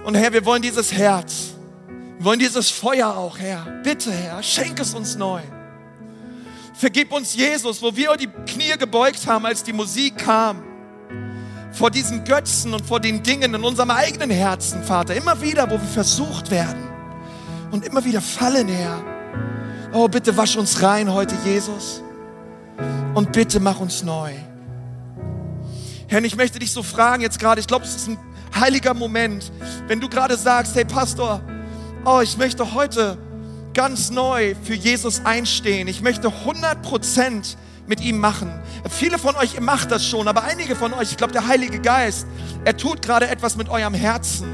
Und 0.04 0.16
Herr, 0.16 0.34
wir 0.34 0.44
wollen 0.44 0.62
dieses 0.62 0.92
Herz, 0.92 1.53
wir 2.24 2.28
wollen 2.30 2.40
dieses 2.40 2.70
Feuer 2.70 3.18
auch, 3.18 3.38
Herr. 3.38 3.66
Bitte, 3.84 4.10
Herr, 4.10 4.42
schenk 4.42 4.80
es 4.80 4.94
uns 4.94 5.18
neu. 5.18 5.42
Vergib 6.74 7.12
uns, 7.12 7.36
Jesus, 7.36 7.82
wo 7.82 7.94
wir 7.94 8.16
die 8.16 8.30
Knie 8.48 8.78
gebeugt 8.80 9.28
haben, 9.28 9.46
als 9.46 9.62
die 9.62 9.74
Musik 9.74 10.20
kam. 10.20 10.64
Vor 11.74 11.92
diesen 11.92 12.24
Götzen 12.24 12.74
und 12.74 12.86
vor 12.86 13.02
den 13.02 13.24
Dingen 13.24 13.54
in 13.54 13.62
unserem 13.62 13.92
eigenen 13.92 14.30
Herzen, 14.30 14.86
Vater. 14.86 15.16
Immer 15.16 15.42
wieder, 15.42 15.70
wo 15.70 15.74
wir 15.74 15.80
versucht 15.80 16.50
werden 16.50 16.88
und 17.72 17.84
immer 17.86 18.06
wieder 18.06 18.22
fallen, 18.22 18.70
Herr. 18.70 19.04
Oh, 19.92 20.08
bitte 20.08 20.38
wasch 20.38 20.56
uns 20.56 20.82
rein 20.82 21.12
heute, 21.12 21.36
Jesus. 21.44 22.02
Und 23.16 23.34
bitte 23.34 23.60
mach 23.60 23.82
uns 23.82 24.02
neu. 24.02 24.32
Herr, 26.08 26.24
ich 26.24 26.38
möchte 26.38 26.58
dich 26.58 26.72
so 26.72 26.84
fragen 26.84 27.22
jetzt 27.22 27.38
gerade, 27.38 27.60
ich 27.60 27.68
glaube, 27.68 27.84
es 27.84 27.94
ist 27.94 28.08
ein 28.08 28.18
heiliger 28.58 28.94
Moment, 28.94 29.52
wenn 29.88 30.00
du 30.00 30.08
gerade 30.08 30.38
sagst, 30.38 30.74
hey 30.74 30.86
Pastor, 30.86 31.42
oh, 32.06 32.20
ich 32.22 32.38
möchte 32.38 32.74
heute 32.74 33.18
ganz 33.74 34.12
neu 34.12 34.56
für 34.64 34.74
Jesus 34.74 35.26
einstehen. 35.26 35.88
Ich 35.88 36.02
möchte 36.02 36.30
100% 36.30 37.56
mit 37.88 38.02
ihm 38.02 38.18
machen. 38.20 38.52
Viele 38.90 39.18
von 39.18 39.36
euch, 39.36 39.60
macht 39.60 39.92
das 39.92 40.06
schon, 40.06 40.28
aber 40.28 40.44
einige 40.44 40.76
von 40.76 40.94
euch, 40.94 41.12
ich 41.12 41.18
glaube, 41.18 41.34
der 41.34 41.48
Heilige 41.48 41.80
Geist, 41.80 42.28
er 42.64 42.78
tut 42.78 43.02
gerade 43.02 43.28
etwas 43.28 43.58
mit 43.58 43.70
eurem 43.70 43.94
Herzen. 43.94 44.48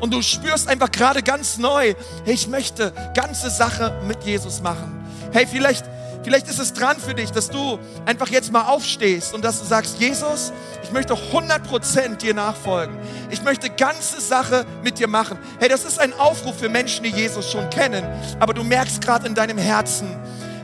Und 0.00 0.14
du 0.14 0.22
spürst 0.22 0.68
einfach 0.68 0.90
gerade 0.90 1.22
ganz 1.22 1.58
neu, 1.58 1.94
hey, 2.24 2.34
ich 2.34 2.46
möchte 2.46 2.92
ganze 3.14 3.50
Sache 3.50 4.00
mit 4.06 4.22
Jesus 4.24 4.60
machen. 4.60 4.94
Hey, 5.32 5.46
vielleicht 5.46 5.84
Vielleicht 6.22 6.48
ist 6.48 6.58
es 6.58 6.72
dran 6.72 6.96
für 6.98 7.14
dich, 7.14 7.30
dass 7.30 7.48
du 7.48 7.78
einfach 8.04 8.28
jetzt 8.28 8.52
mal 8.52 8.62
aufstehst 8.62 9.34
und 9.34 9.44
dass 9.44 9.60
du 9.60 9.66
sagst, 9.66 9.98
Jesus, 9.98 10.52
ich 10.82 10.92
möchte 10.92 11.14
100% 11.14 12.16
dir 12.16 12.34
nachfolgen. 12.34 12.96
Ich 13.30 13.42
möchte 13.42 13.70
ganze 13.70 14.20
Sache 14.20 14.66
mit 14.82 14.98
dir 14.98 15.08
machen. 15.08 15.38
Hey, 15.58 15.68
das 15.68 15.84
ist 15.84 15.98
ein 15.98 16.12
Aufruf 16.14 16.58
für 16.58 16.68
Menschen, 16.68 17.04
die 17.04 17.10
Jesus 17.10 17.50
schon 17.50 17.70
kennen. 17.70 18.04
Aber 18.40 18.52
du 18.52 18.64
merkst 18.64 19.00
gerade 19.00 19.26
in 19.26 19.34
deinem 19.34 19.58
Herzen, 19.58 20.08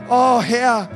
oh 0.09 0.41
Herr, 0.41 0.89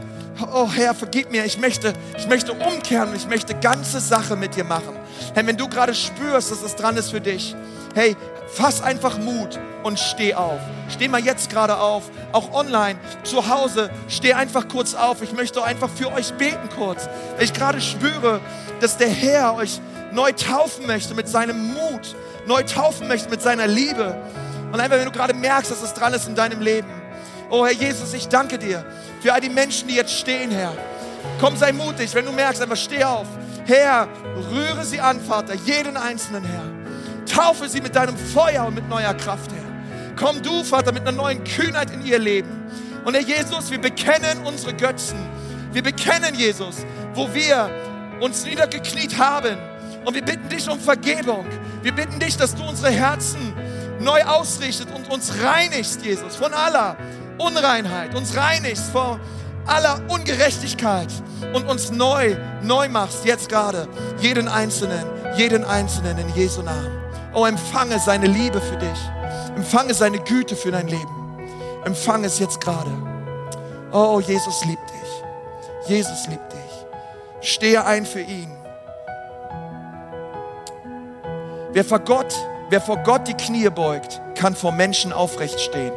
oh 0.53 0.69
Herr, 0.71 0.93
vergib 0.93 1.31
mir, 1.31 1.45
ich 1.45 1.57
möchte, 1.57 1.93
ich 2.17 2.27
möchte 2.27 2.53
umkehren 2.53 3.09
und 3.09 3.15
ich 3.15 3.27
möchte 3.27 3.55
ganze 3.55 3.99
Sache 3.99 4.35
mit 4.35 4.55
dir 4.55 4.63
machen. 4.63 4.95
Hey, 5.33 5.45
wenn 5.45 5.57
du 5.57 5.67
gerade 5.67 5.93
spürst, 5.93 6.51
dass 6.51 6.61
es 6.61 6.75
dran 6.75 6.97
ist 6.97 7.11
für 7.11 7.21
dich, 7.21 7.55
hey, 7.99 8.15
fass 8.47 8.81
einfach 8.81 9.17
Mut 9.17 9.59
und 9.83 9.99
steh 9.99 10.33
auf. 10.33 10.61
Steh 10.87 11.09
mal 11.09 11.19
jetzt 11.19 11.49
gerade 11.49 11.77
auf, 11.77 12.03
auch 12.31 12.53
online, 12.53 12.97
zu 13.23 13.49
Hause, 13.49 13.89
steh 14.07 14.33
einfach 14.33 14.69
kurz 14.69 14.93
auf. 14.93 15.21
Ich 15.21 15.33
möchte 15.33 15.61
einfach 15.63 15.89
für 15.89 16.11
euch 16.13 16.33
beten 16.33 16.69
kurz, 16.75 17.09
ich 17.39 17.53
gerade 17.53 17.81
spüre, 17.81 18.39
dass 18.79 18.95
der 18.95 19.09
Herr 19.09 19.55
euch 19.55 19.81
neu 20.13 20.31
taufen 20.31 20.87
möchte 20.87 21.13
mit 21.13 21.27
seinem 21.27 21.73
Mut, 21.73 22.15
neu 22.47 22.63
taufen 22.63 23.09
möchte 23.09 23.29
mit 23.29 23.41
seiner 23.41 23.67
Liebe. 23.67 24.15
Und 24.71 24.79
einfach, 24.79 24.97
wenn 24.97 25.05
du 25.05 25.11
gerade 25.11 25.33
merkst, 25.33 25.69
dass 25.69 25.83
es 25.83 25.93
dran 25.93 26.13
ist 26.13 26.27
in 26.27 26.35
deinem 26.35 26.61
Leben. 26.61 26.89
Oh 27.49 27.65
Herr 27.65 27.73
Jesus, 27.73 28.13
ich 28.13 28.29
danke 28.29 28.57
dir 28.57 28.85
für 29.21 29.33
all 29.33 29.41
die 29.41 29.49
Menschen, 29.49 29.89
die 29.89 29.95
jetzt 29.95 30.13
stehen, 30.13 30.51
Herr. 30.51 30.71
Komm, 31.41 31.57
sei 31.57 31.73
mutig, 31.73 32.13
wenn 32.15 32.25
du 32.25 32.31
merkst, 32.31 32.61
einfach 32.61 32.77
steh 32.77 33.03
auf. 33.03 33.27
Herr, 33.65 34.07
rühre 34.51 34.85
sie 34.85 35.01
an, 35.01 35.19
Vater, 35.19 35.53
jeden 35.53 35.97
einzelnen, 35.97 36.45
Herr. 36.45 36.78
Taufe 37.29 37.69
sie 37.69 37.81
mit 37.81 37.95
deinem 37.95 38.17
Feuer 38.17 38.65
und 38.65 38.75
mit 38.75 38.89
neuer 38.89 39.13
Kraft, 39.13 39.51
Herr. 39.51 40.15
Komm 40.15 40.41
du, 40.41 40.63
Vater, 40.63 40.91
mit 40.91 41.03
einer 41.03 41.13
neuen 41.13 41.43
Kühnheit 41.43 41.91
in 41.91 42.05
ihr 42.05 42.19
Leben. 42.19 42.49
Und 43.05 43.13
Herr 43.13 43.23
Jesus, 43.23 43.71
wir 43.71 43.79
bekennen 43.79 44.45
unsere 44.45 44.73
Götzen. 44.73 45.17
Wir 45.71 45.83
bekennen, 45.83 46.35
Jesus, 46.35 46.85
wo 47.13 47.33
wir 47.33 47.69
uns 48.19 48.43
niedergekniet 48.43 49.17
haben. 49.17 49.57
Und 50.05 50.13
wir 50.13 50.23
bitten 50.23 50.49
dich 50.49 50.69
um 50.69 50.79
Vergebung. 50.79 51.45
Wir 51.83 51.93
bitten 51.93 52.19
dich, 52.19 52.35
dass 52.35 52.55
du 52.55 52.63
unsere 52.63 52.91
Herzen 52.91 53.53
neu 53.99 54.21
ausrichtest 54.23 54.89
und 54.93 55.09
uns 55.09 55.33
reinigst, 55.41 56.03
Jesus, 56.03 56.35
von 56.35 56.53
aller 56.53 56.97
Unreinheit, 57.37 58.15
uns 58.15 58.35
reinigst 58.35 58.91
vor 58.91 59.19
aller 59.65 60.01
Ungerechtigkeit 60.09 61.09
und 61.53 61.67
uns 61.69 61.91
neu, 61.91 62.35
neu 62.63 62.89
machst, 62.89 63.25
jetzt 63.25 63.49
gerade, 63.49 63.87
jeden 64.19 64.47
Einzelnen, 64.47 65.05
jeden 65.37 65.63
Einzelnen 65.63 66.17
in 66.17 66.29
Jesu 66.35 66.61
Namen. 66.61 67.08
Oh, 67.33 67.45
empfange 67.45 67.99
seine 67.99 68.27
Liebe 68.27 68.59
für 68.59 68.77
dich. 68.77 69.11
Empfange 69.55 69.93
seine 69.93 70.19
Güte 70.19 70.55
für 70.55 70.71
dein 70.71 70.87
Leben. 70.87 71.37
Empfange 71.85 72.27
es 72.27 72.39
jetzt 72.39 72.59
gerade. 72.61 72.91
Oh, 73.91 74.19
Jesus 74.19 74.65
liebt 74.65 74.89
dich. 74.89 75.89
Jesus 75.89 76.27
liebt 76.27 76.51
dich. 76.51 76.59
Stehe 77.41 77.85
ein 77.85 78.05
für 78.05 78.21
ihn. 78.21 78.51
Wer 81.71 81.85
vor 81.85 81.99
Gott, 81.99 82.33
wer 82.69 82.81
vor 82.81 82.97
Gott 82.97 83.27
die 83.27 83.35
Knie 83.35 83.69
beugt, 83.69 84.21
kann 84.35 84.55
vor 84.55 84.71
Menschen 84.71 85.13
aufrecht 85.13 85.59
stehen. 85.59 85.93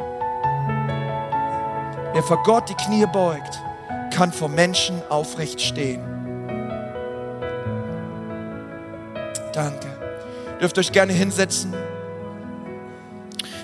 Wer 2.13 2.23
vor 2.23 2.43
Gott 2.43 2.69
die 2.69 2.75
Knie 2.75 3.07
beugt, 3.07 3.59
kann 4.11 4.31
vor 4.31 4.49
Menschen 4.49 5.01
aufrecht 5.09 5.59
stehen. 5.59 6.01
Danke. 9.51 9.92
Dürft 10.63 10.77
euch 10.77 10.93
gerne 10.93 11.11
hinsetzen. 11.11 11.73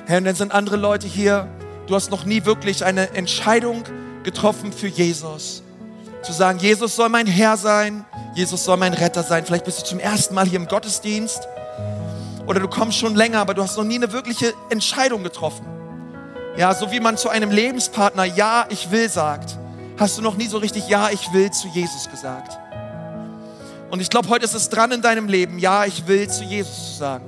Herr, 0.06 0.18
und 0.18 0.26
dann 0.26 0.36
sind 0.36 0.52
andere 0.52 0.76
Leute 0.76 1.08
hier. 1.08 1.48
Du 1.88 1.96
hast 1.96 2.12
noch 2.12 2.26
nie 2.26 2.44
wirklich 2.44 2.84
eine 2.84 3.12
Entscheidung 3.12 3.86
getroffen 4.24 4.74
für 4.74 4.88
Jesus. 4.88 5.64
Zu 6.24 6.34
sagen, 6.34 6.60
Jesus 6.60 6.98
soll 6.98 7.08
mein 7.08 7.26
Herr 7.26 7.56
sein, 7.56 8.04
Jesus 8.36 8.66
soll 8.66 8.76
mein 8.76 8.94
Retter 8.94 9.24
sein. 9.24 9.46
Vielleicht 9.46 9.64
bist 9.64 9.80
du 9.80 9.86
zum 9.86 10.00
ersten 10.00 10.36
Mal 10.36 10.46
hier 10.46 10.60
im 10.60 10.68
Gottesdienst 10.68 11.48
oder 12.48 12.60
du 12.60 12.68
kommst 12.68 12.98
schon 12.98 13.16
länger, 13.16 13.40
aber 13.40 13.54
du 13.54 13.64
hast 13.64 13.78
noch 13.78 13.86
nie 13.86 13.96
eine 13.96 14.12
wirkliche 14.12 14.54
Entscheidung 14.70 15.24
getroffen. 15.24 15.66
Ja, 16.58 16.76
so 16.76 16.92
wie 16.92 17.00
man 17.00 17.16
zu 17.16 17.30
einem 17.30 17.52
Lebenspartner 17.52 18.26
Ja, 18.26 18.66
ich 18.68 18.92
will 18.92 19.08
sagt, 19.08 19.58
hast 19.98 20.18
du 20.18 20.22
noch 20.22 20.36
nie 20.36 20.48
so 20.48 20.58
richtig 20.58 20.90
Ja, 20.90 21.12
ich 21.12 21.32
will 21.32 21.50
zu 21.52 21.70
Jesus 21.70 22.10
gesagt. 22.12 22.59
Und 23.90 24.02
ich 24.02 24.10
glaube, 24.10 24.30
heute 24.30 24.46
ist 24.46 24.54
es 24.54 24.70
dran 24.70 24.92
in 24.92 25.02
deinem 25.02 25.28
Leben, 25.28 25.60
Ja, 25.60 25.86
ich 25.86 26.06
will 26.08 26.30
zu 26.30 26.44
Jesus 26.44 26.98
sagen. 26.98 27.26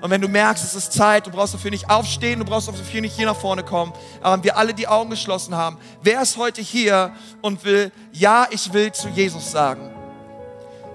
Und 0.00 0.10
wenn 0.10 0.20
du 0.20 0.28
merkst, 0.28 0.62
es 0.62 0.74
ist 0.74 0.92
Zeit, 0.92 1.26
du 1.26 1.30
brauchst 1.30 1.54
dafür 1.54 1.70
nicht 1.70 1.90
aufstehen, 1.90 2.38
du 2.38 2.44
brauchst 2.44 2.68
dafür 2.68 3.00
nicht 3.00 3.16
hier 3.16 3.26
nach 3.26 3.36
vorne 3.36 3.64
kommen, 3.64 3.92
aber 4.22 4.42
wir 4.44 4.56
alle 4.56 4.72
die 4.72 4.86
Augen 4.86 5.10
geschlossen 5.10 5.56
haben, 5.56 5.76
wer 6.02 6.22
ist 6.22 6.36
heute 6.36 6.62
hier 6.62 7.12
und 7.42 7.64
will, 7.64 7.90
ja, 8.12 8.46
ich 8.50 8.72
will 8.72 8.92
zu 8.92 9.08
Jesus 9.08 9.50
sagen? 9.50 9.90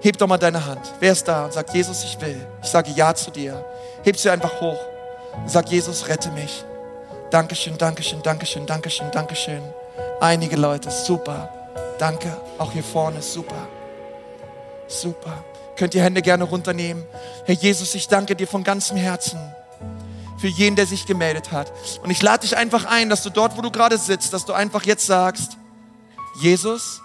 Heb 0.00 0.18
doch 0.18 0.26
mal 0.26 0.38
deine 0.38 0.64
Hand. 0.64 0.92
Wer 1.00 1.12
ist 1.12 1.26
da 1.26 1.46
und 1.46 1.52
sagt, 1.52 1.72
Jesus, 1.74 2.04
ich 2.04 2.20
will. 2.20 2.46
Ich 2.62 2.68
sage 2.68 2.90
Ja 2.94 3.14
zu 3.14 3.30
dir. 3.30 3.64
Heb 4.02 4.18
sie 4.18 4.28
einfach 4.30 4.60
hoch 4.60 4.78
und 5.36 5.50
sag, 5.50 5.68
Jesus, 5.70 6.06
rette 6.08 6.30
mich. 6.30 6.64
Dankeschön, 7.30 7.76
Dankeschön, 7.78 8.22
Dankeschön, 8.22 8.66
Dankeschön, 8.66 9.10
Dankeschön. 9.10 9.62
Einige 10.20 10.56
Leute, 10.56 10.90
super. 10.90 11.48
Danke. 11.98 12.36
Auch 12.58 12.72
hier 12.72 12.84
vorne, 12.84 13.22
super. 13.22 13.66
Super. 14.88 15.44
Könnt 15.76 15.94
ihr 15.94 16.02
Hände 16.02 16.22
gerne 16.22 16.44
runternehmen. 16.44 17.04
Herr 17.46 17.54
Jesus, 17.54 17.94
ich 17.94 18.08
danke 18.08 18.36
dir 18.36 18.46
von 18.46 18.62
ganzem 18.62 18.96
Herzen 18.96 19.38
für 20.38 20.48
jeden, 20.48 20.76
der 20.76 20.86
sich 20.86 21.06
gemeldet 21.06 21.52
hat. 21.52 21.72
Und 22.02 22.10
ich 22.10 22.20
lade 22.22 22.42
dich 22.42 22.56
einfach 22.56 22.84
ein, 22.84 23.08
dass 23.08 23.22
du 23.22 23.30
dort, 23.30 23.56
wo 23.56 23.62
du 23.62 23.70
gerade 23.70 23.96
sitzt, 23.96 24.32
dass 24.32 24.44
du 24.44 24.52
einfach 24.52 24.84
jetzt 24.84 25.06
sagst, 25.06 25.56
Jesus, 26.40 27.00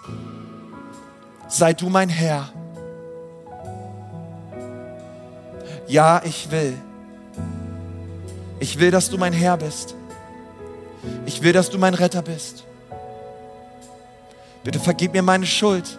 sei 1.48 1.72
du 1.72 1.88
mein 1.88 2.08
Herr. 2.08 2.52
Ja, 5.86 6.22
ich 6.24 6.50
will. 6.50 6.76
Ich 8.58 8.78
will, 8.78 8.90
dass 8.90 9.08
du 9.08 9.16
mein 9.16 9.32
Herr 9.32 9.56
bist. 9.56 9.94
Ich 11.24 11.42
will, 11.42 11.52
dass 11.52 11.70
du 11.70 11.78
mein 11.78 11.94
Retter 11.94 12.22
bist. 12.22 12.64
Bitte 14.62 14.78
vergib 14.78 15.12
mir 15.12 15.22
meine 15.22 15.46
Schuld 15.46 15.98